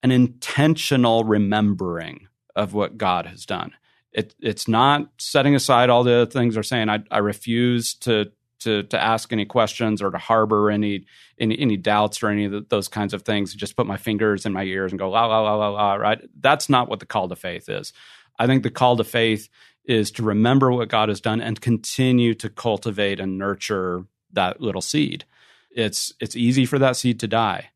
an 0.04 0.12
intentional 0.12 1.24
remembering 1.24 2.28
of 2.56 2.74
what 2.74 2.98
God 2.98 3.26
has 3.26 3.46
done. 3.46 3.74
It, 4.12 4.34
it's 4.40 4.68
not 4.68 5.10
setting 5.18 5.56
aside 5.56 5.90
all 5.90 6.04
the 6.04 6.26
things 6.32 6.56
or 6.56 6.64
saying 6.64 6.90
I, 6.90 7.04
I 7.12 7.18
refuse 7.18 7.96
to 7.96 8.32
to 8.60 8.84
to 8.84 9.02
ask 9.02 9.34
any 9.34 9.46
questions 9.46 10.02
or 10.02 10.12
to 10.12 10.18
harbor 10.18 10.72
any 10.72 11.06
any, 11.38 11.60
any 11.60 11.76
doubts 11.76 12.24
or 12.24 12.30
any 12.30 12.46
of 12.46 12.70
those 12.70 12.88
kinds 12.88 13.14
of 13.14 13.24
things. 13.24 13.54
Just 13.54 13.76
put 13.76 13.88
my 13.88 13.98
fingers 13.98 14.46
in 14.46 14.54
my 14.54 14.64
ears 14.64 14.92
and 14.92 15.00
go 15.00 15.10
la 15.10 15.26
la 15.26 15.42
la 15.42 15.56
la 15.56 15.70
la. 15.70 15.96
Right? 15.96 16.22
That's 16.40 16.70
not 16.70 16.88
what 16.88 17.00
the 17.00 17.06
call 17.06 17.28
to 17.28 17.36
faith 17.36 17.68
is. 17.68 17.92
I 18.38 18.48
think 18.48 18.64
the 18.64 18.70
call 18.70 18.98
to 18.98 19.04
faith 19.04 19.50
is 19.86 20.12
to 20.12 20.24
remember 20.24 20.72
what 20.72 20.90
God 20.90 21.10
has 21.10 21.22
done 21.22 21.42
and 21.42 21.60
continue 21.62 22.34
to 22.36 22.50
cultivate 22.50 23.20
and 23.20 23.38
nurture 23.38 24.06
that 24.34 24.62
little 24.62 24.82
seed. 24.82 25.26
It's 25.72 26.14
it's 26.20 26.36
easy 26.36 26.66
for 26.66 26.80
that 26.80 26.96
seed 26.96 27.20
to 27.20 27.28
die. 27.28 27.70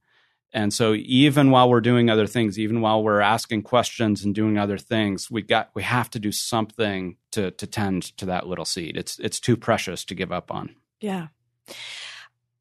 And 0.51 0.73
so 0.73 0.93
even 0.95 1.51
while 1.51 1.69
we're 1.69 1.81
doing 1.81 2.09
other 2.09 2.25
things, 2.25 2.57
even 2.57 2.81
while 2.81 3.03
we're 3.03 3.21
asking 3.21 3.61
questions 3.63 4.23
and 4.23 4.33
doing 4.33 4.57
other 4.57 4.79
things, 4.79 5.29
we 5.29 5.43
got 5.43 5.69
we 5.75 5.83
have 5.83 6.09
to 6.11 6.19
do 6.19 6.31
something 6.31 7.17
to 7.31 7.51
to 7.51 7.67
tend 7.67 8.17
to 8.17 8.25
that 8.25 8.47
little 8.47 8.65
seed. 8.65 8.97
It's 8.97 9.19
it's 9.19 9.39
too 9.39 9.55
precious 9.55 10.03
to 10.05 10.15
give 10.15 10.31
up 10.31 10.51
on. 10.51 10.75
Yeah. 10.99 11.27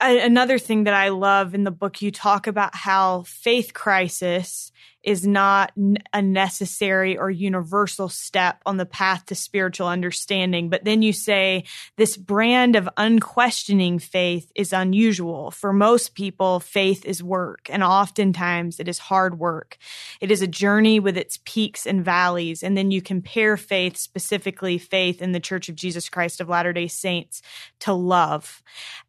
Another 0.01 0.59
thing 0.59 0.85
that 0.85 0.95
I 0.95 1.09
love 1.09 1.55
in 1.55 1.65
the 1.65 1.73
book, 1.73 2.03
you 2.03 2.13
talk 2.13 2.47
about 2.47 2.75
how 2.75 3.23
faith 3.23 3.75
crisis 3.75 4.71
is 5.05 5.27
not 5.27 5.73
a 6.13 6.21
necessary 6.21 7.17
or 7.17 7.31
universal 7.31 8.09
step 8.09 8.61
on 8.67 8.77
the 8.77 8.87
path 8.87 9.27
to 9.27 9.35
spiritual 9.35 9.87
understanding. 9.87 10.69
But 10.69 10.85
then 10.85 11.03
you 11.03 11.13
say 11.13 11.65
this 11.97 12.17
brand 12.17 12.75
of 12.75 12.89
unquestioning 12.97 14.01
faith 14.01 14.51
is 14.55 14.73
unusual. 14.73 15.53
For 15.53 15.73
most 15.73 16.15
people, 16.15 16.59
faith 16.61 17.05
is 17.05 17.23
work, 17.23 17.69
and 17.71 17.83
oftentimes 17.85 18.81
it 18.81 18.89
is 18.89 18.99
hard 18.99 19.39
work. 19.39 19.79
It 20.21 20.31
is 20.31 20.43
a 20.43 20.49
journey 20.49 20.99
with 20.99 21.17
its 21.17 21.39
peaks 21.45 21.87
and 21.87 22.05
valleys. 22.05 22.63
And 22.63 22.77
then 22.77 22.91
you 22.91 23.01
compare 23.01 23.57
faith, 23.57 23.97
specifically 23.97 24.79
faith 24.79 25.23
in 25.23 25.33
the 25.33 25.41
Church 25.41 25.69
of 25.69 25.77
Jesus 25.77 26.09
Christ 26.09 26.41
of 26.41 26.49
Latter 26.49 26.73
day 26.73 26.89
Saints, 26.89 27.41
to 27.81 27.93
love. 27.93 28.63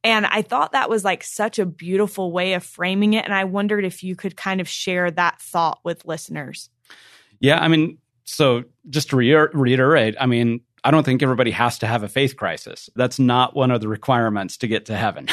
And 0.03 0.25
I 0.27 0.43
thought 0.43 0.73
that 0.73 0.89
was 0.89 1.03
like 1.03 1.23
such 1.23 1.57
a 1.57 1.65
beautiful 1.65 2.31
way 2.31 2.53
of 2.53 2.63
framing 2.63 3.13
it. 3.13 3.25
And 3.25 3.33
I 3.33 3.45
wondered 3.45 3.85
if 3.85 4.03
you 4.03 4.15
could 4.15 4.37
kind 4.37 4.61
of 4.61 4.69
share 4.69 5.09
that 5.11 5.41
thought 5.41 5.78
with 5.83 6.05
listeners? 6.05 6.69
Yeah, 7.39 7.59
I 7.59 7.67
mean, 7.67 7.97
so 8.25 8.63
just 8.89 9.09
to 9.09 9.15
reiterate, 9.15 10.15
I 10.19 10.25
mean, 10.25 10.61
I 10.83 10.91
don't 10.91 11.03
think 11.03 11.21
everybody 11.21 11.51
has 11.51 11.79
to 11.79 11.87
have 11.87 12.03
a 12.03 12.07
faith 12.07 12.37
crisis. 12.37 12.89
That's 12.95 13.19
not 13.19 13.55
one 13.55 13.71
of 13.71 13.81
the 13.81 13.87
requirements 13.87 14.57
to 14.57 14.67
get 14.67 14.85
to 14.85 14.95
heaven. 14.95 15.27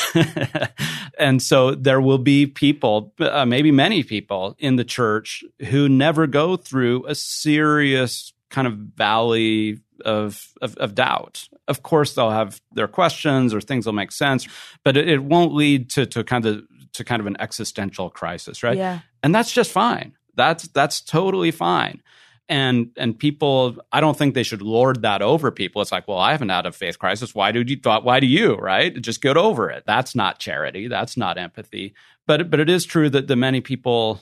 and 1.19 1.43
so 1.43 1.75
there 1.75 2.01
will 2.01 2.19
be 2.19 2.47
people, 2.47 3.15
uh, 3.21 3.47
maybe 3.47 3.71
many 3.71 4.03
people 4.03 4.57
in 4.59 4.77
the 4.77 4.85
church 4.85 5.45
who 5.69 5.89
never 5.89 6.27
go 6.27 6.57
through 6.57 7.07
a 7.07 7.15
serious 7.15 8.33
kind 8.51 8.67
of 8.67 8.75
valley 8.75 9.81
of, 10.05 10.49
of, 10.61 10.77
of 10.77 10.95
doubt. 10.95 11.49
Of 11.69 11.83
course, 11.83 12.15
they'll 12.15 12.31
have 12.31 12.61
their 12.73 12.89
questions 12.89 13.55
or 13.55 13.61
things 13.61 13.87
will 13.87 13.93
make 13.93 14.13
sense, 14.13 14.47
but 14.85 14.97
it, 14.97 15.09
it 15.09 15.23
won't 15.23 15.55
lead 15.55 15.91
to, 15.91 16.07
to 16.07 16.25
kind 16.25 16.47
of 16.47 16.65
to 16.95 17.05
kind 17.05 17.21
of 17.21 17.27
an 17.27 17.37
existential 17.41 18.09
crisis, 18.09 18.63
right? 18.63 18.77
Yeah. 18.77 19.01
And 19.23 19.35
that's 19.35 19.53
just 19.53 19.71
fine. 19.71 20.15
That's 20.37 20.69
that's 20.69 21.01
totally 21.01 21.51
fine. 21.51 22.03
and 22.49 22.91
and 22.97 23.19
people 23.19 23.77
i 23.93 24.01
don't 24.01 24.17
think 24.17 24.35
they 24.35 24.43
should 24.43 24.63
lord 24.63 25.03
that 25.03 25.23
over 25.23 25.51
people. 25.51 25.83
It's 25.83 25.93
like 25.93 26.07
well 26.09 26.19
i 26.19 26.33
haven't 26.33 26.51
had 26.51 26.67
a 26.67 26.73
faith 26.73 26.99
crisis. 26.99 27.35
Why 27.35 27.53
do 27.53 27.65
you 27.67 27.77
why 27.83 28.21
do 28.21 28.27
you 28.27 28.55
right? 28.57 28.95
Just 29.01 29.23
get 29.23 29.37
over 29.37 29.71
it. 29.71 29.85
That's 29.87 30.15
not 30.15 30.39
charity. 30.39 30.89
That's 30.89 31.17
not 31.17 31.39
empathy. 31.39 31.95
But 32.27 32.51
but 32.51 32.61
it 32.61 32.71
is 32.71 32.85
true 32.85 33.11
that 33.11 33.27
the 33.27 33.37
many 33.37 33.61
people 33.61 34.21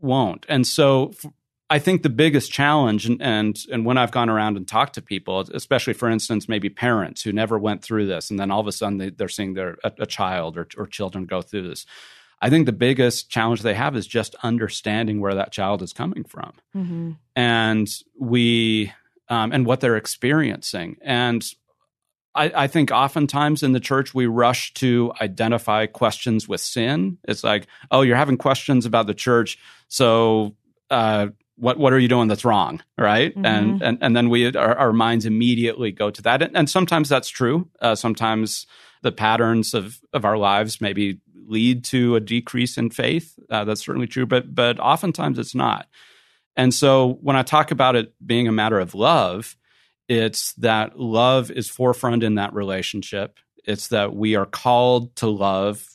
won't. 0.00 0.46
And 0.48 0.66
so 0.66 1.12
I 1.70 1.78
think 1.78 2.02
the 2.02 2.10
biggest 2.10 2.52
challenge, 2.52 3.06
and, 3.06 3.20
and 3.22 3.58
and 3.72 3.86
when 3.86 3.96
I've 3.98 4.10
gone 4.12 4.28
around 4.28 4.56
and 4.56 4.68
talked 4.68 4.94
to 4.94 5.02
people, 5.02 5.40
especially 5.52 5.94
for 5.94 6.08
instance, 6.10 6.48
maybe 6.48 6.68
parents 6.68 7.22
who 7.22 7.32
never 7.32 7.58
went 7.58 7.82
through 7.82 8.06
this, 8.06 8.30
and 8.30 8.38
then 8.38 8.50
all 8.50 8.60
of 8.60 8.66
a 8.66 8.72
sudden 8.72 8.98
they, 8.98 9.24
are 9.24 9.28
seeing 9.28 9.54
their 9.54 9.78
a, 9.82 9.92
a 10.00 10.06
child 10.06 10.56
or, 10.58 10.68
or 10.76 10.86
children 10.86 11.24
go 11.24 11.40
through 11.42 11.68
this. 11.68 11.86
I 12.40 12.50
think 12.50 12.66
the 12.66 12.72
biggest 12.72 13.30
challenge 13.30 13.62
they 13.62 13.74
have 13.74 13.96
is 13.96 14.06
just 14.06 14.34
understanding 14.42 15.20
where 15.20 15.34
that 15.34 15.52
child 15.52 15.82
is 15.82 15.92
coming 15.92 16.24
from, 16.24 16.52
mm-hmm. 16.76 17.12
and 17.34 17.88
we 18.18 18.92
um, 19.28 19.52
and 19.52 19.66
what 19.66 19.80
they're 19.80 19.96
experiencing. 19.96 20.96
And 21.02 21.44
I, 22.34 22.52
I, 22.64 22.66
think 22.66 22.90
oftentimes 22.90 23.62
in 23.62 23.72
the 23.72 23.80
church 23.80 24.12
we 24.12 24.26
rush 24.26 24.74
to 24.74 25.12
identify 25.20 25.86
questions 25.86 26.48
with 26.48 26.60
sin. 26.60 27.18
It's 27.24 27.44
like, 27.44 27.66
oh, 27.90 28.02
you're 28.02 28.16
having 28.16 28.36
questions 28.36 28.86
about 28.86 29.06
the 29.06 29.14
church, 29.14 29.56
so 29.88 30.54
uh, 30.90 31.28
what 31.56 31.78
what 31.78 31.92
are 31.92 31.98
you 31.98 32.08
doing 32.08 32.28
that's 32.28 32.44
wrong 32.44 32.82
right 32.98 33.34
mm-hmm. 33.34 33.44
and, 33.44 33.82
and 33.82 33.98
and 34.00 34.16
then 34.16 34.28
we 34.28 34.54
our, 34.56 34.76
our, 34.76 34.92
minds 34.92 35.24
immediately 35.24 35.92
go 35.92 36.10
to 36.10 36.22
that 36.22 36.42
and, 36.42 36.56
and 36.56 36.68
sometimes 36.68 37.08
that's 37.08 37.28
true 37.28 37.68
uh, 37.80 37.94
sometimes 37.94 38.66
the 39.02 39.12
patterns 39.12 39.74
of 39.74 40.00
of 40.12 40.24
our 40.24 40.36
lives 40.36 40.80
maybe 40.80 41.20
lead 41.46 41.84
to 41.84 42.16
a 42.16 42.20
decrease 42.20 42.78
in 42.78 42.90
faith. 42.90 43.38
Uh, 43.50 43.64
that's 43.64 43.84
certainly 43.84 44.06
true 44.06 44.26
but 44.26 44.54
but 44.54 44.78
oftentimes 44.78 45.38
it's 45.38 45.54
not. 45.54 45.86
And 46.56 46.72
so 46.72 47.18
when 47.20 47.36
i 47.36 47.42
talk 47.42 47.70
about 47.70 47.96
it 47.96 48.14
being 48.24 48.48
a 48.48 48.52
matter 48.52 48.78
of 48.78 48.94
love 48.94 49.56
it's 50.08 50.52
that 50.54 50.98
love 50.98 51.50
is 51.50 51.70
forefront 51.70 52.22
in 52.22 52.34
that 52.34 52.54
relationship. 52.54 53.38
It's 53.64 53.88
that 53.88 54.14
we 54.14 54.36
are 54.36 54.46
called 54.46 55.16
to 55.16 55.28
love 55.28 55.86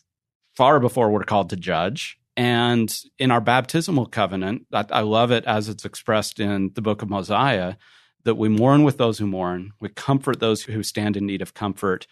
far 0.56 0.80
before 0.80 1.12
we're 1.12 1.24
called 1.24 1.52
to 1.52 1.56
judge. 1.56 2.18
And 2.36 2.94
in 3.20 3.32
our 3.32 3.42
baptismal 3.42 4.08
covenant, 4.08 4.66
I, 4.74 4.86
I, 4.92 5.02
love 5.02 5.32
it 5.32 5.44
as 5.46 5.68
it's 5.68 5.86
expressed 5.86 6.40
in 6.40 6.72
the 6.74 6.82
book 6.82 7.02
of 7.02 7.10
Mosiah 7.10 7.76
that 8.24 8.36
we 8.36 8.50
mourn 8.50 8.84
with 8.84 8.98
those 8.98 9.18
who 9.20 9.28
mourn, 9.28 9.74
we 9.80 9.90
comfort 9.90 10.40
those 10.40 10.64
who 10.64 10.82
stand 10.82 11.18
in 11.18 11.26
need 11.26 11.42
of 11.42 11.54
comfort, 11.54 12.08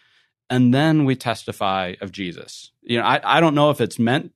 and 0.50 0.72
then 0.72 1.04
we 1.04 1.14
testify 1.16 1.94
of 2.00 2.12
Jesus. 2.12 2.72
You 2.82 2.98
know, 2.98 3.04
I, 3.04 3.38
I 3.38 3.40
don't 3.40 3.54
know 3.54 3.70
if 3.70 3.80
it's 3.80 3.98
meant 3.98 4.32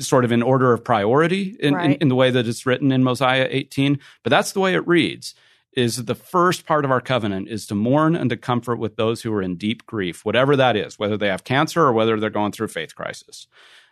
sort 0.00 0.24
of 0.24 0.32
in 0.32 0.42
order 0.42 0.72
of 0.72 0.84
priority 0.84 1.56
in, 1.58 1.74
right. 1.74 1.92
in, 1.92 1.92
in 2.02 2.08
the 2.08 2.14
way 2.14 2.30
that 2.30 2.46
it's 2.46 2.66
written 2.66 2.92
in 2.92 3.02
Mosiah 3.02 3.48
18, 3.50 3.98
but 4.22 4.30
that's 4.30 4.52
the 4.52 4.60
way 4.60 4.74
it 4.74 4.86
reads 4.86 5.34
is 5.72 6.04
the 6.04 6.14
first 6.14 6.66
part 6.66 6.84
of 6.84 6.90
our 6.90 7.00
covenant 7.00 7.48
is 7.48 7.66
to 7.66 7.74
mourn 7.74 8.16
and 8.16 8.28
to 8.30 8.36
comfort 8.36 8.76
with 8.76 8.96
those 8.96 9.22
who 9.22 9.32
are 9.32 9.42
in 9.42 9.56
deep 9.56 9.86
grief, 9.86 10.24
whatever 10.24 10.56
that 10.56 10.76
is, 10.76 10.98
whether 10.98 11.16
they 11.16 11.28
have 11.28 11.44
cancer 11.44 11.82
or 11.82 11.92
whether 11.92 12.18
they're 12.18 12.28
going 12.28 12.52
through 12.52 12.68
faith 12.68 12.94
crisis. 12.94 13.46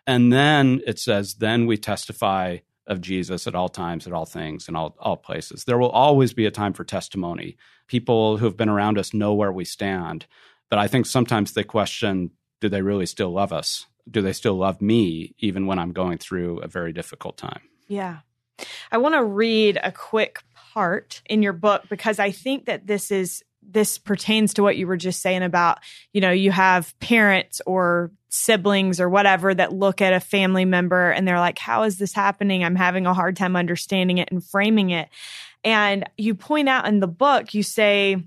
And 0.07 0.33
then 0.33 0.81
it 0.87 0.99
says, 0.99 1.35
then 1.35 1.66
we 1.66 1.77
testify 1.77 2.59
of 2.87 3.01
Jesus 3.01 3.47
at 3.47 3.55
all 3.55 3.68
times, 3.68 4.07
at 4.07 4.12
all 4.12 4.25
things, 4.25 4.68
in 4.68 4.75
all, 4.75 4.97
all 4.99 5.16
places. 5.16 5.64
There 5.64 5.79
will 5.79 5.90
always 5.90 6.33
be 6.33 6.47
a 6.47 6.51
time 6.51 6.73
for 6.73 6.85
testimony. 6.85 7.57
People 7.87 8.38
who 8.38 8.47
have 8.47 8.57
been 8.57 8.71
around 8.71 8.99
us 8.99 9.14
know 9.14 9.35
where 9.35 9.53
we 9.53 9.64
stand. 9.64 10.27
But 10.71 10.79
I 10.79 10.89
think 10.89 11.07
sometimes 11.07 11.53
they 11.53 11.65
question 11.65 12.31
do 12.61 12.69
they 12.69 12.83
really 12.83 13.07
still 13.07 13.31
love 13.31 13.53
us? 13.53 13.87
Do 14.11 14.21
they 14.21 14.33
still 14.33 14.55
love 14.55 14.83
me, 14.83 15.35
even 15.39 15.67
when 15.67 15.79
I'm 15.79 15.93
going 15.93 16.19
through 16.19 16.59
a 16.59 16.67
very 16.67 16.93
difficult 16.93 17.37
time? 17.37 17.61
Yeah. 17.87 18.19
I 18.91 18.99
want 18.99 19.15
to 19.15 19.23
read 19.23 19.79
a 19.83 19.93
quick 19.93 20.43
part 20.55 21.23
in 21.27 21.43
your 21.43 21.53
book 21.53 21.85
because 21.89 22.19
I 22.19 22.33
think 22.33 22.67
that 22.67 22.87
this 22.87 23.11
is 23.11 23.45
this 23.71 23.99
pertains 23.99 24.55
to 24.55 24.63
what 24.63 24.77
you 24.77 24.87
were 24.87 24.97
just 24.97 25.21
saying 25.21 25.43
about, 25.43 25.79
you 26.13 26.23
know, 26.23 26.31
you 26.31 26.51
have 26.51 26.99
parents 27.01 27.61
or 27.67 28.11
siblings 28.31 28.99
or 28.99 29.11
whatever 29.11 29.55
that 29.55 29.75
look 29.75 30.01
at 30.01 30.15
a 30.15 30.21
family 30.21 30.65
member 30.65 31.11
and 31.11 31.29
they're 31.29 31.39
like, 31.39 31.59
how 31.59 31.83
is 31.83 31.99
this 31.99 32.15
happening? 32.15 32.65
I'm 32.65 32.77
having 32.77 33.07
a 33.07 33.13
hard 33.13 33.37
time 33.37 33.57
understanding 33.57 34.19
it 34.19 34.31
and 34.31 34.43
framing 34.43 34.91
it. 34.91 35.09
And 35.65 36.09
you 36.17 36.35
point 36.35 36.69
out 36.69 36.89
in 36.89 37.01
the 37.01 37.07
book, 37.07 37.53
you 37.53 37.63
say, 37.63 38.25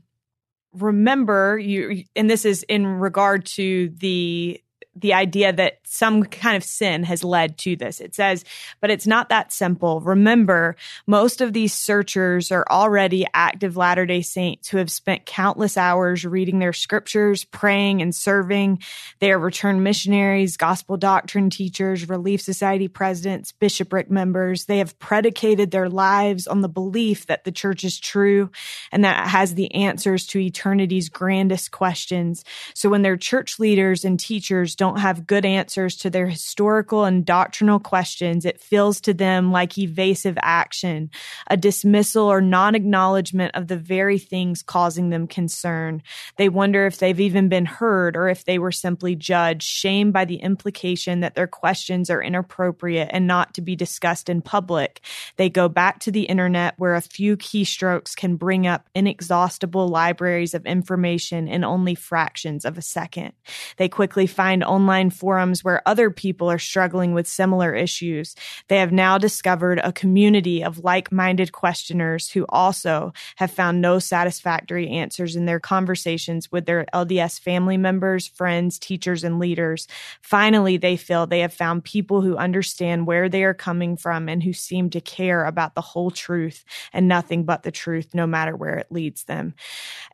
remember 0.73 1.57
you, 1.57 2.03
and 2.15 2.29
this 2.29 2.45
is 2.45 2.63
in 2.63 2.85
regard 2.85 3.45
to 3.45 3.89
the 3.97 4.61
the 4.95 5.13
idea 5.13 5.53
that 5.53 5.79
some 5.85 6.23
kind 6.23 6.57
of 6.57 6.63
sin 6.63 7.03
has 7.03 7.23
led 7.23 7.57
to 7.57 7.77
this. 7.77 8.01
It 8.01 8.13
says, 8.13 8.43
but 8.81 8.89
it's 8.89 9.07
not 9.07 9.29
that 9.29 9.53
simple. 9.53 10.01
Remember, 10.01 10.75
most 11.07 11.39
of 11.39 11.53
these 11.53 11.73
searchers 11.73 12.51
are 12.51 12.65
already 12.69 13.25
active 13.33 13.77
Latter 13.77 14.05
day 14.05 14.21
Saints 14.21 14.67
who 14.67 14.77
have 14.77 14.91
spent 14.91 15.25
countless 15.25 15.77
hours 15.77 16.25
reading 16.25 16.59
their 16.59 16.73
scriptures, 16.73 17.45
praying, 17.45 18.01
and 18.01 18.13
serving. 18.13 18.79
They 19.19 19.31
are 19.31 19.39
returned 19.39 19.83
missionaries, 19.83 20.57
gospel 20.57 20.97
doctrine 20.97 21.49
teachers, 21.49 22.09
Relief 22.09 22.41
Society 22.41 22.89
presidents, 22.89 23.53
bishopric 23.53 24.11
members. 24.11 24.65
They 24.65 24.79
have 24.79 24.99
predicated 24.99 25.71
their 25.71 25.89
lives 25.89 26.47
on 26.47 26.61
the 26.61 26.69
belief 26.69 27.27
that 27.27 27.45
the 27.45 27.51
church 27.51 27.85
is 27.85 27.97
true 27.97 28.49
and 28.91 29.05
that 29.05 29.25
it 29.25 29.29
has 29.29 29.55
the 29.55 29.73
answers 29.73 30.25
to 30.27 30.39
eternity's 30.39 31.07
grandest 31.07 31.71
questions. 31.71 32.43
So 32.73 32.89
when 32.89 33.03
their 33.03 33.17
church 33.17 33.57
leaders 33.57 34.03
and 34.03 34.19
teachers 34.19 34.75
don't 34.81 34.99
have 34.99 35.27
good 35.27 35.45
answers 35.45 35.95
to 35.95 36.09
their 36.09 36.25
historical 36.25 37.05
and 37.05 37.23
doctrinal 37.23 37.79
questions, 37.79 38.45
it 38.45 38.59
feels 38.59 38.99
to 38.99 39.13
them 39.13 39.51
like 39.51 39.77
evasive 39.77 40.39
action, 40.41 41.11
a 41.45 41.55
dismissal 41.55 42.23
or 42.23 42.41
non 42.41 42.73
acknowledgement 42.73 43.53
of 43.53 43.67
the 43.67 43.77
very 43.77 44.17
things 44.17 44.63
causing 44.63 45.11
them 45.11 45.27
concern. 45.27 46.01
They 46.37 46.49
wonder 46.49 46.87
if 46.87 46.97
they've 46.97 47.19
even 47.19 47.47
been 47.47 47.67
heard 47.67 48.17
or 48.17 48.27
if 48.27 48.45
they 48.45 48.57
were 48.57 48.71
simply 48.71 49.15
judged, 49.15 49.61
shamed 49.61 50.13
by 50.13 50.25
the 50.25 50.37
implication 50.37 51.19
that 51.19 51.35
their 51.35 51.45
questions 51.45 52.09
are 52.09 52.23
inappropriate 52.23 53.09
and 53.11 53.27
not 53.27 53.53
to 53.53 53.61
be 53.61 53.75
discussed 53.75 54.29
in 54.29 54.41
public. 54.41 55.01
They 55.35 55.51
go 55.51 55.69
back 55.69 55.99
to 55.99 56.11
the 56.11 56.23
internet 56.23 56.73
where 56.77 56.95
a 56.95 57.01
few 57.01 57.37
keystrokes 57.37 58.15
can 58.15 58.35
bring 58.35 58.65
up 58.65 58.89
inexhaustible 58.95 59.89
libraries 59.89 60.55
of 60.55 60.65
information 60.65 61.47
in 61.47 61.63
only 61.63 61.93
fractions 61.93 62.65
of 62.65 62.79
a 62.79 62.81
second. 62.81 63.33
They 63.77 63.87
quickly 63.87 64.25
find 64.25 64.63
online 64.71 65.09
forums 65.09 65.65
where 65.65 65.81
other 65.85 66.09
people 66.09 66.49
are 66.49 66.57
struggling 66.57 67.13
with 67.13 67.27
similar 67.27 67.75
issues. 67.75 68.35
They 68.69 68.77
have 68.77 68.93
now 68.93 69.17
discovered 69.17 69.79
a 69.83 69.91
community 69.91 70.63
of 70.63 70.79
like 70.79 71.11
minded 71.11 71.51
questioners 71.51 72.31
who 72.31 72.45
also 72.47 73.11
have 73.35 73.51
found 73.51 73.81
no 73.81 73.99
satisfactory 73.99 74.89
answers 74.89 75.35
in 75.35 75.45
their 75.45 75.59
conversations 75.59 76.49
with 76.53 76.65
their 76.65 76.85
LDS 76.93 77.37
family 77.41 77.75
members, 77.75 78.27
friends, 78.27 78.79
teachers, 78.79 79.25
and 79.25 79.39
leaders. 79.39 79.87
Finally, 80.21 80.77
they 80.77 80.95
feel 80.95 81.27
they 81.27 81.41
have 81.41 81.53
found 81.53 81.83
people 81.83 82.21
who 82.21 82.37
understand 82.37 83.05
where 83.05 83.27
they 83.27 83.43
are 83.43 83.53
coming 83.53 83.97
from 83.97 84.29
and 84.29 84.41
who 84.41 84.53
seem 84.53 84.89
to 84.91 85.01
care 85.01 85.43
about 85.43 85.75
the 85.75 85.81
whole 85.81 86.11
truth 86.11 86.63
and 86.93 87.09
nothing 87.09 87.43
but 87.43 87.63
the 87.63 87.71
truth, 87.71 88.13
no 88.13 88.25
matter 88.25 88.55
where 88.55 88.77
it 88.77 88.87
leads 88.89 89.25
them. 89.25 89.53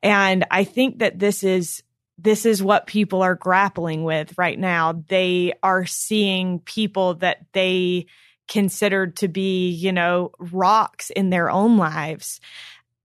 And 0.01 0.45
I 0.49 0.63
think 0.63 0.97
that 0.99 1.19
this 1.19 1.43
is 1.43 1.83
this 2.17 2.45
is 2.45 2.63
what 2.63 2.87
people 2.87 3.21
are 3.21 3.35
grappling 3.35 4.03
with 4.03 4.37
right 4.37 4.57
now. 4.57 5.03
They 5.07 5.53
are 5.61 5.85
seeing 5.85 6.59
people 6.59 7.15
that 7.15 7.45
they 7.53 8.07
considered 8.47 9.17
to 9.17 9.27
be, 9.27 9.69
you 9.69 9.91
know, 9.91 10.31
rocks 10.39 11.09
in 11.09 11.29
their 11.29 11.49
own 11.49 11.77
lives. 11.77 12.39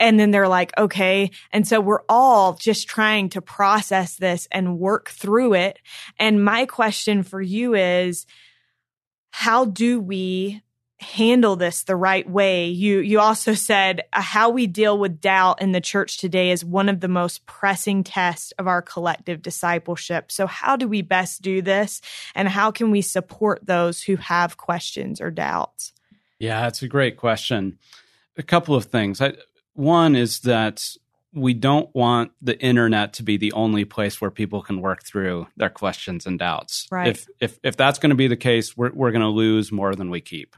And 0.00 0.18
then 0.18 0.30
they're 0.30 0.48
like, 0.48 0.72
okay. 0.78 1.30
And 1.52 1.66
so 1.66 1.80
we're 1.80 2.04
all 2.08 2.54
just 2.54 2.88
trying 2.88 3.28
to 3.30 3.42
process 3.42 4.16
this 4.16 4.48
and 4.50 4.78
work 4.78 5.10
through 5.10 5.54
it. 5.54 5.78
And 6.18 6.44
my 6.44 6.66
question 6.66 7.22
for 7.22 7.40
you 7.40 7.74
is, 7.74 8.26
how 9.30 9.64
do 9.64 10.00
we 10.00 10.62
handle 11.02 11.56
this 11.56 11.82
the 11.84 11.96
right 11.96 12.28
way. 12.28 12.68
You 12.68 13.00
you 13.00 13.20
also 13.20 13.54
said 13.54 14.02
uh, 14.12 14.22
how 14.22 14.50
we 14.50 14.66
deal 14.66 14.96
with 14.98 15.20
doubt 15.20 15.60
in 15.60 15.72
the 15.72 15.80
church 15.80 16.18
today 16.18 16.50
is 16.50 16.64
one 16.64 16.88
of 16.88 17.00
the 17.00 17.08
most 17.08 17.44
pressing 17.44 18.04
tests 18.04 18.52
of 18.58 18.66
our 18.66 18.80
collective 18.80 19.42
discipleship. 19.42 20.32
So 20.32 20.46
how 20.46 20.76
do 20.76 20.88
we 20.88 21.02
best 21.02 21.42
do 21.42 21.60
this 21.60 22.00
and 22.34 22.48
how 22.48 22.70
can 22.70 22.90
we 22.90 23.02
support 23.02 23.66
those 23.66 24.02
who 24.02 24.16
have 24.16 24.56
questions 24.56 25.20
or 25.20 25.30
doubts? 25.30 25.92
Yeah, 26.38 26.62
that's 26.62 26.82
a 26.82 26.88
great 26.88 27.16
question. 27.16 27.78
A 28.36 28.42
couple 28.42 28.74
of 28.74 28.86
things. 28.86 29.20
I, 29.20 29.34
one 29.74 30.16
is 30.16 30.40
that 30.40 30.82
we 31.34 31.54
don't 31.54 31.92
want 31.94 32.32
the 32.42 32.58
internet 32.60 33.14
to 33.14 33.22
be 33.22 33.36
the 33.36 33.52
only 33.52 33.84
place 33.84 34.20
where 34.20 34.30
people 34.30 34.62
can 34.62 34.80
work 34.80 35.02
through 35.04 35.46
their 35.56 35.70
questions 35.70 36.26
and 36.26 36.38
doubts. 36.38 36.86
Right. 36.90 37.08
If 37.08 37.26
if 37.40 37.58
if 37.62 37.76
that's 37.76 37.98
going 37.98 38.10
to 38.10 38.16
be 38.16 38.28
the 38.28 38.36
case, 38.36 38.76
we're 38.76 38.92
we're 38.92 39.12
going 39.12 39.22
to 39.22 39.28
lose 39.28 39.72
more 39.72 39.94
than 39.94 40.10
we 40.10 40.20
keep 40.20 40.56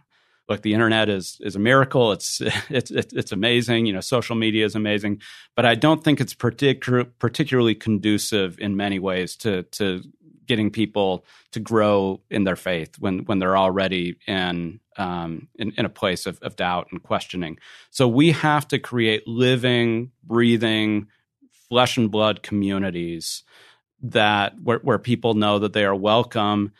look, 0.49 0.63
the 0.63 0.75
internet 0.75 1.09
is 1.09 1.39
is 1.41 1.57
a 1.57 1.59
miracle. 1.59 2.13
It's 2.13 2.41
it's 2.41 2.91
it's 2.91 3.33
amazing. 3.33 3.87
You 3.87 3.93
know, 3.93 4.01
social 4.01 4.37
media 4.37 4.65
is 4.65 4.75
amazing, 4.75 5.21
but 5.57 5.65
I 5.65 5.75
don't 5.75 6.03
think 6.03 6.21
it's 6.21 6.35
particular, 6.35 7.05
particularly 7.05 7.75
conducive 7.75 8.59
in 8.59 8.77
many 8.77 8.99
ways 8.99 9.37
to 9.37 9.63
to 9.63 10.03
getting 10.47 10.71
people 10.71 11.25
to 11.53 11.61
grow 11.61 12.21
in 12.31 12.45
their 12.45 12.57
faith 12.57 12.97
when 12.99 13.21
when 13.25 13.39
they're 13.39 13.57
already 13.57 14.17
in 14.27 14.81
um, 14.97 15.49
in, 15.57 15.73
in, 15.77 15.85
a 15.85 15.91
place 15.91 16.25
of, 16.25 16.39
of 16.41 16.55
doubt 16.55 16.87
and 16.93 17.03
questioning. 17.03 17.59
So 17.91 18.07
we 18.07 18.31
have 18.31 18.69
to 18.69 18.79
create 18.79 19.27
living, 19.27 20.13
breathing, 20.23 21.09
flesh 21.69 21.97
and 21.97 22.13
blood 22.13 22.45
communities 22.45 23.43
that 24.03 24.55
where, 24.63 24.79
where 24.79 24.99
people 24.99 25.35
know 25.35 25.59
that 25.59 25.73
they 25.73 25.85
are 25.85 25.95
welcome 25.95 26.73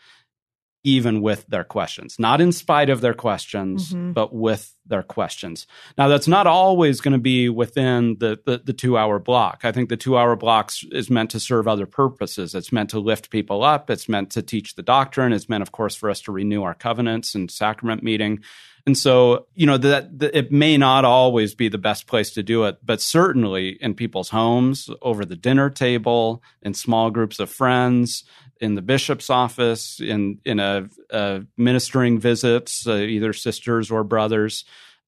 even 0.85 1.21
with 1.21 1.45
their 1.47 1.63
questions, 1.63 2.17
not 2.19 2.39
in 2.39 2.51
spite 2.51 2.89
of 2.89 3.01
their 3.01 3.15
questions, 3.15 3.91
mm-hmm. 3.91 4.13
but 4.13 4.33
with 4.33 4.73
their 4.85 5.01
questions. 5.01 5.65
Now, 5.97 6.07
that's 6.07 6.27
not 6.27 6.45
always 6.45 7.01
going 7.01 7.13
to 7.13 7.17
be 7.17 7.49
within 7.49 8.17
the, 8.19 8.39
the, 8.45 8.61
the, 8.63 8.73
two 8.73 8.95
hour 8.95 9.17
block. 9.17 9.61
I 9.63 9.71
think 9.71 9.89
the 9.89 9.97
two 9.97 10.15
hour 10.15 10.35
blocks 10.35 10.85
is 10.91 11.09
meant 11.09 11.31
to 11.31 11.39
serve 11.39 11.67
other 11.67 11.87
purposes. 11.87 12.53
It's 12.53 12.71
meant 12.71 12.91
to 12.91 12.99
lift 12.99 13.31
people 13.31 13.63
up. 13.63 13.89
It's 13.89 14.07
meant 14.07 14.29
to 14.31 14.43
teach 14.43 14.75
the 14.75 14.83
doctrine. 14.83 15.33
It's 15.33 15.49
meant, 15.49 15.63
of 15.63 15.71
course, 15.71 15.95
for 15.95 16.09
us 16.09 16.21
to 16.21 16.31
renew 16.31 16.61
our 16.61 16.75
covenants 16.75 17.33
and 17.33 17.49
sacrament 17.49 18.03
meeting. 18.03 18.43
And 18.87 18.95
so, 18.95 19.47
you 19.55 19.65
know, 19.65 19.77
that, 19.77 20.19
that 20.19 20.37
it 20.37 20.51
may 20.51 20.77
not 20.77 21.05
always 21.05 21.55
be 21.55 21.69
the 21.69 21.79
best 21.79 22.05
place 22.05 22.31
to 22.31 22.43
do 22.43 22.65
it, 22.65 22.77
but 22.83 23.01
certainly 23.01 23.69
in 23.81 23.95
people's 23.95 24.29
homes, 24.29 24.89
over 25.01 25.25
the 25.25 25.35
dinner 25.35 25.71
table, 25.71 26.43
in 26.61 26.75
small 26.75 27.09
groups 27.09 27.39
of 27.39 27.49
friends, 27.49 28.23
in 28.61 28.75
the 28.75 28.83
bishop's 28.83 29.29
office, 29.29 29.99
in 29.99 30.39
in 30.45 30.59
a, 30.59 30.87
a 31.09 31.41
ministering 31.57 32.19
visits, 32.19 32.87
uh, 32.87 32.95
either 32.95 33.33
sisters 33.33 33.89
or 33.89 34.03
brothers. 34.03 34.65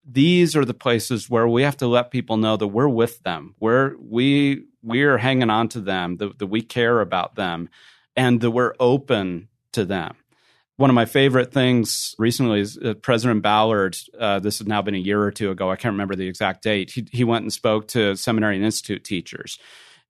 These 0.10 0.56
are 0.56 0.66
the 0.66 0.74
places 0.74 1.30
where 1.30 1.48
we 1.48 1.62
have 1.63 1.78
to 1.78 1.88
let 1.88 2.12
people 2.12 2.38
know 2.38 2.58
that 2.58 2.68
we're 2.68 2.88
with 2.90 3.22
them, 3.24 3.56
where 3.60 3.96
we 4.00 4.63
we 4.82 5.04
are 5.04 5.18
hanging 5.18 5.50
on 5.50 5.70
to 5.70 5.82
them, 5.82 6.18
that, 6.18 6.40
that 6.40 6.48
we 6.48 6.62
care 6.62 7.00
about 7.00 7.36
them, 7.36 7.70
and 8.16 8.42
that 8.42 8.52
we're 8.52 8.74
open 8.80 9.50
to 9.74 9.86
them. 9.86 10.16
One 10.78 10.90
of 10.90 10.94
my 10.94 11.06
favorite 11.06 11.52
things 11.52 12.16
recently 12.20 12.62
is 12.62 12.78
uh, 12.78 12.94
President 12.96 13.42
Ballard. 13.42 13.98
Uh, 14.18 14.40
this 14.40 14.60
has 14.60 14.68
now 14.68 14.82
been 14.82 14.96
a 14.96 15.00
year 15.00 15.22
or 15.22 15.32
two 15.32 15.52
ago. 15.52 15.72
I 15.72 15.76
can't 15.76 15.94
remember 15.94 16.16
the 16.16 16.28
exact 16.28 16.63
date. 16.63 16.92
He, 16.92 17.08
he 17.12 17.24
went 17.24 17.44
and 17.44 17.52
spoke 17.52 17.88
to 17.90 18.16
seminary 18.16 18.56
and 18.56 18.66
institute 18.66 19.04
teachers 19.04 19.58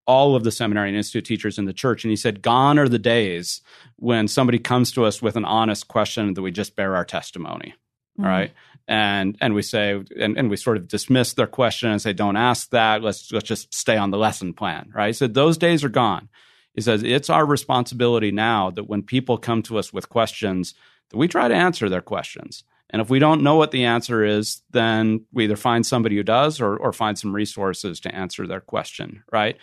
all 0.07 0.35
of 0.35 0.43
the 0.43 0.51
seminary 0.51 0.87
and 0.87 0.97
institute 0.97 1.25
teachers 1.25 1.59
in 1.59 1.65
the 1.65 1.73
church. 1.73 2.03
And 2.03 2.09
he 2.09 2.15
said, 2.15 2.41
Gone 2.41 2.79
are 2.79 2.87
the 2.87 2.97
days 2.97 3.61
when 3.97 4.27
somebody 4.27 4.57
comes 4.57 4.91
to 4.93 5.03
us 5.03 5.21
with 5.21 5.35
an 5.35 5.45
honest 5.45 5.87
question 5.89 6.33
that 6.33 6.41
we 6.41 6.51
just 6.51 6.75
bear 6.75 6.95
our 6.95 7.05
testimony. 7.05 7.75
Mm-hmm. 8.17 8.25
Right. 8.25 8.53
And 8.87 9.37
and 9.41 9.53
we 9.53 9.61
say 9.61 10.01
and, 10.17 10.37
and 10.37 10.49
we 10.49 10.55
sort 10.55 10.77
of 10.77 10.87
dismiss 10.87 11.33
their 11.33 11.45
question 11.45 11.89
and 11.91 12.01
say, 12.01 12.13
Don't 12.13 12.37
ask 12.37 12.69
that. 12.69 13.03
Let's 13.03 13.31
let's 13.33 13.47
just 13.47 13.73
stay 13.73 13.97
on 13.97 14.11
the 14.11 14.17
lesson 14.17 14.53
plan. 14.53 14.91
Right. 14.95 15.15
so 15.15 15.27
those 15.27 15.57
days 15.57 15.83
are 15.83 15.89
gone. 15.89 16.29
He 16.77 16.81
says 16.81 17.03
it's 17.03 17.29
our 17.29 17.45
responsibility 17.45 18.31
now 18.31 18.69
that 18.71 18.85
when 18.85 19.03
people 19.03 19.37
come 19.37 19.61
to 19.63 19.77
us 19.77 19.91
with 19.91 20.07
questions, 20.07 20.73
that 21.09 21.17
we 21.17 21.27
try 21.27 21.49
to 21.49 21.55
answer 21.55 21.89
their 21.89 22.01
questions. 22.01 22.63
And 22.89 23.01
if 23.01 23.09
we 23.09 23.19
don't 23.19 23.43
know 23.43 23.55
what 23.55 23.71
the 23.71 23.83
answer 23.83 24.23
is, 24.23 24.61
then 24.71 25.25
we 25.33 25.43
either 25.43 25.57
find 25.57 25.85
somebody 25.85 26.15
who 26.15 26.23
does 26.23 26.61
or, 26.61 26.77
or 26.77 26.93
find 26.93 27.19
some 27.19 27.35
resources 27.35 27.99
to 27.99 28.15
answer 28.15 28.47
their 28.47 28.61
question, 28.61 29.23
right? 29.29 29.57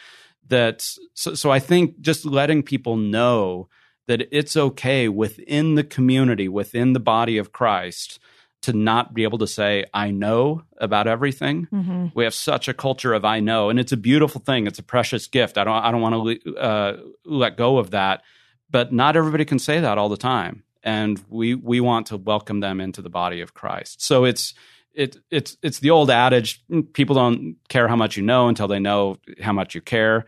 that 0.49 0.87
so, 1.15 1.35
so 1.35 1.51
I 1.51 1.59
think 1.59 2.01
just 2.01 2.25
letting 2.25 2.63
people 2.63 2.97
know 2.97 3.69
that 4.07 4.29
it's 4.31 4.57
okay 4.57 5.09
within 5.09 5.75
the 5.75 5.85
community, 5.85 6.49
within 6.49 6.93
the 6.93 7.01
body 7.01 7.39
of 7.39 7.53
Christ, 7.53 8.19
to 8.65 8.73
not 8.73 9.13
be 9.13 9.25
able 9.25 9.39
to 9.39 9.47
say, 9.47 9.85
I 9.93 10.11
know 10.11 10.63
about 10.79 11.07
everything. 11.07 11.69
Mm-hmm. 11.71 12.07
We 12.15 12.25
have 12.25 12.35
such 12.35 12.67
a 12.67 12.75
culture 12.75 13.13
of 13.13 13.25
I 13.25 13.41
know, 13.41 13.69
and 13.69 13.79
it's 13.79 13.93
a 13.93 13.97
beautiful 13.97 14.41
thing. 14.41 14.67
It's 14.67 14.79
a 14.79 14.83
precious 14.83 15.27
gift. 15.27 15.59
I 15.59 15.65
don't, 15.65 15.85
I 15.85 15.91
don't 15.91 16.01
want 16.01 16.43
to 16.43 16.57
uh, 16.57 16.97
let 17.25 17.57
go 17.57 17.77
of 17.77 17.91
that. 17.91 18.23
But 18.71 18.93
not 18.93 19.17
everybody 19.17 19.45
can 19.45 19.59
say 19.59 19.81
that 19.81 19.99
all 19.99 20.09
the 20.09 20.17
time. 20.17 20.65
And 20.83 21.23
we, 21.29 21.55
we 21.55 21.81
want 21.81 22.07
to 22.09 22.17
welcome 22.17 22.61
them 22.61 22.81
into 22.81 23.03
the 23.03 23.11
body 23.11 23.41
of 23.43 23.53
Christ. 23.53 24.03
So 24.03 24.25
it's, 24.25 24.55
it, 24.95 25.17
it's 25.31 25.57
it's 25.61 25.81
the 25.81 25.91
old 25.91 26.09
adage 26.09 26.63
people 26.93 27.17
don't 27.17 27.57
care 27.69 27.89
how 27.89 27.97
much 27.97 28.17
you 28.17 28.23
know 28.23 28.47
until 28.47 28.69
they 28.69 28.79
know 28.79 29.17
how 29.41 29.53
much 29.53 29.75
you 29.75 29.81
care 29.81 30.27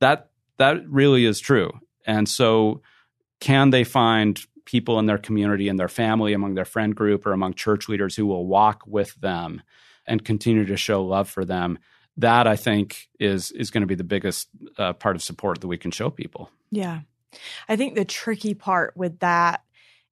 that 0.00 0.28
that 0.58 0.86
really 0.86 1.24
is 1.24 1.40
true 1.40 1.72
and 2.04 2.28
so 2.28 2.82
can 3.40 3.70
they 3.70 3.84
find 3.84 4.44
people 4.70 5.00
in 5.00 5.06
their 5.06 5.18
community 5.18 5.68
in 5.68 5.76
their 5.76 5.88
family 5.88 6.32
among 6.32 6.54
their 6.54 6.64
friend 6.64 6.94
group 6.94 7.26
or 7.26 7.32
among 7.32 7.52
church 7.54 7.88
leaders 7.88 8.14
who 8.14 8.24
will 8.24 8.46
walk 8.46 8.84
with 8.86 9.16
them 9.16 9.60
and 10.06 10.24
continue 10.24 10.64
to 10.64 10.76
show 10.76 11.04
love 11.04 11.28
for 11.28 11.44
them 11.44 11.76
that 12.16 12.46
i 12.46 12.54
think 12.54 13.08
is 13.18 13.50
is 13.50 13.72
going 13.72 13.80
to 13.80 13.86
be 13.86 13.96
the 13.96 14.04
biggest 14.04 14.48
uh, 14.78 14.92
part 14.92 15.16
of 15.16 15.22
support 15.22 15.60
that 15.60 15.66
we 15.66 15.76
can 15.76 15.90
show 15.90 16.08
people 16.08 16.50
yeah 16.70 17.00
i 17.68 17.74
think 17.74 17.96
the 17.96 18.04
tricky 18.04 18.54
part 18.54 18.96
with 18.96 19.18
that 19.18 19.64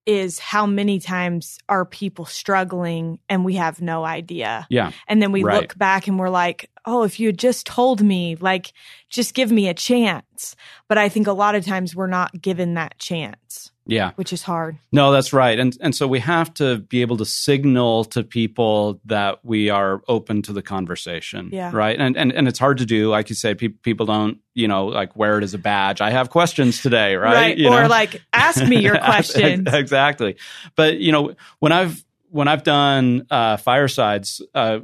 is 0.07 0.39
how 0.39 0.65
many 0.65 0.99
times 0.99 1.59
are 1.69 1.85
people 1.85 2.25
struggling 2.25 3.19
and 3.29 3.45
we 3.45 3.57
have 3.57 3.83
no 3.83 4.07
idea. 4.07 4.67
Yeah. 4.71 4.93
And 5.07 5.21
then 5.21 5.33
we 5.33 5.45
right. 5.45 5.61
look 5.61 5.77
back 5.77 6.09
and 6.09 6.19
we're 6.19 6.31
like, 6.31 6.71
oh, 6.87 7.03
if 7.03 7.21
you 7.21 7.27
had 7.29 7.39
just 7.39 7.67
told 7.67 8.03
me, 8.03 8.35
like, 8.37 8.73
just 9.11 9.35
give 9.35 9.53
me 9.53 9.69
a 9.69 9.75
chance. 9.75 10.57
But 10.89 10.97
I 10.97 11.11
think 11.11 11.27
a 11.27 11.33
lot 11.33 11.55
of 11.55 11.67
times 11.67 11.95
we're 11.95 12.07
not 12.07 12.41
given 12.41 12.73
that 12.73 12.99
chance. 12.99 13.71
Yeah. 13.89 14.13
Which 14.17 14.35
is 14.35 14.43
hard. 14.43 14.79
No, 14.93 15.11
that's 15.11 15.33
right. 15.33 15.59
And 15.59 15.77
and 15.81 15.95
so 15.95 16.07
we 16.07 16.21
have 16.21 16.53
to 16.55 16.79
be 16.79 17.01
able 17.01 17.17
to 17.17 17.25
signal 17.25 18.05
to 18.05 18.23
people 18.23 19.01
that 19.07 19.43
we 19.45 19.71
are 19.71 20.03
open 20.07 20.43
to 20.43 20.53
the 20.53 20.61
conversation. 20.63 21.49
Yeah. 21.53 21.71
Right. 21.73 21.99
And 21.99 22.17
and, 22.17 22.31
and 22.31 22.47
it's 22.47 22.59
hard 22.59 22.79
to 22.79 22.87
do. 22.87 23.09
Like 23.09 23.31
you 23.31 23.35
say, 23.35 23.55
pe- 23.55 23.69
people 23.69 24.05
don't, 24.05 24.39
you 24.55 24.69
know, 24.69 24.87
like 24.87 25.17
wear 25.17 25.39
it 25.39 25.43
as 25.43 25.55
a 25.55 25.59
badge. 25.59 26.03
I 26.03 26.11
have 26.11 26.29
questions 26.29 26.83
today, 26.83 27.17
right? 27.17 27.35
Right. 27.35 27.59
You 27.59 27.69
or 27.69 27.83
know? 27.83 27.89
like 27.89 28.23
ask 28.33 28.63
me 28.63 28.81
your 28.81 28.99
questions. 29.05 29.67
exactly. 29.73 30.37
But 30.77 30.99
you 30.99 31.11
know, 31.11 31.35
when 31.59 31.73
I've 31.73 32.05
when 32.31 32.49
I've 32.49 32.63
done 32.63 33.27
uh, 33.31 33.57
firesides, 33.57 34.43
uh, 34.55 34.81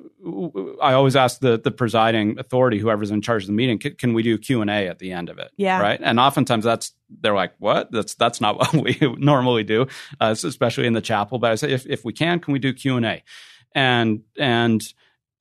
I 0.82 0.94
always 0.94 1.16
ask 1.16 1.40
the 1.40 1.58
the 1.58 1.70
presiding 1.70 2.38
authority, 2.38 2.78
whoever's 2.78 3.10
in 3.10 3.22
charge 3.22 3.42
of 3.42 3.46
the 3.48 3.52
meeting, 3.52 3.78
can, 3.78 3.94
can 3.94 4.14
we 4.14 4.22
do 4.22 4.38
Q 4.38 4.60
and 4.60 4.70
A 4.70 4.88
at 4.88 4.98
the 4.98 5.12
end 5.12 5.28
of 5.28 5.38
it? 5.38 5.50
Yeah, 5.56 5.80
right. 5.80 6.00
And 6.02 6.18
oftentimes 6.18 6.64
that's 6.64 6.92
they're 7.20 7.34
like, 7.34 7.54
what? 7.58 7.90
That's 7.92 8.14
that's 8.14 8.40
not 8.40 8.58
what 8.74 8.74
we 8.74 8.98
normally 9.18 9.64
do, 9.64 9.86
uh, 10.20 10.34
especially 10.42 10.86
in 10.86 10.92
the 10.92 11.00
chapel. 11.00 11.38
But 11.38 11.52
I 11.52 11.54
say, 11.56 11.72
if 11.72 11.86
if 11.86 12.04
we 12.04 12.12
can, 12.12 12.40
can 12.40 12.52
we 12.52 12.58
do 12.58 12.72
Q 12.72 12.96
and 12.96 13.06
A? 13.06 13.22
And 13.74 14.22
and 14.38 14.82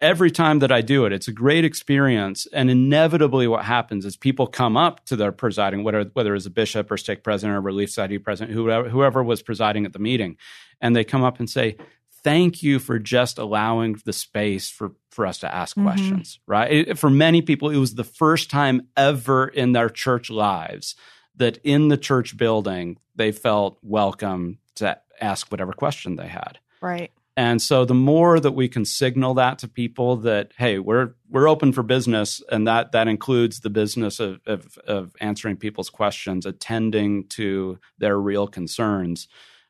every 0.04 0.30
time 0.30 0.60
that 0.60 0.72
I 0.72 0.82
do 0.82 1.06
it, 1.06 1.14
it's 1.14 1.30
a 1.30 1.32
great 1.32 1.64
experience. 1.64 2.46
And 2.54 2.70
inevitably, 2.70 3.48
what 3.48 3.64
happens 3.64 4.06
is 4.06 4.18
people 4.18 4.46
come 4.46 4.76
up 4.76 5.06
to 5.06 5.16
their 5.16 5.32
presiding, 5.32 5.84
whether 5.84 6.04
whether 6.14 6.36
it's 6.36 6.46
a 6.46 6.52
bishop 6.52 6.92
or 6.92 6.98
stake 6.98 7.24
president 7.24 7.58
or 7.58 7.62
relief 7.62 7.90
society 7.90 8.20
president, 8.20 8.54
whoever, 8.54 8.90
whoever 8.90 9.24
was 9.24 9.42
presiding 9.42 9.86
at 9.86 9.94
the 9.94 10.00
meeting, 10.00 10.38
and 10.82 10.96
they 10.96 11.06
come 11.06 11.24
up 11.24 11.40
and 11.40 11.50
say, 11.50 11.78
"Thank 12.24 12.62
you 12.62 12.78
for 12.78 13.00
just 13.00 13.40
allowing 13.40 13.96
the 14.06 14.14
space 14.14 14.70
for 14.70 14.92
for 15.10 15.26
us 15.26 15.40
to 15.40 15.56
ask 15.56 15.76
mm-hmm. 15.76 15.88
questions." 15.88 16.40
Right? 16.46 16.72
It, 16.72 17.00
for 17.00 17.10
many 17.10 17.42
people, 17.42 17.70
it 17.70 17.78
was 17.78 17.96
the 17.96 18.04
first 18.04 18.52
time 18.52 18.88
ever 18.98 19.48
in 19.48 19.72
their 19.72 19.90
church 19.90 20.30
lives 20.30 20.96
that 21.36 21.58
in 21.64 21.88
the 21.88 21.98
church 21.98 22.38
building 22.38 22.98
they 23.16 23.32
felt 23.32 23.80
welcome 23.82 24.60
to 24.76 25.00
ask 25.22 25.50
whatever 25.52 25.72
question 25.72 26.18
they 26.18 26.28
had. 26.28 26.60
Right. 26.82 27.12
And 27.36 27.62
so 27.62 27.84
the 27.84 27.96
more 27.96 28.40
that 28.40 28.52
we 28.52 28.68
can 28.68 28.86
signal 28.86 29.34
that 29.36 29.60
to 29.60 29.68
people 29.68 30.18
that 30.18 30.52
hey, 30.58 30.78
we're 30.78 31.16
we're 31.30 31.50
open 31.50 31.74
for 31.74 31.82
business, 31.82 32.42
and 32.52 32.68
that 32.68 32.92
that 32.92 33.08
includes 33.08 33.62
the 33.62 33.72
business 33.72 34.20
of 34.20 34.40
of, 34.46 34.78
of 34.86 35.16
answering 35.20 35.58
people's 35.58 35.90
questions, 35.90 36.46
attending 36.46 37.28
to 37.30 37.80
their 37.98 38.20
real 38.20 38.48
concerns. 38.48 39.28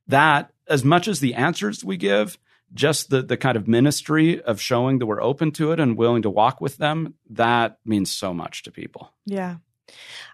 That 0.08 0.52
as 0.68 0.84
much 0.84 1.08
as 1.08 1.22
the 1.22 1.36
answers 1.36 1.86
we 1.86 1.96
give, 1.96 2.38
just 2.74 3.10
the 3.10 3.22
the 3.22 3.38
kind 3.38 3.56
of 3.56 3.68
ministry 3.68 4.42
of 4.42 4.60
showing 4.60 5.00
that 5.00 5.06
we're 5.06 5.24
open 5.24 5.52
to 5.52 5.72
it 5.72 5.80
and 5.80 5.98
willing 5.98 6.24
to 6.24 6.30
walk 6.30 6.60
with 6.60 6.78
them, 6.78 7.14
that 7.30 7.80
means 7.86 8.12
so 8.12 8.34
much 8.34 8.64
to 8.64 8.72
people. 8.72 9.14
Yeah. 9.26 9.58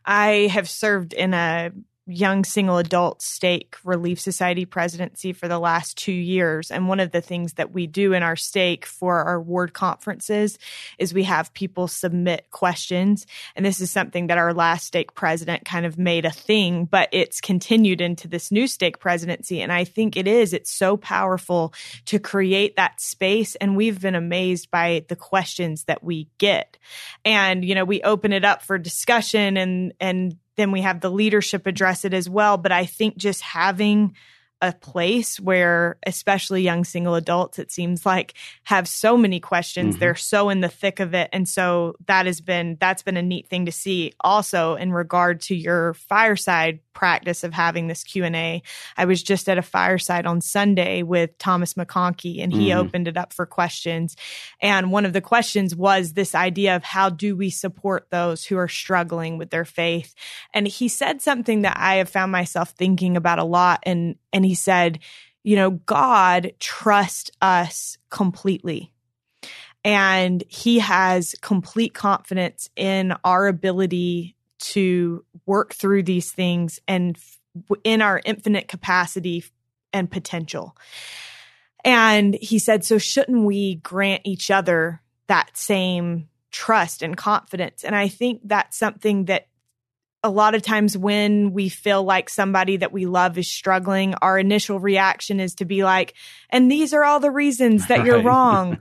I 0.06 0.50
have 0.52 0.70
served 0.70 1.14
in 1.14 1.34
a 1.34 1.72
young 2.10 2.44
single 2.44 2.78
adult 2.78 3.22
stake 3.22 3.76
relief 3.84 4.20
society 4.20 4.66
presidency 4.66 5.32
for 5.32 5.48
the 5.48 5.60
last 5.60 5.98
two 5.98 6.12
years. 6.12 6.72
And 6.72 6.88
one 6.88 7.00
of 7.00 7.12
the 7.12 7.22
things 7.22 7.54
that 7.54 7.72
we 7.72 7.86
do 7.86 8.14
in 8.14 8.24
our 8.24 8.36
stake 8.36 8.86
for 8.86 9.24
our 9.24 9.40
ward 9.40 9.74
conferences 9.74 10.58
is 10.98 11.14
we 11.14 11.24
have 11.24 11.54
people 11.54 11.88
submit 11.88 12.50
questions. 12.50 13.28
And 13.56 13.64
this 13.64 13.80
is 13.80 13.92
something 13.92 14.28
that 14.28 14.40
our 14.40 14.54
last 14.54 14.88
stake 14.88 15.14
president 15.14 15.66
kind 15.66 15.86
of 15.86 15.98
made 15.98 16.26
a 16.26 16.32
thing 16.32 16.86
but 16.86 17.10
it's 17.12 17.42
continued 17.42 18.02
into 18.02 18.28
this 18.28 18.52
new 18.52 18.68
stake 18.68 19.00
presidency. 19.00 19.62
And 19.62 19.72
i 19.72 19.84
think 19.84 20.18
it 20.18 20.28
is. 20.28 20.54
It's 20.54 20.72
so 20.72 20.98
powerful 20.98 21.74
to 22.06 22.20
create 22.20 22.76
that 22.78 23.00
space. 23.00 23.56
And 23.56 23.78
we've 23.78 24.02
been 24.02 24.16
amazed 24.16 24.72
by 24.72 25.06
the 25.10 25.16
questions 25.16 25.84
that 25.86 26.04
we 26.04 26.28
get. 26.40 26.78
And 27.24 27.64
you 27.64 27.76
know 27.76 27.86
we 27.86 28.02
open 28.02 28.34
it 28.34 28.44
up 28.44 28.64
for 28.64 28.78
discussion 28.78 29.58
and 29.58 29.94
and 30.00 30.36
then 30.60 30.72
we 30.72 30.82
have 30.82 31.00
the 31.00 31.10
leadership 31.10 31.66
address 31.66 32.06
it 32.06 32.14
as 32.14 32.30
well. 32.30 32.58
But 32.58 32.72
I 32.72 32.86
think 32.86 33.18
just 33.18 33.42
having 33.42 34.16
a 34.62 34.74
place 34.74 35.40
where 35.40 35.98
especially 36.06 36.62
young 36.62 36.84
single 36.84 37.16
adults 37.16 37.60
it 37.60 37.72
seems 37.72 38.06
like 38.06 38.34
have 38.66 38.88
so 38.88 39.16
many 39.16 39.40
questions 39.40 39.96
mm-hmm. 39.96 40.00
they're 40.02 40.16
so 40.16 40.50
in 40.50 40.60
the 40.60 40.68
thick 40.68 41.00
of 41.00 41.14
it 41.14 41.30
and 41.32 41.48
so 41.48 41.96
that 42.08 42.26
has 42.26 42.42
been 42.42 42.76
that's 42.80 43.02
been 43.02 43.16
a 43.16 43.22
neat 43.22 43.48
thing 43.48 43.66
to 43.66 43.72
see 43.72 44.12
also 44.20 44.76
in 44.76 44.92
regard 44.92 45.40
to 45.40 45.56
your 45.56 45.94
fireside 45.94 46.80
practice 47.00 47.44
of 47.44 47.54
having 47.54 47.88
this 47.88 48.04
q&a 48.04 48.62
i 48.98 49.06
was 49.06 49.24
just 49.24 49.50
at 49.50 49.58
a 49.58 49.64
fireside 49.64 50.26
on 50.26 50.42
sunday 50.42 51.02
with 51.02 51.36
thomas 51.38 51.76
McConkie 51.80 52.44
and 52.44 52.54
he 52.54 52.70
mm-hmm. 52.70 52.80
opened 52.80 53.08
it 53.08 53.18
up 53.18 53.34
for 53.34 53.46
questions. 53.46 54.16
And 54.62 54.92
one 54.92 55.06
of 55.06 55.14
the 55.14 55.22
questions 55.22 55.76
was 55.76 56.14
this 56.14 56.36
idea 56.36 56.76
of 56.76 56.84
how 56.84 57.10
do 57.10 57.36
we 57.36 57.50
support 57.50 58.08
those 58.10 58.46
who 58.46 58.58
are 58.58 58.68
struggling 58.68 59.38
with 59.38 59.50
their 59.50 59.66
faith? 59.66 60.14
And 60.54 60.68
he 60.68 60.88
said 60.88 61.22
something 61.22 61.64
that 61.64 61.78
i 61.78 61.96
have 61.96 62.10
found 62.10 62.32
myself 62.32 62.72
thinking 62.72 63.18
about 63.18 63.40
a 63.40 63.44
lot. 63.44 63.80
And 63.84 64.16
and 64.34 64.46
he 64.46 64.56
said 64.56 65.00
you 65.44 65.56
know 65.56 65.72
god 65.72 66.54
trusts 66.60 67.32
us 67.42 67.98
completely. 68.10 68.92
And 69.86 70.44
he 70.50 70.80
has 70.80 71.36
complete 71.42 71.94
confidence 71.94 72.70
in 72.76 73.14
our 73.24 73.48
ability 73.48 74.36
to 74.60 75.24
work 75.46 75.74
through 75.74 76.04
these 76.04 76.32
things 76.32 76.80
and 76.88 77.18
in 77.84 78.02
our 78.02 78.22
infinite 78.24 78.68
capacity 78.68 79.44
and 79.94 80.10
potential. 80.10 80.76
And 81.84 82.36
he 82.36 82.60
said, 82.60 82.84
so 82.84 82.98
shouldn't 82.98 83.46
we 83.46 83.76
grant 83.76 84.24
each 84.26 84.52
other 84.52 85.02
that 85.28 85.56
same 85.56 86.28
trust 86.52 87.02
and 87.02 87.16
confidence? 87.16 87.84
And 87.84 87.96
I 87.96 88.08
think 88.08 88.42
that's 88.44 88.78
something 88.78 89.26
that 89.26 89.48
a 90.22 90.30
lot 90.30 90.54
of 90.54 90.62
times 90.62 90.98
when 90.98 91.54
we 91.54 91.70
feel 91.70 92.04
like 92.04 92.30
somebody 92.30 92.78
that 92.78 92.92
we 92.92 93.06
love 93.06 93.38
is 93.38 93.50
struggling, 93.50 94.16
our 94.16 94.38
initial 94.38 94.80
reaction 94.80 95.40
is 95.40 95.56
to 95.56 95.66
be 95.66 95.84
like, 95.84 96.14
and 96.50 96.70
these 96.70 96.94
are 96.94 97.06
all 97.06 97.22
the 97.22 97.32
reasons 97.32 97.88
that 97.88 98.06
you're 98.06 98.22
wrong. 98.24 98.80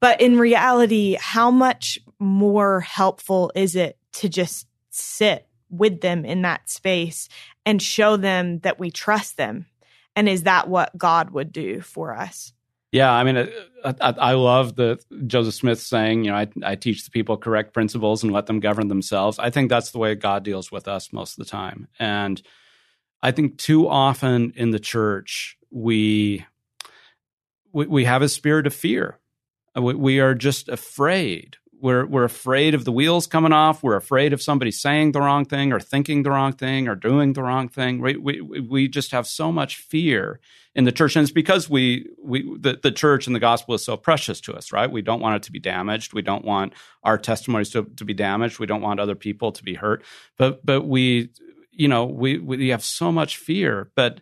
But 0.00 0.22
in 0.22 0.38
reality, 0.38 1.18
how 1.20 1.50
much 1.50 1.98
more 2.18 2.80
helpful 2.80 3.52
is 3.54 3.76
it 3.76 3.98
to 4.14 4.28
just 4.28 4.66
sit 4.98 5.46
with 5.70 6.00
them 6.00 6.24
in 6.24 6.42
that 6.42 6.68
space 6.68 7.28
and 7.64 7.82
show 7.82 8.16
them 8.16 8.60
that 8.60 8.78
we 8.78 8.90
trust 8.90 9.36
them? 9.36 9.66
And 10.16 10.28
is 10.28 10.44
that 10.44 10.68
what 10.68 10.96
God 10.96 11.30
would 11.30 11.52
do 11.52 11.80
for 11.80 12.16
us? 12.16 12.52
Yeah, 12.90 13.12
I 13.12 13.22
mean, 13.22 13.36
uh, 13.36 13.46
I, 13.84 13.94
I, 14.00 14.10
I, 14.10 14.32
love 14.32 14.74
the 14.74 14.98
Joseph 15.26 15.54
Smith 15.54 15.78
saying, 15.78 16.24
you 16.24 16.30
know, 16.30 16.38
I, 16.38 16.48
I 16.64 16.74
teach 16.74 17.04
the 17.04 17.10
people 17.10 17.36
correct 17.36 17.74
principles 17.74 18.22
and 18.22 18.32
let 18.32 18.46
them 18.46 18.60
govern 18.60 18.88
themselves. 18.88 19.38
I 19.38 19.50
think 19.50 19.68
that's 19.68 19.90
the 19.90 19.98
way 19.98 20.14
God 20.14 20.42
deals 20.42 20.72
with 20.72 20.88
us 20.88 21.12
most 21.12 21.38
of 21.38 21.44
the 21.44 21.50
time. 21.50 21.86
And 21.98 22.40
I 23.22 23.30
think 23.30 23.58
too 23.58 23.88
often 23.88 24.54
in 24.56 24.70
the 24.70 24.78
church, 24.78 25.58
we, 25.70 26.46
we, 27.72 27.86
we 27.86 28.04
have 28.06 28.22
a 28.22 28.28
spirit 28.28 28.66
of 28.66 28.74
fear. 28.74 29.18
We, 29.76 29.94
we 29.94 30.20
are 30.20 30.34
just 30.34 30.70
afraid 30.70 31.58
we're 31.80 32.06
we're 32.06 32.24
afraid 32.24 32.74
of 32.74 32.84
the 32.84 32.92
wheels 32.92 33.26
coming 33.26 33.52
off. 33.52 33.82
We're 33.82 33.96
afraid 33.96 34.32
of 34.32 34.42
somebody 34.42 34.70
saying 34.70 35.12
the 35.12 35.20
wrong 35.20 35.44
thing 35.44 35.72
or 35.72 35.80
thinking 35.80 36.22
the 36.22 36.30
wrong 36.30 36.52
thing 36.52 36.88
or 36.88 36.94
doing 36.94 37.32
the 37.32 37.42
wrong 37.42 37.68
thing. 37.68 38.00
We 38.00 38.16
we 38.16 38.40
we 38.40 38.88
just 38.88 39.12
have 39.12 39.26
so 39.26 39.52
much 39.52 39.76
fear 39.76 40.40
in 40.74 40.84
the 40.84 40.92
church, 40.92 41.16
and 41.16 41.22
it's 41.22 41.32
because 41.32 41.68
we 41.68 42.08
we 42.22 42.42
the, 42.58 42.78
the 42.82 42.92
church 42.92 43.26
and 43.26 43.34
the 43.34 43.40
gospel 43.40 43.74
is 43.74 43.84
so 43.84 43.96
precious 43.96 44.40
to 44.42 44.54
us, 44.54 44.72
right? 44.72 44.90
We 44.90 45.02
don't 45.02 45.20
want 45.20 45.36
it 45.36 45.42
to 45.44 45.52
be 45.52 45.60
damaged. 45.60 46.12
We 46.12 46.22
don't 46.22 46.44
want 46.44 46.72
our 47.02 47.18
testimonies 47.18 47.70
to, 47.70 47.84
to 47.96 48.04
be 48.04 48.14
damaged. 48.14 48.58
We 48.58 48.66
don't 48.66 48.82
want 48.82 49.00
other 49.00 49.14
people 49.14 49.52
to 49.52 49.62
be 49.62 49.74
hurt. 49.74 50.04
But 50.36 50.64
but 50.64 50.82
we 50.82 51.30
you 51.70 51.88
know 51.88 52.04
we 52.04 52.38
we 52.38 52.68
have 52.68 52.84
so 52.84 53.12
much 53.12 53.36
fear, 53.36 53.90
but 53.94 54.20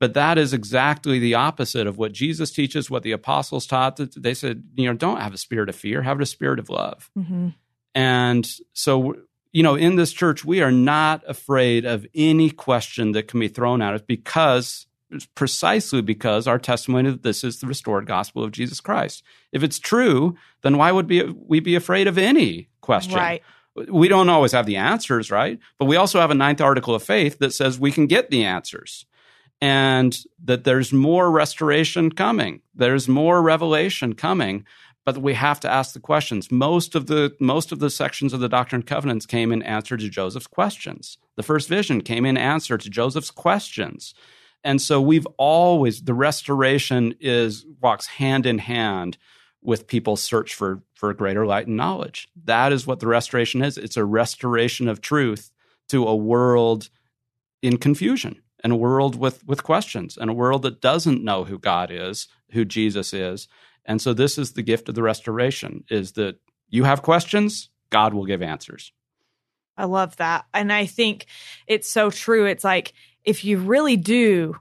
but 0.00 0.14
that 0.14 0.38
is 0.38 0.52
exactly 0.52 1.18
the 1.18 1.34
opposite 1.34 1.86
of 1.86 1.98
what 1.98 2.12
Jesus 2.12 2.50
teaches, 2.50 2.90
what 2.90 3.02
the 3.02 3.12
apostles 3.12 3.66
taught. 3.66 3.96
They 4.16 4.34
said, 4.34 4.64
you 4.76 4.86
know, 4.86 4.94
don't 4.94 5.20
have 5.20 5.34
a 5.34 5.38
spirit 5.38 5.68
of 5.68 5.76
fear, 5.76 6.02
have 6.02 6.20
a 6.20 6.26
spirit 6.26 6.58
of 6.58 6.70
love. 6.70 7.10
Mm-hmm. 7.18 7.48
And 7.94 8.50
so, 8.74 9.16
you 9.52 9.62
know, 9.62 9.74
in 9.74 9.96
this 9.96 10.12
church, 10.12 10.44
we 10.44 10.62
are 10.62 10.70
not 10.70 11.22
afraid 11.26 11.84
of 11.84 12.06
any 12.14 12.50
question 12.50 13.12
that 13.12 13.28
can 13.28 13.40
be 13.40 13.48
thrown 13.48 13.82
at 13.82 13.94
us 13.94 14.02
because 14.06 14.86
precisely 15.34 16.02
because 16.02 16.46
our 16.46 16.58
testimony 16.58 17.10
that 17.10 17.22
this 17.22 17.42
is 17.42 17.60
the 17.60 17.66
restored 17.66 18.06
gospel 18.06 18.44
of 18.44 18.52
Jesus 18.52 18.80
Christ. 18.80 19.22
If 19.52 19.62
it's 19.62 19.78
true, 19.78 20.36
then 20.62 20.76
why 20.76 20.92
would 20.92 21.08
we 21.08 21.60
be 21.60 21.74
afraid 21.74 22.06
of 22.06 22.18
any 22.18 22.68
question? 22.82 23.14
Right. 23.14 23.42
We 23.90 24.08
don't 24.08 24.28
always 24.28 24.52
have 24.52 24.66
the 24.66 24.76
answers, 24.76 25.30
right? 25.30 25.58
But 25.78 25.86
we 25.86 25.96
also 25.96 26.20
have 26.20 26.30
a 26.30 26.34
ninth 26.34 26.60
article 26.60 26.94
of 26.94 27.02
faith 27.02 27.38
that 27.38 27.54
says 27.54 27.78
we 27.78 27.90
can 27.90 28.06
get 28.06 28.30
the 28.30 28.44
answers 28.44 29.06
and 29.60 30.18
that 30.44 30.64
there's 30.64 30.92
more 30.92 31.30
restoration 31.30 32.12
coming. 32.12 32.62
There's 32.74 33.08
more 33.08 33.42
revelation 33.42 34.14
coming, 34.14 34.64
but 35.04 35.18
we 35.18 35.34
have 35.34 35.58
to 35.60 35.70
ask 35.70 35.94
the 35.94 36.00
questions. 36.00 36.50
Most 36.50 36.94
of 36.94 37.06
the 37.06 37.34
most 37.40 37.72
of 37.72 37.78
the 37.80 37.90
sections 37.90 38.32
of 38.32 38.40
the 38.40 38.48
Doctrine 38.48 38.80
and 38.80 38.86
Covenants 38.86 39.26
came 39.26 39.52
in 39.52 39.62
answer 39.62 39.96
to 39.96 40.08
Joseph's 40.08 40.46
questions. 40.46 41.18
The 41.36 41.42
first 41.42 41.68
vision 41.68 42.02
came 42.02 42.24
in 42.24 42.36
answer 42.36 42.78
to 42.78 42.90
Joseph's 42.90 43.30
questions. 43.30 44.14
And 44.64 44.82
so 44.82 45.00
we've 45.00 45.26
always 45.36 46.02
the 46.02 46.14
restoration 46.14 47.14
is 47.20 47.64
walks 47.80 48.06
hand 48.06 48.46
in 48.46 48.58
hand 48.58 49.18
with 49.60 49.86
people's 49.88 50.22
search 50.22 50.54
for 50.54 50.82
for 50.94 51.12
greater 51.14 51.46
light 51.46 51.66
and 51.66 51.76
knowledge. 51.76 52.28
That 52.44 52.72
is 52.72 52.86
what 52.86 53.00
the 53.00 53.08
restoration 53.08 53.62
is. 53.62 53.76
It's 53.76 53.96
a 53.96 54.04
restoration 54.04 54.88
of 54.88 55.00
truth 55.00 55.50
to 55.88 56.06
a 56.06 56.14
world 56.14 56.90
in 57.62 57.78
confusion 57.78 58.40
and 58.62 58.72
a 58.72 58.76
world 58.76 59.16
with 59.16 59.46
with 59.46 59.62
questions 59.62 60.16
and 60.16 60.30
a 60.30 60.34
world 60.34 60.62
that 60.62 60.80
doesn't 60.80 61.24
know 61.24 61.44
who 61.44 61.58
God 61.58 61.90
is, 61.90 62.28
who 62.52 62.64
Jesus 62.64 63.12
is. 63.12 63.48
And 63.84 64.02
so 64.02 64.12
this 64.12 64.36
is 64.38 64.52
the 64.52 64.62
gift 64.62 64.88
of 64.88 64.94
the 64.94 65.02
restoration 65.02 65.84
is 65.90 66.12
that 66.12 66.36
you 66.68 66.84
have 66.84 67.02
questions, 67.02 67.70
God 67.90 68.12
will 68.12 68.26
give 68.26 68.42
answers. 68.42 68.92
I 69.76 69.84
love 69.84 70.16
that. 70.16 70.44
And 70.52 70.72
I 70.72 70.86
think 70.86 71.26
it's 71.66 71.88
so 71.88 72.10
true. 72.10 72.46
It's 72.46 72.64
like 72.64 72.92
if 73.24 73.44
you 73.44 73.58
really 73.58 73.96
do 73.96 74.56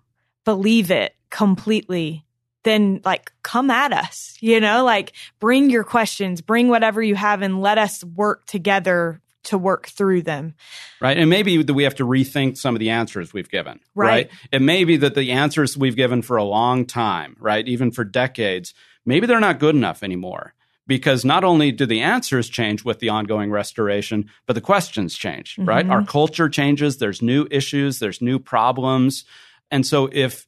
believe 0.45 0.91
it 0.91 1.15
completely, 1.29 2.25
then 2.63 3.01
like 3.03 3.31
come 3.43 3.71
at 3.71 3.91
us, 3.91 4.37
you 4.39 4.59
know, 4.59 4.85
like 4.85 5.13
bring 5.39 5.69
your 5.69 5.83
questions, 5.83 6.41
bring 6.41 6.67
whatever 6.67 7.01
you 7.01 7.15
have 7.15 7.41
and 7.41 7.61
let 7.61 7.77
us 7.77 8.03
work 8.03 8.45
together 8.45 9.21
to 9.47 9.57
work 9.57 9.87
through 9.87 10.21
them. 10.21 10.55
Right. 11.01 11.17
And 11.17 11.29
maybe 11.29 11.61
that 11.61 11.73
we 11.73 11.83
have 11.83 11.95
to 11.95 12.05
rethink 12.05 12.57
some 12.57 12.75
of 12.75 12.79
the 12.79 12.89
answers 12.89 13.33
we've 13.33 13.49
given. 13.49 13.79
Right. 13.95 14.07
right. 14.07 14.29
It 14.51 14.61
may 14.61 14.83
be 14.83 14.97
that 14.97 15.15
the 15.15 15.31
answers 15.31 15.77
we've 15.77 15.95
given 15.95 16.21
for 16.21 16.37
a 16.37 16.43
long 16.43 16.85
time, 16.85 17.35
right, 17.39 17.67
even 17.67 17.91
for 17.91 18.03
decades, 18.03 18.73
maybe 19.05 19.27
they're 19.27 19.39
not 19.39 19.59
good 19.59 19.75
enough 19.75 20.03
anymore. 20.03 20.53
Because 20.85 21.25
not 21.25 21.43
only 21.43 21.73
do 21.73 21.85
the 21.85 21.99
answers 21.99 22.47
change 22.47 22.85
with 22.85 22.99
the 22.99 23.09
ongoing 23.09 23.51
restoration, 23.51 24.29
but 24.45 24.53
the 24.53 24.61
questions 24.61 25.17
change, 25.17 25.55
mm-hmm. 25.55 25.67
right? 25.67 25.89
Our 25.89 26.05
culture 26.05 26.47
changes. 26.47 26.97
There's 26.97 27.21
new 27.21 27.45
issues. 27.51 27.99
There's 27.99 28.21
new 28.21 28.39
problems. 28.39 29.25
And 29.69 29.85
so 29.85 30.07
if 30.09 30.47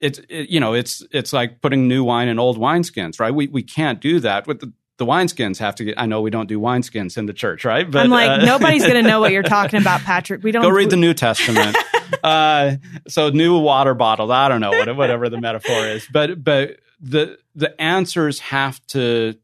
it's 0.00 0.20
it, 0.28 0.48
you 0.48 0.60
know 0.60 0.74
it's 0.74 1.04
it's 1.12 1.32
like 1.32 1.60
putting 1.60 1.86
new 1.86 2.04
wine 2.04 2.28
in 2.28 2.38
old 2.38 2.58
wineskins, 2.58 3.20
right? 3.20 3.34
We 3.34 3.48
we 3.48 3.62
can't 3.62 4.00
do 4.00 4.20
that. 4.20 4.46
With 4.46 4.60
the 4.60 4.72
the 5.00 5.06
wineskins 5.06 5.56
have 5.58 5.76
to 5.76 5.84
get. 5.84 5.94
I 5.98 6.04
know 6.04 6.20
we 6.20 6.28
don't 6.28 6.46
do 6.46 6.60
wineskins 6.60 7.16
in 7.16 7.24
the 7.24 7.32
church, 7.32 7.64
right? 7.64 7.90
But 7.90 8.04
I'm 8.04 8.10
like, 8.10 8.42
uh, 8.42 8.44
nobody's 8.44 8.82
going 8.82 9.02
to 9.02 9.08
know 9.08 9.18
what 9.18 9.32
you're 9.32 9.42
talking 9.58 9.80
about, 9.80 10.02
Patrick. 10.02 10.42
We 10.42 10.52
don't 10.52 10.62
go 10.62 10.68
read 10.68 10.90
the 10.90 10.96
New 10.96 11.14
Testament. 11.14 11.74
uh, 12.22 12.76
so 13.08 13.30
new 13.30 13.58
water 13.58 13.94
bottles. 13.94 14.30
I 14.30 14.48
don't 14.50 14.60
know 14.60 14.92
whatever 14.92 15.30
the 15.30 15.40
metaphor 15.40 15.86
is, 15.86 16.06
but 16.12 16.44
but 16.44 16.80
the 17.00 17.38
the 17.54 17.80
answers 17.80 18.40
have 18.40 18.86
to 18.88 19.36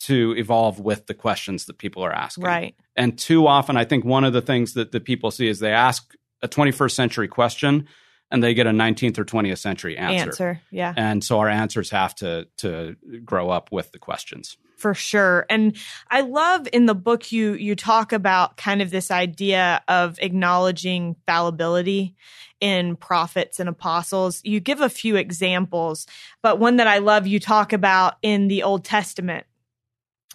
to 0.00 0.34
evolve 0.36 0.80
with 0.80 1.06
the 1.06 1.14
questions 1.14 1.66
that 1.66 1.78
people 1.78 2.02
are 2.04 2.12
asking. 2.12 2.44
Right. 2.44 2.74
And 2.96 3.16
too 3.16 3.46
often, 3.46 3.76
I 3.76 3.84
think 3.84 4.04
one 4.04 4.24
of 4.24 4.32
the 4.32 4.42
things 4.42 4.74
that 4.74 4.90
the 4.90 4.98
people 4.98 5.30
see 5.30 5.46
is 5.46 5.60
they 5.60 5.70
ask 5.70 6.14
a 6.42 6.48
21st 6.48 6.90
century 6.90 7.28
question 7.28 7.86
and 8.32 8.42
they 8.42 8.54
get 8.54 8.66
a 8.66 8.70
19th 8.70 9.18
or 9.18 9.24
20th 9.24 9.58
century 9.58 9.96
answer. 9.96 10.30
Answer, 10.30 10.60
yeah. 10.72 10.92
And 10.96 11.22
so 11.22 11.38
our 11.38 11.48
answers 11.48 11.90
have 11.90 12.12
to 12.16 12.48
to 12.58 12.96
grow 13.24 13.50
up 13.50 13.70
with 13.70 13.92
the 13.92 14.00
questions. 14.00 14.56
For 14.76 14.92
sure. 14.92 15.46
And 15.48 15.74
I 16.10 16.20
love 16.20 16.68
in 16.70 16.84
the 16.84 16.94
book 16.94 17.32
you 17.32 17.54
you 17.54 17.74
talk 17.74 18.12
about 18.12 18.58
kind 18.58 18.82
of 18.82 18.90
this 18.90 19.10
idea 19.10 19.82
of 19.88 20.18
acknowledging 20.20 21.16
fallibility 21.26 22.14
in 22.60 22.96
prophets 22.96 23.58
and 23.58 23.70
apostles. 23.70 24.42
You 24.44 24.60
give 24.60 24.82
a 24.82 24.90
few 24.90 25.16
examples, 25.16 26.06
but 26.42 26.58
one 26.58 26.76
that 26.76 26.86
I 26.86 26.98
love 26.98 27.26
you 27.26 27.40
talk 27.40 27.72
about 27.72 28.16
in 28.20 28.48
the 28.48 28.62
Old 28.62 28.84
Testament. 28.84 29.46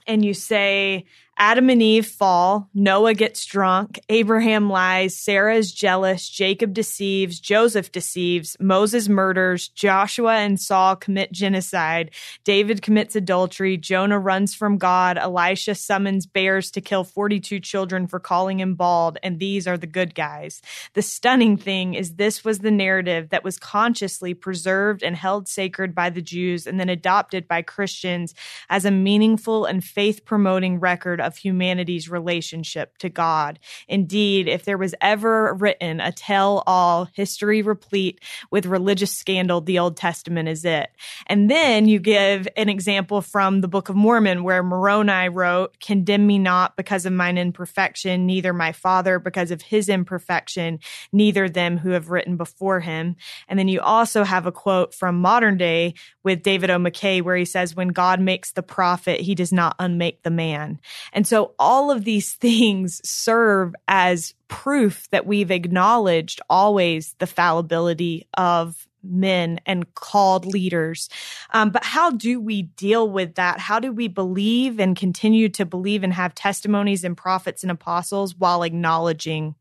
And 0.07 0.25
you 0.25 0.33
say 0.33 1.05
Adam 1.43 1.71
and 1.71 1.81
Eve 1.81 2.05
fall, 2.05 2.69
Noah 2.71 3.15
gets 3.15 3.47
drunk, 3.47 3.99
Abraham 4.09 4.69
lies, 4.69 5.17
Sarah 5.17 5.55
is 5.55 5.73
jealous, 5.73 6.29
Jacob 6.29 6.71
deceives, 6.71 7.39
Joseph 7.39 7.91
deceives, 7.91 8.55
Moses 8.59 9.09
murders, 9.09 9.67
Joshua 9.67 10.35
and 10.35 10.59
Saul 10.59 10.95
commit 10.95 11.31
genocide, 11.31 12.11
David 12.43 12.83
commits 12.83 13.15
adultery, 13.15 13.75
Jonah 13.75 14.19
runs 14.19 14.53
from 14.53 14.77
God, 14.77 15.17
Elisha 15.17 15.73
summons 15.73 16.27
bears 16.27 16.69
to 16.69 16.79
kill 16.79 17.03
42 17.03 17.59
children 17.59 18.05
for 18.05 18.19
calling 18.19 18.59
him 18.59 18.75
bald, 18.75 19.17
and 19.23 19.39
these 19.39 19.67
are 19.67 19.79
the 19.79 19.87
good 19.87 20.13
guys. 20.13 20.61
The 20.93 21.01
stunning 21.01 21.57
thing 21.57 21.95
is 21.95 22.17
this 22.17 22.45
was 22.45 22.59
the 22.59 22.69
narrative 22.69 23.29
that 23.31 23.43
was 23.43 23.57
consciously 23.57 24.35
preserved 24.35 25.01
and 25.01 25.15
held 25.15 25.47
sacred 25.47 25.95
by 25.95 26.11
the 26.11 26.21
Jews 26.21 26.67
and 26.67 26.79
then 26.79 26.87
adopted 26.87 27.47
by 27.47 27.63
Christians 27.63 28.35
as 28.69 28.85
a 28.85 28.91
meaningful 28.91 29.65
and 29.65 29.83
faith 29.83 30.23
promoting 30.23 30.79
record 30.79 31.19
of 31.19 31.30
of 31.31 31.37
humanity's 31.37 32.09
relationship 32.09 32.97
to 32.97 33.07
God. 33.07 33.57
Indeed, 33.87 34.49
if 34.49 34.65
there 34.65 34.77
was 34.77 34.93
ever 34.99 35.53
written 35.53 36.01
a 36.01 36.11
tell 36.11 36.61
all 36.67 37.05
history 37.13 37.61
replete 37.61 38.19
with 38.51 38.65
religious 38.65 39.13
scandal, 39.13 39.61
the 39.61 39.79
Old 39.79 39.95
Testament 39.95 40.49
is 40.49 40.65
it. 40.65 40.89
And 41.27 41.49
then 41.49 41.87
you 41.87 41.99
give 41.99 42.49
an 42.57 42.67
example 42.67 43.21
from 43.21 43.61
the 43.61 43.69
Book 43.69 43.87
of 43.87 43.95
Mormon 43.95 44.43
where 44.43 44.61
Moroni 44.61 45.29
wrote, 45.29 45.79
Condemn 45.79 46.27
me 46.27 46.37
not 46.37 46.75
because 46.75 47.05
of 47.05 47.13
mine 47.13 47.37
imperfection, 47.37 48.25
neither 48.25 48.51
my 48.51 48.73
father 48.73 49.17
because 49.17 49.51
of 49.51 49.61
his 49.61 49.87
imperfection, 49.87 50.79
neither 51.13 51.47
them 51.47 51.77
who 51.77 51.91
have 51.91 52.09
written 52.09 52.35
before 52.35 52.81
him. 52.81 53.15
And 53.47 53.57
then 53.57 53.69
you 53.69 53.79
also 53.79 54.25
have 54.25 54.45
a 54.45 54.51
quote 54.51 54.93
from 54.93 55.21
modern 55.21 55.57
day 55.57 55.93
with 56.23 56.43
David 56.43 56.69
O. 56.69 56.77
McKay 56.77 57.21
where 57.21 57.37
he 57.37 57.45
says, 57.45 57.75
When 57.75 57.89
God 57.89 58.19
makes 58.19 58.51
the 58.51 58.63
prophet, 58.63 59.21
he 59.21 59.33
does 59.33 59.53
not 59.53 59.75
unmake 59.79 60.23
the 60.23 60.29
man. 60.29 60.79
And 61.13 61.27
so 61.27 61.53
all 61.59 61.91
of 61.91 62.03
these 62.03 62.33
things 62.41 63.01
serve 63.07 63.75
as 63.87 64.33
proof 64.47 65.09
that 65.11 65.25
we've 65.25 65.51
acknowledged 65.51 66.41
always 66.49 67.15
the 67.19 67.27
fallibility 67.27 68.27
of 68.37 68.87
men 69.03 69.59
and 69.65 69.93
called 69.95 70.45
leaders. 70.45 71.09
Um, 71.51 71.71
but 71.71 71.83
how 71.83 72.11
do 72.11 72.39
we 72.39 72.63
deal 72.63 73.09
with 73.09 73.35
that? 73.35 73.59
How 73.59 73.79
do 73.79 73.91
we 73.91 74.07
believe 74.07 74.79
and 74.79 74.95
continue 74.95 75.49
to 75.49 75.65
believe 75.65 76.03
and 76.03 76.13
have 76.13 76.35
testimonies 76.35 77.03
and 77.03 77.17
prophets 77.17 77.63
and 77.63 77.71
apostles 77.71 78.35
while 78.35 78.63
acknowledging 78.63 79.55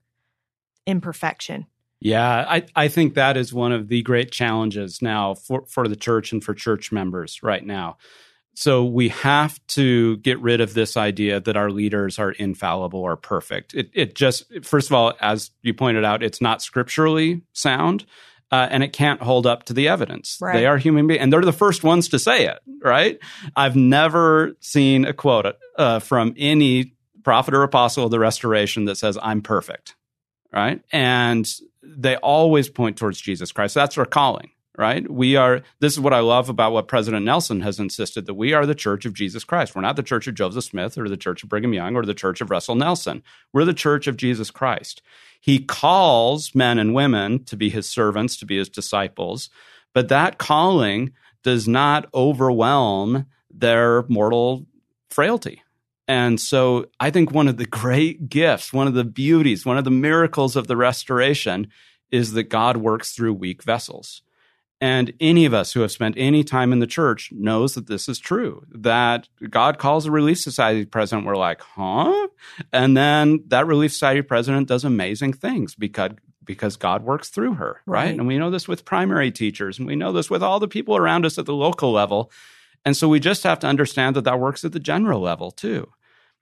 imperfection? 0.87 1.67
Yeah, 2.01 2.47
I, 2.49 2.65
I 2.75 2.89
think 2.89 3.15
that 3.15 3.37
is 3.37 3.53
one 3.53 3.73
of 3.73 3.89
the 3.89 4.03
great 4.03 4.31
challenges 4.31 5.03
now 5.03 5.35
for, 5.35 5.67
for 5.67 5.87
the 5.87 5.97
church 5.97 6.33
and 6.33 6.43
for 6.43 6.55
church 6.55 6.91
members 6.91 7.43
right 7.43 7.65
now. 7.65 7.99
So 8.55 8.85
we 8.85 9.09
have 9.09 9.59
to 9.69 10.19
get 10.19 10.41
rid 10.41 10.61
of 10.61 10.75
this 10.75 10.97
idea 10.97 11.41
that 11.41 11.57
our 11.57 11.71
leaders 11.71 12.19
are 12.19 12.33
infallible 12.33 13.01
or 13.01 13.17
perfect. 13.17 13.75
It, 13.75 13.91
it 13.95 14.15
just, 14.15 14.45
first 14.65 14.89
of 14.89 14.93
all, 14.93 15.15
as 15.21 15.51
you 15.63 15.73
pointed 15.73 16.05
out, 16.05 16.23
it's 16.23 16.41
not 16.41 16.61
scripturally 16.63 17.43
sound. 17.53 18.05
Uh, 18.53 18.67
and 18.69 18.83
it 18.83 18.93
can't 18.93 19.23
hold 19.23 19.47
up 19.47 19.63
to 19.63 19.73
the 19.73 19.87
evidence. 19.87 20.37
Right. 20.41 20.55
They 20.55 20.67
are 20.67 20.77
human 20.77 21.07
beings, 21.07 21.21
and 21.23 21.33
they're 21.33 21.41
the 21.41 21.53
first 21.53 21.85
ones 21.85 22.09
to 22.09 22.19
say 22.19 22.47
it. 22.47 22.59
Right? 22.83 23.21
I've 23.55 23.77
never 23.77 24.57
seen 24.59 25.05
a 25.05 25.13
quote 25.13 25.55
uh, 25.79 26.01
from 26.01 26.35
any 26.37 26.95
prophet 27.23 27.55
or 27.55 27.63
apostle 27.63 28.07
of 28.07 28.11
the 28.11 28.19
restoration 28.19 28.87
that 28.87 28.97
says 28.97 29.17
I'm 29.23 29.41
perfect. 29.41 29.95
Right? 30.53 30.83
And 30.91 31.49
they 31.81 32.17
always 32.17 32.69
point 32.69 32.97
towards 32.97 33.21
Jesus 33.21 33.53
Christ. 33.53 33.77
That's 33.77 33.97
our 33.97 34.05
calling, 34.05 34.51
right? 34.79 35.11
We 35.11 35.37
are, 35.37 35.63
this 35.81 35.93
is 35.93 36.01
what 36.01 36.15
I 36.15 36.21
love 36.21 36.49
about 36.49 36.73
what 36.73 36.89
President 36.89 37.25
Nelson 37.25 37.61
has 37.61 37.81
insisted 37.81 38.27
that 38.27 38.35
we 38.35 38.53
are 38.53 38.67
the 38.67 38.75
church 38.75 39.05
of 39.05 39.15
Jesus 39.15 39.45
Christ. 39.45 39.75
We're 39.75 39.83
not 39.83 39.97
the 39.97 40.03
church 40.03 40.27
of 40.27 40.35
Joseph 40.35 40.65
Smith 40.65 40.97
or 40.97 41.09
the 41.09 41.17
church 41.17 41.43
of 41.43 41.49
Brigham 41.49 41.75
Young 41.75 41.97
or 41.97 42.05
the 42.05 42.15
church 42.15 42.41
of 42.41 42.51
Russell 42.51 42.77
Nelson. 42.77 43.23
We're 43.53 43.65
the 43.65 43.75
church 43.75 44.07
of 44.07 44.17
Jesus 44.17 44.51
Christ. 44.51 45.03
He 45.41 45.59
calls 45.59 46.55
men 46.55 46.79
and 46.79 46.95
women 46.95 47.45
to 47.45 47.57
be 47.57 47.71
his 47.71 47.89
servants, 47.89 48.37
to 48.39 48.47
be 48.47 48.59
his 48.59 48.69
disciples, 48.69 49.51
but 49.93 50.09
that 50.09 50.39
calling 50.39 51.13
does 51.43 51.67
not 51.67 52.09
overwhelm 52.15 53.27
their 53.51 54.05
mortal 54.09 54.67
frailty. 55.09 55.63
And 56.07 56.41
so 56.41 56.87
I 56.99 57.11
think 57.11 57.31
one 57.31 57.49
of 57.49 57.57
the 57.57 57.67
great 57.67 58.29
gifts, 58.29 58.73
one 58.73 58.87
of 58.87 58.95
the 58.95 59.05
beauties, 59.05 59.65
one 59.65 59.79
of 59.79 59.85
the 59.85 59.91
miracles 59.91 60.57
of 60.57 60.67
the 60.67 60.77
restoration 60.77 61.69
is 62.11 62.33
that 62.33 62.45
God 62.45 62.77
works 62.77 63.13
through 63.13 63.35
weak 63.35 63.63
vessels. 63.63 64.23
And 64.81 65.13
any 65.21 65.45
of 65.45 65.53
us 65.53 65.73
who 65.73 65.81
have 65.81 65.93
spent 65.93 66.15
any 66.17 66.43
time 66.43 66.73
in 66.73 66.79
the 66.79 66.87
church 66.87 67.31
knows 67.33 67.75
that 67.75 67.87
this 67.87 68.09
is 68.09 68.19
true. 68.19 68.65
That 68.71 69.29
God 69.51 69.79
calls 69.79 70.07
a 70.07 70.11
Relief 70.11 70.39
Society 70.39 70.87
president, 70.87 71.27
we're 71.27 71.37
like, 71.37 71.61
huh? 71.61 72.29
And 72.73 72.97
then 72.97 73.45
that 73.49 73.67
Relief 73.67 73.93
Society 73.93 74.23
president 74.23 74.69
does 74.69 74.85
amazing 74.85 75.35
things 75.35 75.75
because 75.75 76.13
because 76.43 76.77
God 76.77 77.05
works 77.05 77.29
through 77.29 77.55
her, 77.55 77.81
right? 77.87 78.07
right? 78.07 78.19
And 78.19 78.27
we 78.27 78.39
know 78.39 78.51
this 78.51 78.67
with 78.67 78.85
primary 78.85 79.31
teachers, 79.31 79.79
and 79.79 79.87
we 79.87 79.95
know 79.95 80.11
this 80.13 80.31
with 80.31 80.43
all 80.43 80.59
the 80.59 80.67
people 80.67 80.97
around 80.97 81.25
us 81.25 81.39
at 81.39 81.47
the 81.47 81.55
local 81.55 81.93
level. 81.93 82.33
And 82.85 82.97
so 82.97 83.09
we 83.09 83.21
just 83.21 83.45
have 83.45 83.61
to 83.61 83.69
understand 83.69 84.17
that 84.17 84.25
that 84.25 84.41
works 84.41 84.65
at 84.65 84.73
the 84.73 84.81
general 84.81 85.21
level 85.21 85.51
too. 85.51 85.93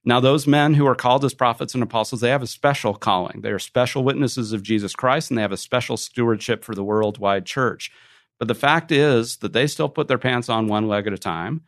Now, 0.05 0.21
those 0.21 0.47
men 0.47 0.75
who 0.75 0.87
are 0.87 0.95
called 0.95 1.25
as 1.25 1.35
prophets 1.35 1.75
and 1.75 1.83
apostles, 1.83 2.21
they 2.21 2.31
have 2.31 2.43
a 2.43 2.47
special 2.47 2.95
calling. 2.95 3.41
They 3.43 3.51
are 3.51 3.59
special 3.59 4.05
witnesses 4.05 4.53
of 4.53 4.63
Jesus 4.63 4.95
Christ, 4.95 5.31
and 5.31 5.37
they 5.37 5.43
have 5.43 5.53
a 5.53 5.57
special 5.57 5.97
stewardship 5.97 6.65
for 6.65 6.75
the 6.75 6.85
worldwide 6.85 7.45
church. 7.45 7.91
But 8.39 8.49
the 8.49 8.55
fact 8.55 8.93
is 8.93 9.39
that 9.39 9.53
they 9.53 9.67
still 9.67 9.89
put 9.89 10.09
their 10.09 10.19
pants 10.19 10.49
on 10.49 10.69
one 10.69 10.89
leg 10.89 11.07
at 11.07 11.13
a 11.13 11.19
time, 11.19 11.63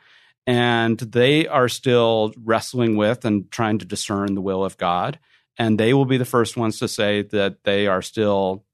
and 0.46 0.98
they 0.98 1.46
are 1.46 1.68
still 1.68 2.32
wrestling 2.42 2.96
with 2.96 3.24
and 3.24 3.50
trying 3.50 3.78
to 3.78 3.84
discern 3.84 4.34
the 4.34 4.40
will 4.40 4.64
of 4.64 4.76
God. 4.76 5.18
And 5.58 5.78
they 5.78 5.92
will 5.92 6.04
be 6.04 6.16
the 6.16 6.24
first 6.24 6.56
ones 6.56 6.78
to 6.78 6.88
say 6.88 7.22
that 7.22 7.64
they 7.64 7.86
are 7.86 8.02
still 8.02 8.64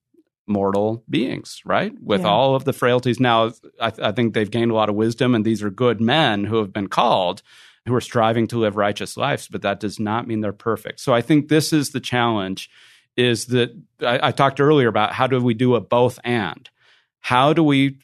mortal 0.47 1.03
beings, 1.11 1.61
right? 1.65 1.93
With 2.01 2.21
yeah. 2.21 2.29
all 2.29 2.55
of 2.55 2.65
the 2.65 2.73
frailties. 2.73 3.19
Now, 3.19 3.51
I, 3.81 3.91
th- 3.91 4.07
I 4.07 4.13
think 4.13 4.35
they've 4.35 4.51
gained 4.51 4.71
a 4.71 4.75
lot 4.75 4.89
of 4.89 4.95
wisdom, 4.95 5.35
and 5.35 5.45
these 5.45 5.63
are 5.63 5.71
good 5.71 6.01
men 6.01 6.45
who 6.45 6.59
have 6.59 6.73
been 6.73 6.89
called 6.89 7.43
who 7.87 7.95
are 7.95 8.01
striving 8.01 8.47
to 8.49 8.59
live 8.59 8.77
righteous 8.77 9.17
lives, 9.17 9.49
but 9.49 9.63
that 9.63 9.81
does 9.81 9.99
not 9.99 10.27
mean 10.27 10.41
they're 10.41 10.53
perfect. 10.53 11.01
So 11.01 11.15
I 11.15 11.23
think 11.23 11.49
this 11.49 11.73
is 11.73 11.91
the 11.91 12.01
challenge 12.01 12.69
is 13.17 13.47
that 13.47 13.71
I, 14.01 14.29
I 14.29 14.31
talked 14.33 14.61
earlier 14.61 14.89
about 14.89 15.13
how 15.13 15.27
do 15.27 15.41
we 15.41 15.55
do 15.55 15.75
a 15.75 15.81
both 15.81 16.19
and? 16.25 16.69
How 17.27 17.53
do 17.53 17.65
we 17.65 17.99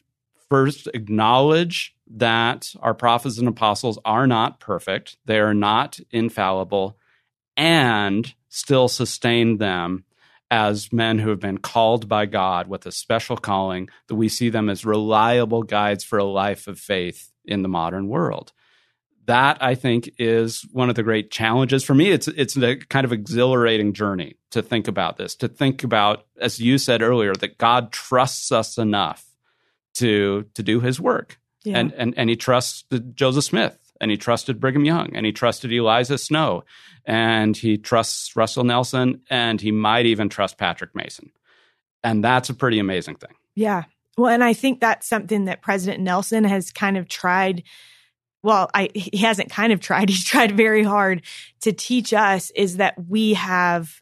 first 0.49 0.89
acknowledge 0.93 1.95
that 2.17 2.75
our 2.81 2.93
prophets 2.93 3.37
and 3.37 3.47
apostles 3.47 3.97
are 4.03 4.27
not 4.27 4.59
perfect, 4.59 5.15
they 5.23 5.39
are 5.39 5.53
not 5.53 5.97
infallible, 6.11 6.97
and 7.55 8.35
still 8.49 8.89
sustain 8.89 9.59
them 9.59 10.03
as 10.51 10.91
men 10.91 11.19
who 11.19 11.29
have 11.29 11.39
been 11.39 11.57
called 11.57 12.09
by 12.09 12.25
God 12.25 12.67
with 12.67 12.85
a 12.85 12.91
special 12.91 13.37
calling, 13.37 13.87
that 14.09 14.15
we 14.15 14.27
see 14.27 14.49
them 14.49 14.69
as 14.69 14.83
reliable 14.83 15.63
guides 15.63 16.03
for 16.03 16.19
a 16.19 16.25
life 16.25 16.67
of 16.67 16.77
faith 16.77 17.31
in 17.45 17.61
the 17.61 17.69
modern 17.69 18.09
world 18.09 18.51
that 19.25 19.61
I 19.61 19.75
think 19.75 20.13
is 20.17 20.65
one 20.71 20.89
of 20.89 20.95
the 20.95 21.03
great 21.03 21.31
challenges 21.31 21.83
for 21.83 21.93
me. 21.93 22.11
It's 22.11 22.27
it's 22.27 22.57
a 22.57 22.75
kind 22.75 23.05
of 23.05 23.13
exhilarating 23.13 23.93
journey 23.93 24.35
to 24.51 24.61
think 24.61 24.87
about 24.87 25.17
this, 25.17 25.35
to 25.35 25.47
think 25.47 25.83
about, 25.83 26.25
as 26.39 26.59
you 26.59 26.77
said 26.77 27.01
earlier, 27.01 27.33
that 27.35 27.57
God 27.57 27.91
trusts 27.91 28.51
us 28.51 28.77
enough 28.77 29.25
to 29.95 30.45
to 30.55 30.63
do 30.63 30.79
His 30.79 30.99
work, 30.99 31.39
yeah. 31.63 31.77
and 31.77 31.93
and 31.93 32.13
and 32.17 32.29
He 32.29 32.35
trusted 32.35 33.15
Joseph 33.15 33.45
Smith, 33.45 33.77
and 34.01 34.11
He 34.11 34.17
trusted 34.17 34.59
Brigham 34.59 34.85
Young, 34.85 35.15
and 35.15 35.25
He 35.25 35.31
trusted 35.31 35.71
Eliza 35.71 36.17
Snow, 36.17 36.63
and 37.05 37.55
He 37.55 37.77
trusts 37.77 38.35
Russell 38.35 38.63
Nelson, 38.63 39.21
and 39.29 39.61
He 39.61 39.71
might 39.71 40.05
even 40.05 40.29
trust 40.29 40.57
Patrick 40.57 40.93
Mason, 40.95 41.31
and 42.03 42.23
that's 42.23 42.49
a 42.49 42.53
pretty 42.53 42.79
amazing 42.79 43.15
thing. 43.15 43.35
Yeah. 43.55 43.83
Well, 44.17 44.31
and 44.31 44.43
I 44.43 44.53
think 44.53 44.79
that's 44.79 45.07
something 45.07 45.45
that 45.45 45.63
President 45.63 46.03
Nelson 46.03 46.43
has 46.43 46.71
kind 46.71 46.97
of 46.97 47.07
tried 47.07 47.63
well, 48.43 48.69
I, 48.73 48.89
he 48.93 49.17
hasn't 49.17 49.49
kind 49.49 49.73
of 49.73 49.79
tried, 49.79 50.09
he's 50.09 50.25
tried 50.25 50.55
very 50.55 50.83
hard 50.83 51.23
to 51.61 51.71
teach 51.71 52.13
us 52.13 52.51
is 52.51 52.77
that 52.77 52.95
we 53.07 53.33
have 53.33 54.01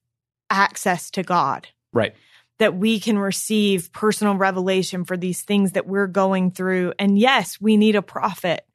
access 0.49 1.11
to 1.11 1.23
God. 1.23 1.67
Right. 1.93 2.13
That 2.59 2.75
we 2.75 2.99
can 2.99 3.17
receive 3.17 3.91
personal 3.91 4.35
revelation 4.35 5.05
for 5.05 5.17
these 5.17 5.41
things 5.41 5.71
that 5.71 5.87
we're 5.87 6.07
going 6.07 6.51
through. 6.51 6.93
And 6.99 7.17
yes, 7.17 7.59
we 7.59 7.77
need 7.77 7.95
a 7.95 8.01
prophet, 8.01 8.65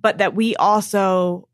but 0.00 0.18
that 0.18 0.34
we 0.34 0.56
also 0.56 1.48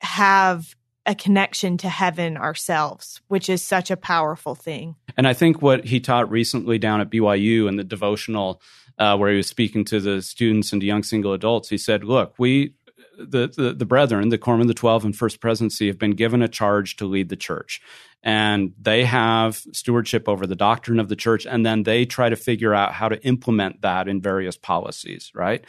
have 0.00 0.74
a 1.04 1.14
connection 1.14 1.76
to 1.78 1.88
heaven 1.88 2.36
ourselves, 2.36 3.20
which 3.28 3.48
is 3.48 3.62
such 3.62 3.90
a 3.90 3.96
powerful 3.96 4.54
thing. 4.54 4.94
And 5.16 5.26
I 5.26 5.34
think 5.34 5.60
what 5.60 5.84
he 5.84 6.00
taught 6.00 6.30
recently 6.30 6.78
down 6.78 7.00
at 7.00 7.10
BYU 7.10 7.68
in 7.68 7.76
the 7.76 7.84
devotional, 7.84 8.62
uh, 8.98 9.16
where 9.16 9.30
he 9.30 9.36
was 9.36 9.48
speaking 9.48 9.84
to 9.86 10.00
the 10.00 10.22
students 10.22 10.72
and 10.72 10.80
to 10.80 10.86
young 10.86 11.02
single 11.02 11.32
adults, 11.32 11.68
he 11.68 11.78
said, 11.78 12.04
Look, 12.04 12.34
we 12.38 12.74
the, 13.18 13.52
the, 13.56 13.74
the 13.74 13.86
brethren, 13.86 14.28
the 14.28 14.40
of 14.42 14.68
the 14.68 14.74
Twelve 14.74 15.04
and 15.04 15.16
First 15.16 15.40
Presidency, 15.40 15.86
have 15.86 15.98
been 15.98 16.12
given 16.12 16.42
a 16.42 16.48
charge 16.48 16.96
to 16.96 17.06
lead 17.06 17.28
the 17.28 17.36
church. 17.36 17.80
And 18.22 18.72
they 18.80 19.04
have 19.04 19.56
stewardship 19.72 20.28
over 20.28 20.46
the 20.46 20.54
doctrine 20.54 21.00
of 21.00 21.08
the 21.08 21.16
church, 21.16 21.44
and 21.46 21.66
then 21.66 21.82
they 21.82 22.04
try 22.04 22.28
to 22.28 22.36
figure 22.36 22.72
out 22.72 22.92
how 22.92 23.08
to 23.08 23.22
implement 23.24 23.82
that 23.82 24.08
in 24.08 24.20
various 24.20 24.56
policies, 24.56 25.32
right? 25.34 25.64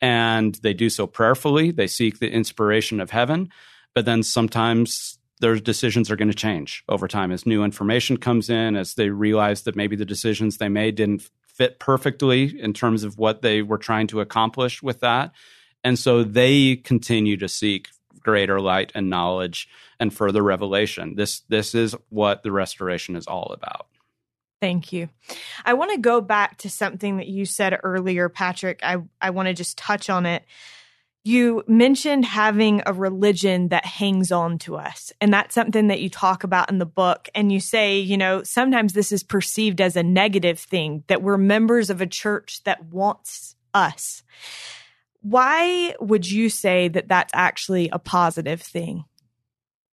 And 0.00 0.54
they 0.56 0.74
do 0.74 0.88
so 0.88 1.06
prayerfully. 1.06 1.70
They 1.70 1.86
seek 1.86 2.18
the 2.18 2.30
inspiration 2.30 3.00
of 3.00 3.10
heaven, 3.10 3.50
but 3.94 4.04
then 4.04 4.22
sometimes 4.22 5.18
their 5.40 5.56
decisions 5.56 6.10
are 6.10 6.16
going 6.16 6.30
to 6.30 6.34
change 6.34 6.82
over 6.88 7.06
time 7.06 7.30
as 7.30 7.46
new 7.46 7.62
information 7.62 8.16
comes 8.16 8.48
in, 8.48 8.74
as 8.74 8.94
they 8.94 9.10
realize 9.10 9.62
that 9.62 9.76
maybe 9.76 9.96
the 9.96 10.04
decisions 10.04 10.56
they 10.56 10.68
made 10.68 10.94
didn't 10.94 11.28
fit 11.46 11.78
perfectly 11.78 12.58
in 12.60 12.72
terms 12.72 13.04
of 13.04 13.18
what 13.18 13.42
they 13.42 13.62
were 13.62 13.78
trying 13.78 14.06
to 14.06 14.20
accomplish 14.20 14.82
with 14.82 15.00
that. 15.00 15.32
And 15.84 15.98
so 15.98 16.24
they 16.24 16.76
continue 16.76 17.36
to 17.38 17.48
seek 17.48 17.88
greater 18.20 18.60
light 18.60 18.92
and 18.94 19.08
knowledge 19.08 19.68
and 20.00 20.12
further 20.12 20.42
revelation. 20.42 21.14
This 21.14 21.40
this 21.48 21.74
is 21.74 21.94
what 22.08 22.42
the 22.42 22.52
restoration 22.52 23.16
is 23.16 23.26
all 23.26 23.52
about. 23.52 23.86
Thank 24.60 24.92
you. 24.92 25.08
I 25.64 25.74
want 25.74 25.92
to 25.92 25.98
go 25.98 26.20
back 26.20 26.58
to 26.58 26.70
something 26.70 27.18
that 27.18 27.28
you 27.28 27.44
said 27.46 27.78
earlier, 27.82 28.28
Patrick. 28.28 28.80
I, 28.82 28.96
I 29.20 29.30
want 29.30 29.46
to 29.46 29.54
just 29.54 29.78
touch 29.78 30.10
on 30.10 30.26
it. 30.26 30.44
You 31.24 31.62
mentioned 31.68 32.24
having 32.24 32.82
a 32.86 32.92
religion 32.92 33.68
that 33.68 33.84
hangs 33.84 34.32
on 34.32 34.58
to 34.60 34.76
us. 34.76 35.12
And 35.20 35.32
that's 35.32 35.54
something 35.54 35.88
that 35.88 36.00
you 36.00 36.10
talk 36.10 36.42
about 36.42 36.70
in 36.70 36.78
the 36.78 36.86
book. 36.86 37.28
And 37.34 37.52
you 37.52 37.60
say, 37.60 37.98
you 37.98 38.16
know, 38.16 38.42
sometimes 38.42 38.94
this 38.94 39.12
is 39.12 39.22
perceived 39.22 39.80
as 39.80 39.94
a 39.94 40.02
negative 40.02 40.58
thing, 40.58 41.04
that 41.06 41.22
we're 41.22 41.38
members 41.38 41.90
of 41.90 42.00
a 42.00 42.06
church 42.06 42.62
that 42.64 42.84
wants 42.86 43.54
us. 43.74 44.22
Why 45.30 45.94
would 46.00 46.30
you 46.30 46.48
say 46.48 46.88
that 46.88 47.08
that's 47.08 47.32
actually 47.34 47.88
a 47.90 47.98
positive 47.98 48.62
thing? 48.62 49.04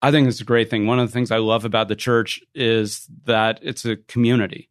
I 0.01 0.11
think 0.11 0.27
it's 0.27 0.41
a 0.41 0.45
great 0.45 0.69
thing. 0.69 0.85
One 0.85 0.99
of 0.99 1.07
the 1.07 1.11
things 1.11 1.31
I 1.31 1.37
love 1.37 1.65
about 1.65 1.87
the 1.87 1.95
church 1.95 2.39
is 2.53 3.07
that 3.25 3.59
it's 3.61 3.85
a 3.85 3.97
community 3.97 4.69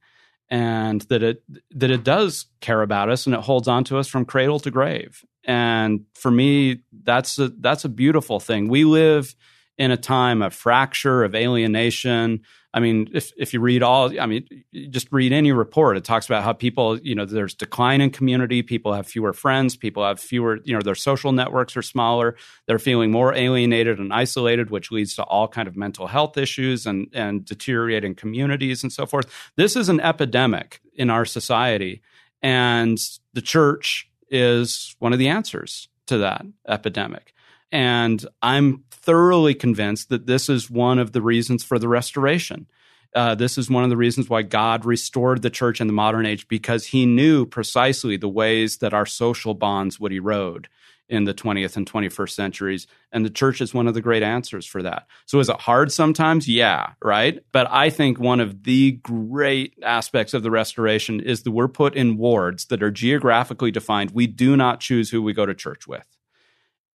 and 0.48 1.00
that 1.02 1.22
it 1.22 1.42
that 1.72 1.90
it 1.90 2.04
does 2.04 2.46
care 2.60 2.82
about 2.82 3.10
us 3.10 3.26
and 3.26 3.34
it 3.34 3.40
holds 3.40 3.66
on 3.66 3.84
to 3.84 3.98
us 3.98 4.06
from 4.06 4.24
cradle 4.24 4.60
to 4.60 4.70
grave. 4.70 5.24
And 5.44 6.04
for 6.14 6.30
me, 6.30 6.80
that's 7.02 7.38
a, 7.38 7.48
that's 7.48 7.84
a 7.84 7.88
beautiful 7.88 8.40
thing. 8.40 8.68
We 8.68 8.84
live 8.84 9.34
in 9.76 9.90
a 9.90 9.96
time 9.96 10.40
of 10.40 10.54
fracture, 10.54 11.24
of 11.24 11.34
alienation. 11.34 12.42
I 12.74 12.80
mean, 12.80 13.08
if 13.14 13.30
if 13.36 13.54
you 13.54 13.60
read 13.60 13.84
all, 13.84 14.20
I 14.20 14.26
mean, 14.26 14.48
just 14.90 15.06
read 15.12 15.32
any 15.32 15.52
report. 15.52 15.96
It 15.96 16.02
talks 16.02 16.26
about 16.26 16.42
how 16.42 16.52
people, 16.52 16.98
you 16.98 17.14
know, 17.14 17.24
there's 17.24 17.54
decline 17.54 18.00
in 18.00 18.10
community. 18.10 18.62
People 18.62 18.92
have 18.92 19.06
fewer 19.06 19.32
friends. 19.32 19.76
People 19.76 20.04
have 20.04 20.18
fewer, 20.18 20.58
you 20.64 20.74
know, 20.74 20.82
their 20.82 20.96
social 20.96 21.30
networks 21.30 21.76
are 21.76 21.82
smaller. 21.82 22.36
They're 22.66 22.80
feeling 22.80 23.12
more 23.12 23.32
alienated 23.32 24.00
and 24.00 24.12
isolated, 24.12 24.70
which 24.70 24.90
leads 24.90 25.14
to 25.14 25.22
all 25.22 25.46
kind 25.46 25.68
of 25.68 25.76
mental 25.76 26.08
health 26.08 26.36
issues 26.36 26.84
and 26.84 27.06
and 27.12 27.44
deteriorating 27.44 28.16
communities 28.16 28.82
and 28.82 28.92
so 28.92 29.06
forth. 29.06 29.32
This 29.54 29.76
is 29.76 29.88
an 29.88 30.00
epidemic 30.00 30.80
in 30.94 31.10
our 31.10 31.24
society, 31.24 32.02
and 32.42 32.98
the 33.34 33.42
church 33.42 34.10
is 34.30 34.96
one 34.98 35.12
of 35.12 35.20
the 35.20 35.28
answers 35.28 35.88
to 36.08 36.18
that 36.18 36.44
epidemic. 36.66 37.33
And 37.74 38.24
I'm 38.40 38.84
thoroughly 38.92 39.52
convinced 39.52 40.08
that 40.10 40.28
this 40.28 40.48
is 40.48 40.70
one 40.70 41.00
of 41.00 41.10
the 41.10 41.20
reasons 41.20 41.64
for 41.64 41.76
the 41.76 41.88
restoration. 41.88 42.68
Uh, 43.16 43.34
this 43.34 43.58
is 43.58 43.68
one 43.68 43.82
of 43.82 43.90
the 43.90 43.96
reasons 43.96 44.30
why 44.30 44.42
God 44.42 44.84
restored 44.84 45.42
the 45.42 45.50
church 45.50 45.80
in 45.80 45.88
the 45.88 45.92
modern 45.92 46.24
age 46.24 46.46
because 46.46 46.86
he 46.86 47.04
knew 47.04 47.44
precisely 47.44 48.16
the 48.16 48.28
ways 48.28 48.76
that 48.76 48.94
our 48.94 49.06
social 49.06 49.54
bonds 49.54 49.98
would 49.98 50.12
erode 50.12 50.68
in 51.08 51.24
the 51.24 51.34
20th 51.34 51.76
and 51.76 51.90
21st 51.90 52.30
centuries. 52.30 52.86
And 53.10 53.24
the 53.24 53.30
church 53.30 53.60
is 53.60 53.74
one 53.74 53.88
of 53.88 53.94
the 53.94 54.00
great 54.00 54.22
answers 54.22 54.66
for 54.66 54.80
that. 54.84 55.08
So 55.26 55.40
is 55.40 55.48
it 55.48 55.60
hard 55.60 55.90
sometimes? 55.90 56.46
Yeah, 56.46 56.92
right? 57.02 57.40
But 57.50 57.66
I 57.72 57.90
think 57.90 58.20
one 58.20 58.38
of 58.38 58.62
the 58.62 58.92
great 59.02 59.74
aspects 59.82 60.32
of 60.32 60.44
the 60.44 60.50
restoration 60.52 61.18
is 61.18 61.42
that 61.42 61.50
we're 61.50 61.66
put 61.66 61.96
in 61.96 62.18
wards 62.18 62.66
that 62.66 62.84
are 62.84 62.92
geographically 62.92 63.72
defined. 63.72 64.12
We 64.12 64.28
do 64.28 64.56
not 64.56 64.78
choose 64.78 65.10
who 65.10 65.22
we 65.22 65.32
go 65.32 65.44
to 65.44 65.54
church 65.54 65.88
with. 65.88 66.06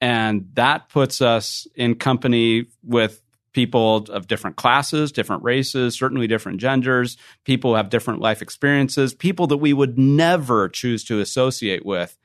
And 0.02 0.50
that 0.54 0.89
puts 0.89 1.22
us 1.22 1.68
in 1.76 1.95
company 1.95 2.68
with 2.84 3.22
people 3.52 3.97
of 4.10 4.28
different 4.28 4.56
classes, 4.56 5.12
different 5.12 5.43
races, 5.43 5.97
certainly 5.97 6.28
different 6.28 6.60
genders, 6.62 7.18
people 7.43 7.72
who 7.72 7.76
have 7.76 7.89
different 7.89 8.22
life 8.22 8.41
experiences, 8.41 9.14
people 9.14 9.47
that 9.47 9.58
we 9.58 9.74
would 9.74 9.97
never 9.97 10.70
choose 10.70 11.04
to 11.06 11.20
associate 11.20 11.86
with 11.86 12.18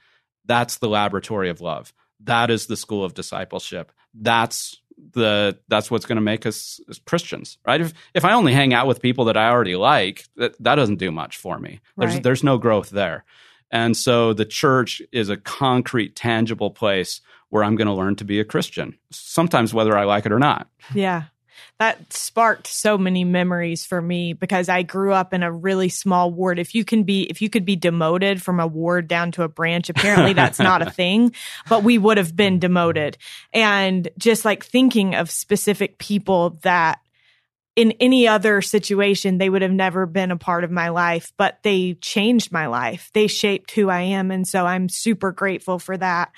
that's 0.45 0.79
the 0.79 0.89
laboratory 0.89 1.49
of 1.49 1.61
love. 1.61 1.93
That 2.21 2.51
is 2.51 2.67
the 2.67 2.77
school 2.77 3.05
of 3.05 3.15
discipleship. 3.15 3.93
That's 4.15 4.81
the 5.13 5.59
that's 5.69 5.91
what's 5.91 6.07
going 6.07 6.17
to 6.17 6.23
make 6.23 6.47
us 6.47 6.81
Christians, 7.07 7.59
right? 7.67 7.81
If 7.81 7.95
if 8.15 8.25
I 8.25 8.33
only 8.33 8.53
hang 8.53 8.73
out 8.73 8.87
with 8.87 9.03
people 9.03 9.27
that 9.27 9.37
I 9.37 9.51
already 9.51 9.77
like, 9.77 10.25
that 10.37 10.55
that 10.63 10.77
doesn't 10.77 10.97
do 10.99 11.11
much 11.11 11.37
for 11.37 11.59
me. 11.59 11.81
There's 11.97 12.15
Right. 12.15 12.23
there's 12.23 12.45
no 12.45 12.59
growth 12.59 12.91
there. 12.91 13.25
And 13.71 13.97
so 13.97 14.33
the 14.33 14.45
church 14.45 15.03
is 15.11 15.31
a 15.31 15.37
concrete, 15.37 16.15
tangible 16.15 16.71
place 16.71 17.21
where 17.55 17.63
I'm 17.63 17.77
going 17.77 17.87
to 17.87 17.95
learn 17.95 18.17
to 18.17 18.25
be 18.25 18.41
a 18.41 18.45
Christian. 18.45 18.99
Sometimes 19.13 19.73
whether 19.73 19.97
I 19.97 20.03
like 20.03 20.27
it 20.27 20.33
or 20.33 20.41
not. 20.41 20.67
Yeah. 20.93 21.27
That 21.79 22.13
sparked 22.13 22.67
so 22.67 22.99
many 22.99 23.23
memories 23.23 23.87
for 23.87 24.03
me 24.03 24.33
because 24.33 24.69
I 24.69 24.83
grew 24.83 25.13
up 25.13 25.33
in 25.33 25.45
a 25.45 25.53
really 25.53 25.89
small 25.89 26.33
ward. 26.33 26.59
If 26.59 26.75
you 26.75 26.85
can 26.85 27.05
be, 27.05 27.23
if 27.31 27.41
you 27.41 27.49
could 27.49 27.65
be 27.65 27.77
demoted 27.77 28.43
from 28.43 28.59
a 28.59 28.67
ward 28.67 29.07
down 29.07 29.31
to 29.33 29.45
a 29.45 29.49
branch, 29.49 29.89
apparently 29.89 30.33
that's 30.33 30.59
not 30.59 30.83
a 30.83 30.91
thing, 30.91 31.33
but 31.69 31.85
we 31.85 31.97
would 31.97 32.19
have 32.19 32.35
been 32.35 32.59
demoted. 32.59 33.19
And 33.53 34.09
just 34.19 34.45
like 34.45 34.65
thinking 34.65 35.15
of 35.15 35.31
specific 35.31 35.99
people 35.99 36.59
that 36.63 36.99
in 37.77 37.93
any 37.93 38.29
other 38.29 38.63
situation, 38.63 39.39
they 39.39 39.51
would 39.51 39.63
have 39.63 39.73
never 39.73 40.07
been 40.07 40.31
a 40.31 40.37
part 40.37 40.65
of 40.65 40.71
my 40.71 40.91
life, 40.91 41.33
but 41.37 41.59
they 41.63 41.95
changed 41.95 42.53
my 42.53 42.67
life. 42.67 43.11
They 43.15 43.27
shaped 43.27 43.73
who 43.73 43.89
I 43.91 44.03
am. 44.03 44.31
And 44.31 44.47
so 44.47 44.65
I'm 44.65 44.89
super 44.89 45.33
grateful 45.33 45.79
for 45.79 45.97
that. 45.97 46.31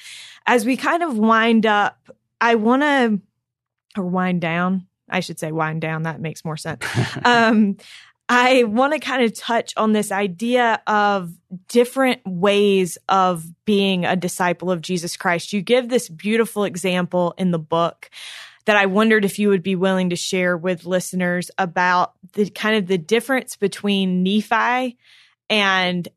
As 0.46 0.64
we 0.64 0.76
kind 0.76 1.02
of 1.02 1.18
wind 1.18 1.66
up, 1.66 2.10
I 2.40 2.54
want 2.54 2.82
to, 2.82 3.20
or 3.98 4.06
wind 4.06 4.40
down, 4.40 4.86
I 5.10 5.20
should 5.20 5.38
say 5.38 5.52
wind 5.52 5.82
down. 5.82 6.04
That 6.04 6.20
makes 6.20 6.44
more 6.44 6.56
sense. 6.56 6.84
um, 7.24 7.76
I 8.28 8.64
want 8.64 8.92
to 8.92 8.98
kind 8.98 9.22
of 9.22 9.38
touch 9.38 9.72
on 9.76 9.92
this 9.92 10.10
idea 10.10 10.82
of 10.86 11.32
different 11.68 12.22
ways 12.26 12.98
of 13.08 13.44
being 13.64 14.04
a 14.04 14.16
disciple 14.16 14.70
of 14.70 14.80
Jesus 14.80 15.16
Christ. 15.16 15.52
You 15.52 15.60
give 15.60 15.88
this 15.88 16.08
beautiful 16.08 16.64
example 16.64 17.34
in 17.38 17.52
the 17.52 17.58
book 17.58 18.10
that 18.66 18.76
I 18.76 18.86
wondered 18.86 19.24
if 19.24 19.38
you 19.38 19.48
would 19.48 19.62
be 19.62 19.76
willing 19.76 20.10
to 20.10 20.16
share 20.16 20.56
with 20.56 20.84
listeners 20.84 21.50
about 21.56 22.12
the 22.34 22.50
kind 22.50 22.76
of 22.76 22.86
the 22.86 22.98
difference 22.98 23.56
between 23.56 24.22
Nephi 24.22 24.98
and 25.48 26.08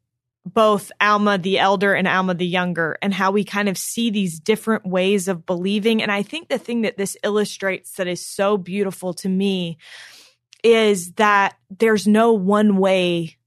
both 0.46 0.92
Alma 1.00 1.38
the 1.38 1.60
elder 1.60 1.94
and 1.94 2.08
Alma 2.08 2.34
the 2.34 2.46
younger 2.46 2.98
and 3.02 3.14
how 3.14 3.32
we 3.32 3.44
kind 3.44 3.70
of 3.70 3.78
see 3.78 4.10
these 4.10 4.40
different 4.40 4.86
ways 4.86 5.28
of 5.28 5.46
believing. 5.46 6.02
And 6.02 6.12
I 6.12 6.24
think 6.24 6.50
the 6.50 6.58
thing 6.58 6.82
that 6.82 6.98
this 6.98 7.16
illustrates 7.24 7.94
that 7.94 8.08
is 8.08 8.26
so 8.26 8.58
beautiful 8.58 9.14
to 9.16 9.30
me 9.30 9.78
is 10.64 11.14
that 11.14 11.56
there's 11.70 12.08
no 12.08 12.34
one 12.34 12.78
way 12.78 13.38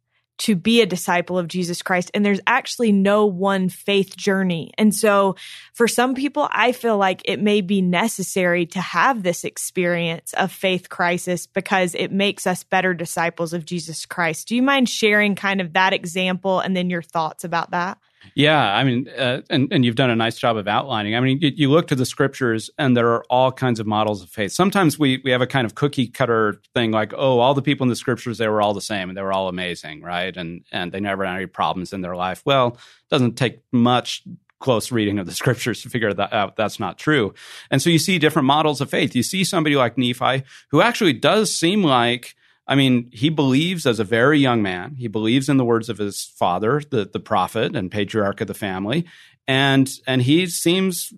to 0.43 0.57
be 0.57 0.81
a 0.81 0.87
disciple 0.87 1.39
of 1.39 1.47
Jesus 1.47 1.83
Christ. 1.83 2.11
And 2.15 2.27
there's 2.27 2.41
actually 2.49 2.91
no 2.91 3.27
one 3.27 3.69
faith 3.69 4.17
journey. 4.17 4.73
And 4.77 4.93
so 4.93 5.37
for 5.73 5.87
some 5.87 6.15
people, 6.15 6.49
I 6.51 6.73
feel 6.73 6.97
like 6.97 7.23
it 7.27 7.41
may 7.41 7.61
be 7.61 7.81
necessary 7.81 8.67
to 8.67 8.81
have 8.81 9.23
this 9.23 9.45
experience 9.45 10.33
of 10.33 10.51
faith 10.51 10.89
crisis 10.89 11.47
because 11.47 11.95
it 11.95 12.11
makes 12.11 12.45
us 12.47 12.65
better 12.65 12.93
disciples 12.93 13.53
of 13.53 13.65
Jesus 13.65 14.05
Christ. 14.05 14.49
Do 14.49 14.57
you 14.57 14.63
mind 14.63 14.89
sharing 14.89 15.37
kind 15.37 15.61
of 15.61 15.75
that 15.75 15.93
example 15.93 16.59
and 16.59 16.77
then 16.77 16.91
your 16.91 17.03
thoughts 17.03 17.45
about 17.45 17.71
that? 17.71 17.99
Yeah, 18.35 18.61
I 18.61 18.85
mean, 18.85 19.09
uh, 19.09 19.43
and 19.51 19.73
and 19.73 19.85
you've 19.85 19.97
done 19.97 20.11
a 20.11 20.17
nice 20.17 20.39
job 20.39 20.57
of 20.57 20.67
outlining. 20.67 21.15
I 21.15 21.21
mean, 21.21 21.39
you, 21.41 21.53
you 21.55 21.71
look 21.71 21.89
to 21.89 21.95
the 21.95 22.07
scriptures, 22.07 22.71
and 22.79 22.97
there 22.97 23.09
are 23.09 23.25
all 23.29 23.53
kinds 23.53 23.81
of 23.81 23.87
models 23.87 24.23
of 24.23 24.31
faith. 24.31 24.53
Sometimes 24.53 24.99
we 24.99 25.21
we 25.25 25.31
have 25.31 25.43
a 25.43 25.47
kind 25.47 25.67
of 25.67 25.75
cookie 25.75 26.09
cutter 26.09 26.61
thing, 26.75 26.93
like, 26.93 27.13
oh, 27.15 27.39
all 27.41 27.55
the 27.55 27.63
people 27.63 27.85
in 27.85 27.89
the 27.89 27.97
scriptures 27.97 28.39
they 28.39 28.49
were 28.49 28.63
all 28.63 28.75
the 28.75 28.81
same, 28.81 29.09
and 29.09 29.17
they 29.17 29.23
were 29.23 29.33
all 29.33 29.49
amazing, 29.49 30.03
right? 30.03 30.37
And 30.37 30.65
and 30.73 30.93
they 30.93 31.01
never 31.01 31.25
had 31.25 31.37
any 31.37 31.47
problems 31.47 31.93
in 31.93 32.01
their 32.01 32.17
life. 32.17 32.43
Well, 32.45 32.69
it 32.69 33.11
doesn't 33.11 33.37
take 33.37 33.61
much 33.73 34.23
close 34.61 34.93
reading 34.93 35.19
of 35.19 35.27
the 35.27 35.33
scriptures 35.43 35.83
to 35.83 35.91
figure 35.91 36.13
that 36.15 36.33
out 36.33 36.57
that's 36.57 36.81
not 36.81 36.99
true. 36.99 37.35
And 37.71 37.83
so 37.83 37.91
you 37.91 37.99
see 37.99 38.19
different 38.19 38.47
models 38.47 38.81
of 38.81 38.89
faith. 38.89 39.15
You 39.15 39.23
see 39.23 39.45
somebody 39.45 39.77
like 39.77 39.99
Nephi 39.99 40.45
who 40.71 40.81
actually 40.81 41.13
does 41.13 41.55
seem 41.55 41.83
like 41.83 42.35
I 42.67 42.75
mean, 42.75 43.11
he 43.13 43.29
believes 43.29 43.87
as 43.87 43.99
a 43.99 44.05
very 44.05 44.39
young 44.39 44.63
man. 44.63 44.95
He 44.95 45.09
believes 45.09 45.49
in 45.49 45.57
the 45.57 45.65
words 45.65 45.89
of 45.89 45.99
his 45.99 46.25
father, 46.25 46.81
the, 46.91 47.05
the 47.05 47.21
prophet 47.21 47.75
and 47.75 47.91
patriarch 47.91 48.41
of 48.41 48.47
the 48.47 48.55
family, 48.55 49.07
and 49.49 49.91
and 50.07 50.23
he 50.23 50.47
seems 50.47 51.13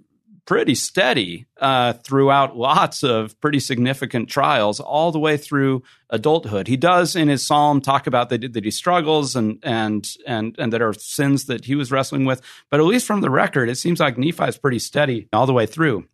pretty 0.46 0.74
steady 0.74 1.46
uh, 1.60 1.94
throughout 1.94 2.56
lots 2.56 3.02
of 3.02 3.38
pretty 3.40 3.60
significant 3.60 4.28
trials, 4.28 4.78
all 4.78 5.10
the 5.10 5.18
way 5.18 5.36
through 5.36 5.82
adulthood. 6.10 6.68
He 6.68 6.76
does 6.76 7.16
in 7.16 7.28
his 7.28 7.44
psalm 7.46 7.80
talk 7.80 8.06
about 8.06 8.28
that, 8.28 8.52
that 8.52 8.64
he 8.64 8.70
struggles 8.70 9.36
and 9.36 9.58
and 9.62 10.08
and 10.26 10.54
and 10.58 10.72
that 10.72 10.82
are 10.82 10.94
sins 10.94 11.46
that 11.46 11.64
he 11.66 11.74
was 11.74 11.90
wrestling 11.90 12.24
with. 12.24 12.42
But 12.70 12.80
at 12.80 12.86
least 12.86 13.06
from 13.06 13.20
the 13.20 13.30
record, 13.30 13.68
it 13.68 13.76
seems 13.76 14.00
like 14.00 14.18
Nephi 14.18 14.44
is 14.44 14.58
pretty 14.58 14.78
steady 14.78 15.28
all 15.32 15.46
the 15.46 15.52
way 15.52 15.66
through. 15.66 16.06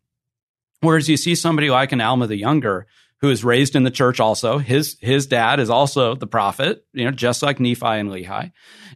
Whereas 0.81 1.09
you 1.09 1.17
see 1.17 1.35
somebody 1.35 1.71
like 1.71 1.93
an 1.93 2.01
Alma 2.01 2.27
the 2.27 2.37
Younger 2.37 2.87
who 3.21 3.31
is 3.31 3.45
raised 3.45 3.77
in 3.77 3.83
the 3.83 3.91
church 3.91 4.19
also. 4.19 4.59
His 4.59 4.97
his 5.01 5.27
dad 5.27 5.61
is 5.61 5.71
also 5.71 6.15
the 6.15 6.27
prophet, 6.27 6.85
you 6.93 7.05
know, 7.05 7.11
just 7.11 7.43
like 7.43 7.61
Nephi 7.61 7.87
and 7.87 8.11
Lehi. 8.11 8.53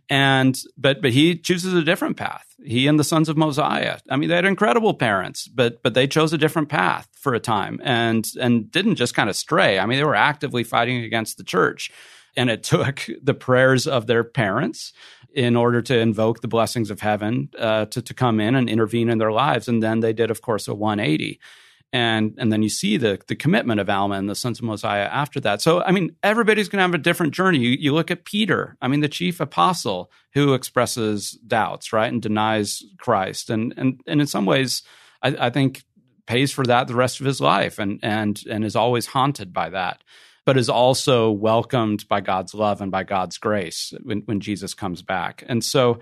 And 0.09 0.59
but 0.77 1.03
but 1.03 1.13
he 1.13 1.37
chooses 1.37 1.75
a 1.75 1.83
different 1.83 2.17
path. 2.17 2.47
He 2.65 2.87
and 2.87 2.99
the 2.99 3.05
sons 3.05 3.29
of 3.29 3.37
Mosiah. 3.37 3.99
I 4.09 4.17
mean, 4.17 4.29
they 4.29 4.37
had 4.37 4.45
incredible 4.45 4.95
parents, 4.95 5.47
but 5.47 5.83
but 5.83 5.95
they 5.95 6.07
chose 6.07 6.33
a 6.33 6.39
different 6.39 6.69
path 6.69 7.09
for 7.15 7.35
a 7.35 7.41
time 7.41 7.81
and 7.85 8.27
and 8.41 8.71
didn't 8.71 8.97
just 8.97 9.15
kind 9.15 9.29
of 9.29 9.37
stray. 9.37 9.79
I 9.79 9.87
mean, 9.87 9.99
they 9.99 10.05
were 10.05 10.15
actively 10.15 10.65
fighting 10.65 11.05
against 11.05 11.37
the 11.37 11.45
church. 11.45 11.91
And 12.37 12.51
it 12.51 12.63
took 12.65 13.07
the 13.23 13.35
prayers 13.35 13.87
of 13.87 14.07
their 14.07 14.25
parents 14.25 14.93
in 15.35 15.57
order 15.57 15.83
to 15.83 15.99
invoke 15.99 16.41
the 16.41 16.49
blessings 16.49 16.91
of 16.91 17.01
heaven 17.01 17.51
uh, 17.59 17.87
to, 17.87 18.01
to 18.01 18.15
come 18.15 18.39
in 18.39 18.55
and 18.55 18.71
intervene 18.71 19.09
in 19.09 19.19
their 19.19 19.33
lives. 19.33 19.67
And 19.67 19.83
then 19.83 19.99
they 19.99 20.13
did, 20.13 20.31
of 20.31 20.41
course, 20.43 20.69
a 20.69 20.75
180 20.75 21.41
and 21.95 22.35
and 22.39 22.53
then 22.53 22.61
you 22.61 22.69
see 22.69 22.97
the 22.97 23.21
the 23.29 23.37
commitment 23.37 23.81
of 23.81 23.89
Alma 23.89 24.17
and 24.17 24.29
the 24.29 24.35
sons 24.35 24.59
of 24.59 24.65
Mosiah 24.65 25.05
after 25.05 25.39
that. 25.41 25.63
So 25.63 25.81
I 25.81 25.93
mean, 25.93 26.17
everybody's 26.25 26.69
going 26.69 26.79
to 26.79 26.83
have 26.83 26.93
a 26.93 26.99
different 26.99 27.33
journey. 27.33 27.61
You, 27.61 27.71
you 27.71 27.95
look 27.95 28.11
at 28.11 28.25
Peter. 28.25 28.77
I 28.83 28.89
mean, 28.89 29.01
the 29.01 29.09
chief 29.09 29.39
apostle 29.41 30.11
who 30.33 30.55
expresses 30.55 31.39
doubts, 31.47 31.93
right, 31.93 32.13
and 32.13 32.21
denies 32.21 32.83
Christ, 32.99 33.49
and 33.49 33.73
and 33.77 34.01
and 34.07 34.21
in 34.21 34.27
some 34.27 34.45
ways. 34.45 34.83
I, 35.23 35.47
I 35.47 35.51
think 35.51 35.85
pays 36.27 36.51
for 36.51 36.65
that 36.65 36.89
the 36.89 36.95
rest 36.95 37.21
of 37.21 37.27
his 37.27 37.41
life 37.41 37.79
and 37.79 38.01
and 38.03 38.43
and 38.51 38.65
is 38.65 38.77
always 38.77 39.07
haunted 39.07 39.53
by 39.53 39.71
that 39.71 40.03
but 40.47 40.59
is 40.59 40.69
also 40.69 41.31
welcomed 41.31 42.07
by 42.09 42.21
God's 42.21 42.53
love 42.53 42.83
and 42.83 42.91
by 42.91 43.03
God's 43.03 43.39
grace 43.39 43.95
when, 44.03 44.21
when 44.27 44.41
Jesus 44.41 44.75
comes 44.75 45.01
back. 45.01 45.43
And 45.47 45.65
so, 45.65 46.01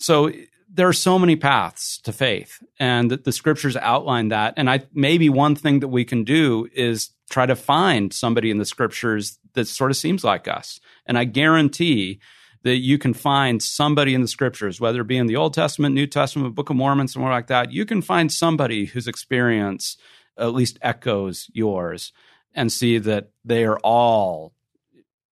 so 0.00 0.32
there 0.76 0.88
are 0.88 0.92
so 0.92 1.18
many 1.18 1.36
paths 1.36 1.98
to 2.02 2.12
faith, 2.12 2.62
and 2.78 3.10
the, 3.10 3.32
scriptures 3.32 3.76
outline 3.76 4.28
that. 4.28 4.54
And 4.56 4.68
I 4.68 4.84
maybe 4.92 5.28
one 5.28 5.56
thing 5.56 5.80
that 5.80 5.88
we 5.88 6.04
can 6.04 6.22
do 6.22 6.68
is 6.74 7.10
try 7.30 7.46
to 7.46 7.56
find 7.56 8.12
somebody 8.12 8.50
in 8.50 8.58
the 8.58 8.64
scriptures 8.64 9.38
that 9.54 9.66
sort 9.66 9.90
of 9.90 9.96
seems 9.96 10.22
like 10.22 10.46
us. 10.46 10.78
And 11.06 11.18
I 11.18 11.24
guarantee 11.24 12.20
that 12.62 12.76
you 12.76 12.98
can 12.98 13.14
find 13.14 13.62
somebody 13.62 14.12
in 14.12 14.20
the 14.20 14.28
scriptures, 14.28 14.80
whether 14.80 15.00
it 15.00 15.06
be 15.06 15.16
in 15.16 15.26
the 15.26 15.36
Old 15.36 15.54
Testament, 15.54 15.94
New 15.94 16.06
Testament, 16.06 16.54
Book 16.54 16.68
of 16.68 16.76
Mormon, 16.76 17.08
somewhere 17.08 17.32
like 17.32 17.46
that, 17.46 17.72
you 17.72 17.86
can 17.86 18.02
find 18.02 18.30
somebody 18.30 18.86
whose 18.86 19.08
experience 19.08 19.96
at 20.36 20.52
least 20.52 20.78
echoes 20.82 21.48
yours 21.54 22.12
and 22.54 22.70
see 22.70 22.98
that 22.98 23.30
they 23.44 23.64
are 23.64 23.78
all 23.78 24.52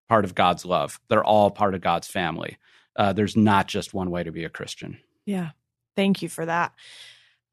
part 0.08 0.24
of 0.24 0.34
God's 0.34 0.64
love. 0.64 1.00
They're 1.08 1.24
all 1.24 1.50
part 1.50 1.74
of 1.74 1.80
God's 1.80 2.08
family. 2.08 2.56
Uh, 2.96 3.12
there's 3.12 3.36
not 3.36 3.66
just 3.66 3.92
one 3.92 4.10
way 4.10 4.22
to 4.22 4.32
be 4.32 4.44
a 4.44 4.50
Christian. 4.50 4.98
Yeah. 5.26 5.50
Thank 5.96 6.22
you 6.22 6.28
for 6.28 6.44
that. 6.46 6.72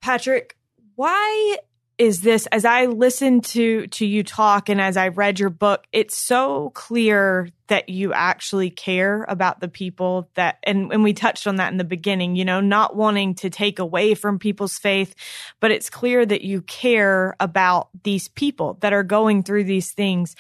Patrick, 0.02 0.58
why 0.96 1.58
is 2.02 2.22
this 2.22 2.48
as 2.48 2.66
I 2.66 2.88
listened 2.88 3.44
to 3.46 3.86
to 3.86 4.08
you 4.08 4.24
talk 4.24 4.70
and 4.70 4.82
as 4.82 4.98
I 4.98 5.10
read 5.10 5.40
your 5.40 5.52
book, 5.52 5.84
it's 5.92 6.18
so 6.18 6.72
clear 6.72 7.50
that 7.68 7.90
you 7.90 8.12
actually 8.12 8.72
care 8.72 9.24
about 9.28 9.60
the 9.60 9.68
people 9.68 10.28
that 10.34 10.58
and, 10.64 10.92
and 10.92 11.04
we 11.04 11.14
touched 11.14 11.46
on 11.46 11.58
that 11.58 11.72
in 11.72 11.78
the 11.78 11.84
beginning, 11.84 12.36
you 12.36 12.44
know, 12.44 12.60
not 12.60 12.96
wanting 12.96 13.36
to 13.36 13.52
take 13.52 13.78
away 13.78 14.16
from 14.16 14.40
people's 14.40 14.80
faith, 14.80 15.14
but 15.60 15.70
it's 15.70 15.92
clear 15.92 16.26
that 16.26 16.42
you 16.42 16.64
care 16.64 17.36
about 17.40 17.90
these 18.04 18.30
people 18.30 18.80
that 18.82 18.94
are 18.94 19.04
going 19.04 19.44
through 19.44 19.66
these 19.66 19.92
things. 19.92 20.36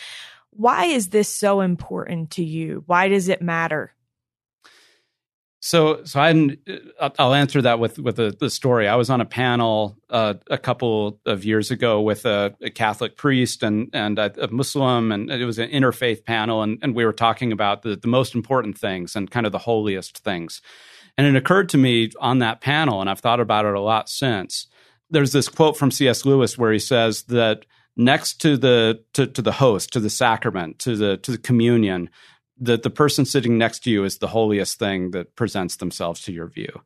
Why 0.49 0.85
is 0.85 1.09
this 1.09 1.29
so 1.29 1.61
important 1.61 2.31
to 2.31 2.43
you? 2.43 2.83
Why 2.87 3.07
does 3.07 3.29
it 3.29 3.41
matter? 3.41 3.93
So, 5.63 6.03
so 6.05 6.19
I, 6.19 6.57
I'll 7.19 7.35
answer 7.35 7.61
that 7.61 7.77
with 7.77 7.99
with 7.99 8.15
the, 8.15 8.35
the 8.37 8.49
story. 8.49 8.87
I 8.87 8.95
was 8.95 9.11
on 9.11 9.21
a 9.21 9.25
panel 9.25 9.95
uh, 10.09 10.33
a 10.49 10.57
couple 10.57 11.19
of 11.27 11.45
years 11.45 11.69
ago 11.69 12.01
with 12.01 12.25
a, 12.25 12.55
a 12.63 12.71
Catholic 12.71 13.15
priest 13.15 13.61
and 13.61 13.87
and 13.93 14.17
a, 14.17 14.45
a, 14.45 14.47
Muslim, 14.47 15.11
and 15.11 15.29
it 15.29 15.45
was 15.45 15.59
an 15.59 15.69
interfaith 15.69 16.25
panel, 16.25 16.63
and, 16.63 16.79
and 16.81 16.95
we 16.95 17.05
were 17.05 17.13
talking 17.13 17.51
about 17.51 17.83
the, 17.83 17.95
the 17.95 18.07
most 18.07 18.33
important 18.33 18.75
things 18.75 19.15
and 19.15 19.29
kind 19.29 19.45
of 19.45 19.51
the 19.51 19.59
holiest 19.59 20.17
things. 20.17 20.63
And 21.15 21.27
it 21.27 21.35
occurred 21.35 21.69
to 21.69 21.77
me 21.77 22.09
on 22.19 22.39
that 22.39 22.61
panel, 22.61 22.99
and 22.99 23.07
I've 23.07 23.19
thought 23.19 23.39
about 23.39 23.65
it 23.65 23.75
a 23.75 23.79
lot 23.79 24.09
since. 24.09 24.65
There's 25.11 25.31
this 25.31 25.47
quote 25.47 25.77
from 25.77 25.91
C.S. 25.91 26.25
Lewis 26.25 26.57
where 26.57 26.73
he 26.73 26.79
says 26.79 27.23
that 27.23 27.67
next 27.95 28.41
to 28.41 28.57
the 28.57 29.03
to, 29.13 29.27
to 29.27 29.43
the 29.43 29.51
host, 29.51 29.93
to 29.93 29.99
the 29.99 30.09
sacrament, 30.09 30.79
to 30.79 30.95
the 30.95 31.17
to 31.17 31.31
the 31.31 31.37
communion, 31.37 32.09
that 32.61 32.83
the 32.83 32.89
person 32.89 33.25
sitting 33.25 33.57
next 33.57 33.79
to 33.79 33.91
you 33.91 34.03
is 34.05 34.19
the 34.19 34.27
holiest 34.27 34.79
thing 34.79 35.11
that 35.11 35.35
presents 35.35 35.77
themselves 35.77 36.21
to 36.21 36.31
your 36.31 36.47
view. 36.47 36.81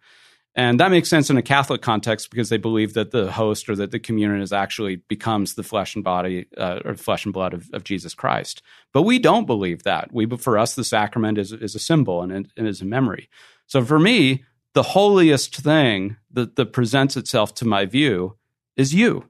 And 0.58 0.80
that 0.80 0.90
makes 0.90 1.10
sense 1.10 1.30
in 1.30 1.36
a 1.36 1.42
Catholic 1.42 1.82
context 1.82 2.30
because 2.30 2.48
they 2.48 2.58
believe 2.58 2.94
that 2.94 3.12
the 3.12 3.30
host 3.30 3.68
or 3.68 3.76
that 3.76 3.92
the 3.92 4.00
communion 4.00 4.42
is 4.42 4.54
actually 4.54 4.96
becomes 4.96 5.56
the 5.56 5.64
flesh 5.64 5.96
and 5.96 6.04
body 6.04 6.46
uh, 6.58 6.80
or 6.86 6.96
flesh 6.96 7.26
and 7.26 7.34
blood 7.34 7.54
of, 7.54 7.70
of, 7.74 7.84
Jesus 7.84 8.14
Christ. 8.14 8.62
But 8.94 9.02
we 9.02 9.20
don't 9.20 9.46
believe 9.46 9.84
that. 9.84 10.14
We, 10.14 10.26
for 10.38 10.58
us, 10.58 10.74
the 10.74 10.86
sacrament 10.86 11.38
is, 11.38 11.52
is 11.52 11.76
a 11.76 11.80
symbol 11.80 12.22
and, 12.22 12.32
it, 12.32 12.66
is 12.66 12.82
a 12.82 12.86
memory. 12.86 13.30
So 13.68 13.84
for 13.84 14.00
me, 14.00 14.46
the 14.74 14.84
holiest 14.84 15.58
thing 15.58 16.16
that, 16.32 16.56
that 16.56 16.72
presents 16.72 17.18
itself 17.18 17.54
to 17.56 17.66
my 17.66 17.86
view 17.86 18.38
is 18.78 18.94
you. 18.94 19.26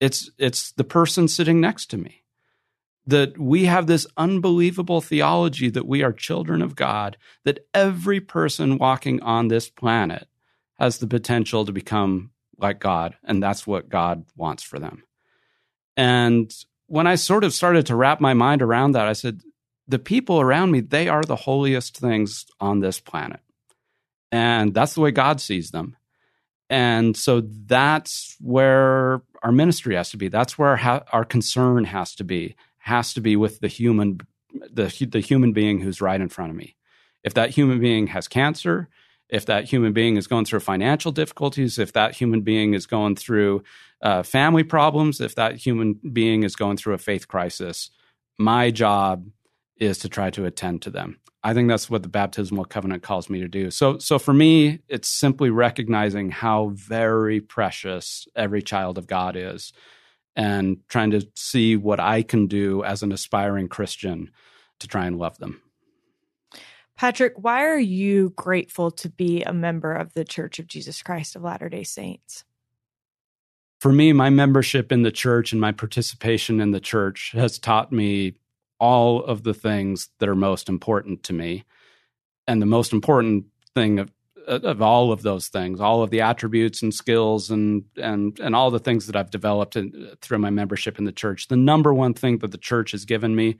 It's, 0.00 0.30
it's 0.36 0.72
the 0.72 0.84
person 0.84 1.28
sitting 1.28 1.60
next 1.60 1.86
to 1.90 1.96
me 1.96 2.24
that 3.08 3.38
we 3.38 3.64
have 3.64 3.86
this 3.86 4.06
unbelievable 4.18 5.00
theology 5.00 5.70
that 5.70 5.86
we 5.86 6.02
are 6.02 6.12
children 6.12 6.60
of 6.60 6.76
God, 6.76 7.16
that 7.44 7.66
every 7.72 8.20
person 8.20 8.76
walking 8.76 9.22
on 9.22 9.48
this 9.48 9.70
planet 9.70 10.28
has 10.78 10.98
the 10.98 11.06
potential 11.06 11.64
to 11.64 11.72
become 11.72 12.30
like 12.58 12.80
God, 12.80 13.16
and 13.24 13.42
that's 13.42 13.66
what 13.66 13.88
God 13.88 14.26
wants 14.36 14.62
for 14.62 14.78
them. 14.78 15.04
And 15.96 16.52
when 16.86 17.06
I 17.06 17.14
sort 17.14 17.44
of 17.44 17.54
started 17.54 17.86
to 17.86 17.96
wrap 17.96 18.20
my 18.20 18.34
mind 18.34 18.60
around 18.60 18.92
that, 18.92 19.08
I 19.08 19.14
said, 19.14 19.40
the 19.86 19.98
people 19.98 20.38
around 20.38 20.70
me, 20.70 20.80
they 20.80 21.08
are 21.08 21.24
the 21.24 21.34
holiest 21.34 21.96
things 21.96 22.44
on 22.60 22.80
this 22.80 23.00
planet. 23.00 23.40
And 24.30 24.74
that's 24.74 24.94
the 24.94 25.00
way 25.00 25.12
God 25.12 25.40
sees 25.40 25.70
them. 25.70 25.96
And 26.68 27.16
so 27.16 27.40
that's 27.40 28.36
where 28.38 29.22
our 29.42 29.52
ministry 29.52 29.94
has 29.94 30.10
to 30.10 30.18
be. 30.18 30.28
That's 30.28 30.58
where 30.58 30.78
our, 31.10 31.24
concern 31.24 31.84
has 31.84 32.14
to 32.16 32.24
be 32.24 32.54
has 32.78 33.14
to 33.14 33.20
be 33.20 33.36
with 33.36 33.60
the 33.60 33.68
human 33.68 34.20
the 34.72 35.06
the 35.10 35.20
human 35.20 35.52
being 35.52 35.80
who's 35.80 36.00
right 36.00 36.20
in 36.20 36.28
front 36.28 36.50
of 36.50 36.56
me. 36.56 36.76
If 37.22 37.34
that 37.34 37.50
human 37.50 37.80
being 37.80 38.08
has 38.08 38.28
cancer, 38.28 38.88
if 39.28 39.46
that 39.46 39.64
human 39.64 39.92
being 39.92 40.16
is 40.16 40.26
going 40.26 40.44
through 40.44 40.60
financial 40.60 41.12
difficulties, 41.12 41.78
if 41.78 41.92
that 41.92 42.14
human 42.14 42.40
being 42.40 42.74
is 42.74 42.86
going 42.86 43.16
through 43.16 43.62
uh, 44.00 44.22
family 44.22 44.62
problems, 44.62 45.20
if 45.20 45.34
that 45.34 45.56
human 45.56 46.00
being 46.12 46.44
is 46.44 46.56
going 46.56 46.76
through 46.76 46.94
a 46.94 46.98
faith 46.98 47.28
crisis, 47.28 47.90
my 48.38 48.70
job 48.70 49.28
is 49.76 49.98
to 49.98 50.08
try 50.08 50.30
to 50.30 50.44
attend 50.44 50.82
to 50.82 50.90
them. 50.90 51.18
I 51.42 51.54
think 51.54 51.68
that's 51.68 51.88
what 51.88 52.02
the 52.02 52.08
baptismal 52.08 52.64
covenant 52.64 53.02
calls 53.02 53.30
me 53.30 53.40
to 53.40 53.48
do. 53.48 53.70
So, 53.70 53.98
so 53.98 54.18
for 54.18 54.34
me, 54.34 54.80
it's 54.88 55.08
simply 55.08 55.50
recognizing 55.50 56.30
how 56.30 56.70
very 56.74 57.40
precious 57.40 58.26
every 58.34 58.60
child 58.60 58.98
of 58.98 59.06
God 59.06 59.36
is, 59.36 59.72
and 60.38 60.78
trying 60.88 61.10
to 61.10 61.28
see 61.34 61.76
what 61.76 61.98
I 61.98 62.22
can 62.22 62.46
do 62.46 62.84
as 62.84 63.02
an 63.02 63.10
aspiring 63.10 63.68
Christian 63.68 64.30
to 64.78 64.86
try 64.86 65.04
and 65.04 65.18
love 65.18 65.36
them. 65.38 65.60
Patrick, 66.96 67.34
why 67.36 67.64
are 67.64 67.78
you 67.78 68.30
grateful 68.36 68.92
to 68.92 69.08
be 69.10 69.42
a 69.42 69.52
member 69.52 69.92
of 69.92 70.14
the 70.14 70.24
Church 70.24 70.60
of 70.60 70.68
Jesus 70.68 71.02
Christ 71.02 71.34
of 71.34 71.42
Latter 71.42 71.68
day 71.68 71.82
Saints? 71.82 72.44
For 73.80 73.92
me, 73.92 74.12
my 74.12 74.30
membership 74.30 74.92
in 74.92 75.02
the 75.02 75.12
church 75.12 75.52
and 75.52 75.60
my 75.60 75.72
participation 75.72 76.60
in 76.60 76.70
the 76.70 76.80
church 76.80 77.32
has 77.32 77.58
taught 77.58 77.92
me 77.92 78.34
all 78.78 79.24
of 79.24 79.42
the 79.42 79.54
things 79.54 80.08
that 80.20 80.28
are 80.28 80.36
most 80.36 80.68
important 80.68 81.24
to 81.24 81.32
me. 81.32 81.64
And 82.46 82.62
the 82.62 82.66
most 82.66 82.92
important 82.92 83.46
thing 83.74 84.08
of 84.48 84.82
all 84.82 85.12
of 85.12 85.22
those 85.22 85.48
things, 85.48 85.80
all 85.80 86.02
of 86.02 86.10
the 86.10 86.22
attributes 86.22 86.82
and 86.82 86.92
skills 86.92 87.50
and 87.50 87.84
and 87.96 88.38
and 88.40 88.56
all 88.56 88.70
the 88.70 88.78
things 88.78 89.06
that 89.06 89.16
I've 89.16 89.30
developed 89.30 89.76
in, 89.76 90.10
through 90.20 90.38
my 90.38 90.50
membership 90.50 90.98
in 90.98 91.04
the 91.04 91.12
church. 91.12 91.48
The 91.48 91.56
number 91.56 91.92
one 91.92 92.14
thing 92.14 92.38
that 92.38 92.52
the 92.52 92.58
church 92.58 92.92
has 92.92 93.04
given 93.04 93.36
me 93.36 93.58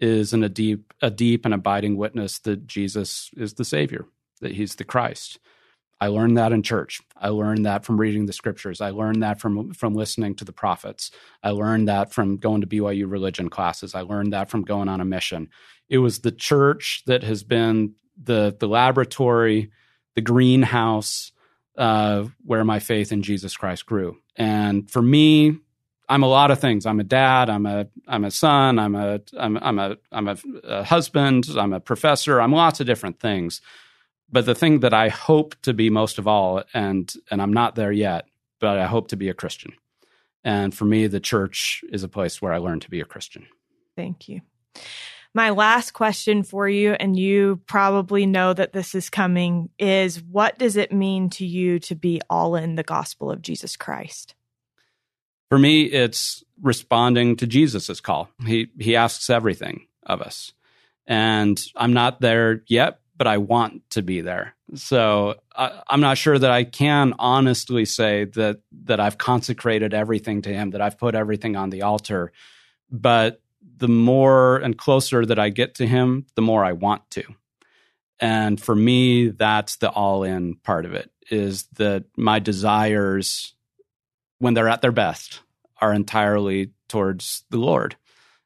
is 0.00 0.32
an, 0.32 0.42
a 0.42 0.48
deep 0.48 0.92
a 1.00 1.10
deep 1.10 1.44
and 1.44 1.54
abiding 1.54 1.96
witness 1.96 2.40
that 2.40 2.66
Jesus 2.66 3.30
is 3.36 3.54
the 3.54 3.64
Savior, 3.64 4.06
that 4.40 4.52
He's 4.52 4.74
the 4.74 4.84
Christ. 4.84 5.38
I 6.00 6.08
learned 6.08 6.36
that 6.36 6.52
in 6.52 6.62
church. 6.62 7.00
I 7.16 7.28
learned 7.28 7.64
that 7.66 7.84
from 7.84 7.98
reading 7.98 8.26
the 8.26 8.32
scriptures. 8.32 8.80
I 8.80 8.90
learned 8.90 9.22
that 9.22 9.40
from 9.40 9.72
from 9.72 9.94
listening 9.94 10.34
to 10.36 10.44
the 10.44 10.52
prophets. 10.52 11.10
I 11.42 11.50
learned 11.50 11.88
that 11.88 12.12
from 12.12 12.36
going 12.36 12.60
to 12.60 12.66
BYU 12.66 13.10
religion 13.10 13.48
classes. 13.48 13.94
I 13.94 14.02
learned 14.02 14.32
that 14.32 14.50
from 14.50 14.62
going 14.62 14.88
on 14.88 15.00
a 15.00 15.04
mission. 15.04 15.48
It 15.88 15.98
was 15.98 16.18
the 16.18 16.32
church 16.32 17.04
that 17.06 17.22
has 17.22 17.44
been 17.44 17.94
the 18.22 18.56
the 18.58 18.68
laboratory 18.68 19.70
the 20.14 20.20
greenhouse 20.20 21.32
uh, 21.76 22.24
where 22.44 22.64
my 22.64 22.78
faith 22.78 23.12
in 23.12 23.22
Jesus 23.22 23.56
Christ 23.56 23.86
grew. 23.86 24.18
And 24.36 24.90
for 24.90 25.02
me, 25.02 25.58
I'm 26.08 26.22
a 26.22 26.28
lot 26.28 26.50
of 26.50 26.60
things. 26.60 26.86
I'm 26.86 27.00
a 27.00 27.04
dad. 27.04 27.48
I'm 27.48 27.66
a 27.66 27.86
I'm 28.06 28.24
a 28.24 28.30
son. 28.30 28.78
I'm 28.78 28.94
a 28.94 29.20
I'm 29.38 29.56
I'm 29.56 29.78
a 29.78 29.96
I'm 30.12 30.28
a, 30.28 30.36
a 30.64 30.84
husband. 30.84 31.48
I'm 31.56 31.72
a 31.72 31.80
professor. 31.80 32.40
I'm 32.40 32.52
lots 32.52 32.80
of 32.80 32.86
different 32.86 33.20
things. 33.20 33.60
But 34.30 34.46
the 34.46 34.54
thing 34.54 34.80
that 34.80 34.92
I 34.92 35.08
hope 35.08 35.54
to 35.62 35.72
be 35.72 35.90
most 35.90 36.18
of 36.18 36.26
all, 36.26 36.62
and 36.74 37.12
and 37.30 37.40
I'm 37.40 37.52
not 37.52 37.74
there 37.74 37.92
yet, 37.92 38.26
but 38.60 38.78
I 38.78 38.86
hope 38.86 39.08
to 39.08 39.16
be 39.16 39.28
a 39.28 39.34
Christian. 39.34 39.72
And 40.42 40.74
for 40.74 40.84
me, 40.84 41.06
the 41.06 41.20
church 41.20 41.82
is 41.90 42.02
a 42.02 42.08
place 42.08 42.42
where 42.42 42.52
I 42.52 42.58
learn 42.58 42.80
to 42.80 42.90
be 42.90 43.00
a 43.00 43.06
Christian. 43.06 43.46
Thank 43.96 44.28
you. 44.28 44.42
My 45.36 45.50
last 45.50 45.90
question 45.92 46.44
for 46.44 46.68
you, 46.68 46.92
and 46.92 47.18
you 47.18 47.60
probably 47.66 48.24
know 48.24 48.52
that 48.52 48.72
this 48.72 48.94
is 48.94 49.10
coming, 49.10 49.68
is 49.80 50.22
what 50.22 50.58
does 50.58 50.76
it 50.76 50.92
mean 50.92 51.28
to 51.30 51.44
you 51.44 51.80
to 51.80 51.96
be 51.96 52.20
all 52.30 52.54
in 52.54 52.76
the 52.76 52.84
gospel 52.84 53.32
of 53.32 53.42
Jesus 53.42 53.76
Christ? 53.76 54.36
For 55.48 55.58
me, 55.58 55.84
it's 55.84 56.44
responding 56.62 57.36
to 57.36 57.48
Jesus' 57.48 58.00
call. 58.00 58.28
He 58.46 58.68
he 58.78 58.94
asks 58.94 59.28
everything 59.28 59.88
of 60.04 60.22
us. 60.22 60.52
And 61.06 61.62
I'm 61.76 61.92
not 61.92 62.20
there 62.20 62.62
yet, 62.66 63.00
but 63.16 63.26
I 63.26 63.38
want 63.38 63.88
to 63.90 64.02
be 64.02 64.20
there. 64.20 64.54
So 64.74 65.34
I, 65.54 65.82
am 65.90 66.00
not 66.00 66.16
sure 66.16 66.38
that 66.38 66.50
I 66.50 66.64
can 66.64 67.12
honestly 67.18 67.84
say 67.84 68.24
that 68.24 68.60
that 68.84 69.00
I've 69.00 69.18
consecrated 69.18 69.94
everything 69.94 70.42
to 70.42 70.50
Him, 70.50 70.70
that 70.70 70.80
I've 70.80 70.98
put 70.98 71.14
everything 71.14 71.56
on 71.56 71.70
the 71.70 71.82
altar. 71.82 72.32
But 72.90 73.40
the 73.76 73.88
more 73.88 74.58
and 74.58 74.76
closer 74.78 75.26
that 75.26 75.38
I 75.38 75.48
get 75.48 75.76
to 75.76 75.86
him, 75.86 76.26
the 76.34 76.42
more 76.42 76.64
I 76.64 76.72
want 76.72 77.08
to. 77.12 77.24
And 78.20 78.60
for 78.60 78.74
me, 78.74 79.28
that's 79.28 79.76
the 79.76 79.90
all 79.90 80.22
in 80.22 80.54
part 80.56 80.84
of 80.86 80.94
it 80.94 81.10
is 81.30 81.64
that 81.76 82.04
my 82.16 82.38
desires 82.38 83.54
when 84.38 84.54
they're 84.54 84.68
at 84.68 84.82
their 84.82 84.92
best, 84.92 85.40
are 85.80 85.92
entirely 85.92 86.70
towards 86.88 87.44
the 87.50 87.56
Lord 87.56 87.96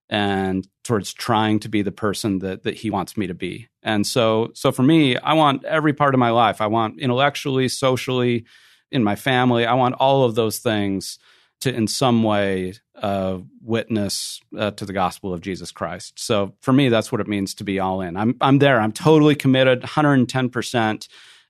and 0.09 0.67
towards 0.85 1.13
trying 1.13 1.59
to 1.61 1.69
be 1.69 1.83
the 1.83 1.93
person 1.93 2.39
that 2.39 2.63
that 2.63 2.77
he 2.77 2.91
wants 2.91 3.17
me 3.17 3.27
to 3.27 3.35
be. 3.35 3.69
And 3.83 4.07
so 4.07 4.51
so 4.55 4.73
for 4.73 4.83
me, 4.83 5.17
I 5.17 5.35
want 5.35 5.65
every 5.65 5.93
part 5.93 6.15
of 6.15 6.21
my 6.21 6.31
life. 6.31 6.61
I 6.61 6.67
want 6.67 7.01
intellectually, 7.01 7.69
socially, 7.69 8.45
in 8.91 9.05
my 9.05 9.17
family, 9.17 9.67
I 9.67 9.75
want 9.75 9.97
all 9.99 10.25
of 10.25 10.35
those 10.35 10.59
things 10.59 11.19
to 11.61 11.75
in 11.75 11.87
some 11.87 12.23
way 12.23 12.75
uh, 12.95 13.39
witness 13.63 14.41
uh, 14.57 14.71
to 14.73 14.85
the 14.85 14.93
gospel 14.93 15.33
of 15.33 15.41
Jesus 15.41 15.71
Christ. 15.73 16.19
So 16.19 16.55
for 16.61 16.73
me, 16.73 16.89
that's 16.89 17.11
what 17.11 17.21
it 17.21 17.29
means 17.29 17.55
to 17.57 17.65
be 17.65 17.79
all 17.79 18.01
in. 18.01 18.17
I'm 18.17 18.37
I'm 18.41 18.59
there. 18.59 18.81
I'm 18.81 18.93
totally 18.93 19.35
committed, 19.35 19.81
110 19.81 20.51
percent, 20.51 21.09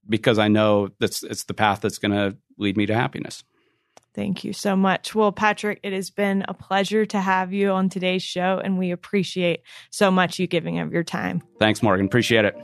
because 0.08 0.38
I 0.38 0.48
know 0.48 0.90
that's 0.98 1.22
it's 1.22 1.44
the 1.44 1.54
path 1.54 1.80
that's 1.80 1.98
going 1.98 2.12
to 2.12 2.36
lead 2.56 2.76
me 2.76 2.86
to 2.86 2.94
happiness. 2.94 3.44
Thank 4.14 4.42
you 4.42 4.52
so 4.52 4.74
much. 4.74 5.14
Well, 5.14 5.30
Patrick, 5.30 5.78
it 5.84 5.92
has 5.92 6.10
been 6.10 6.44
a 6.48 6.54
pleasure 6.54 7.06
to 7.06 7.20
have 7.20 7.52
you 7.52 7.70
on 7.70 7.88
today's 7.88 8.22
show, 8.22 8.60
and 8.62 8.76
we 8.76 8.90
appreciate 8.90 9.62
so 9.90 10.10
much 10.10 10.40
you 10.40 10.48
giving 10.48 10.80
of 10.80 10.92
your 10.92 11.04
time. 11.04 11.40
Thanks, 11.60 11.84
Morgan. 11.84 12.06
Appreciate 12.06 12.44
it. 12.44 12.56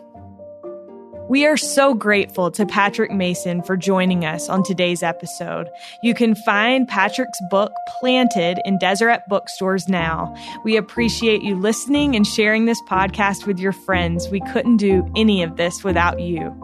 We 1.27 1.47
are 1.47 1.57
so 1.57 1.95
grateful 1.95 2.51
to 2.51 2.67
Patrick 2.67 3.11
Mason 3.11 3.63
for 3.63 3.79
joining 3.79 4.27
us 4.27 4.51
on 4.51 4.63
today's 4.63 5.03
episode. 5.03 5.71
You 6.03 6.13
can 6.13 6.35
find 6.35 6.87
Patrick's 6.87 7.39
book 7.49 7.73
Planted 7.99 8.61
in 8.67 8.79
Deseret 8.79 9.27
bookstores 9.27 9.89
now. 9.89 10.35
We 10.65 10.77
appreciate 10.77 11.43
you 11.43 11.59
listening 11.59 12.15
and 12.15 12.27
sharing 12.27 12.67
this 12.67 12.81
podcast 12.83 13.47
with 13.47 13.59
your 13.59 13.73
friends. 13.73 14.29
We 14.29 14.41
couldn't 14.53 14.77
do 14.77 15.11
any 15.17 15.43
of 15.43 15.57
this 15.57 15.83
without 15.83 16.21
you. 16.21 16.55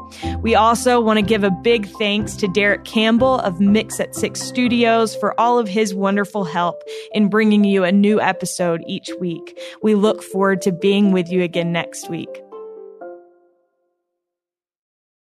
We 0.43 0.55
also 0.55 1.01
want 1.01 1.19
to 1.19 1.25
give 1.25 1.43
a 1.43 1.51
big 1.51 1.89
thanks 1.97 2.37
to 2.37 2.49
Derek 2.49 2.85
Campbell 2.85 3.39
of 3.41 3.61
Mix 3.61 3.99
at 3.99 4.15
Six 4.15 4.43
Studios 4.43 5.17
for 5.17 5.39
all 5.41 5.59
of 5.59 5.69
his 5.69 5.95
wonderful 5.95 6.45
help 6.45 6.83
in 7.13 7.29
bringing 7.31 7.65
you 7.65 7.85
a 7.85 7.93
new 7.93 8.21
episode 8.21 8.85
each 8.87 9.09
week. 9.19 9.59
We 9.83 9.95
look 9.95 10.23
forward 10.23 10.61
to 10.63 10.73
being 10.73 11.13
with 11.13 11.31
you 11.31 11.43
again 11.43 11.73
next 11.73 12.11
week. 12.11 12.29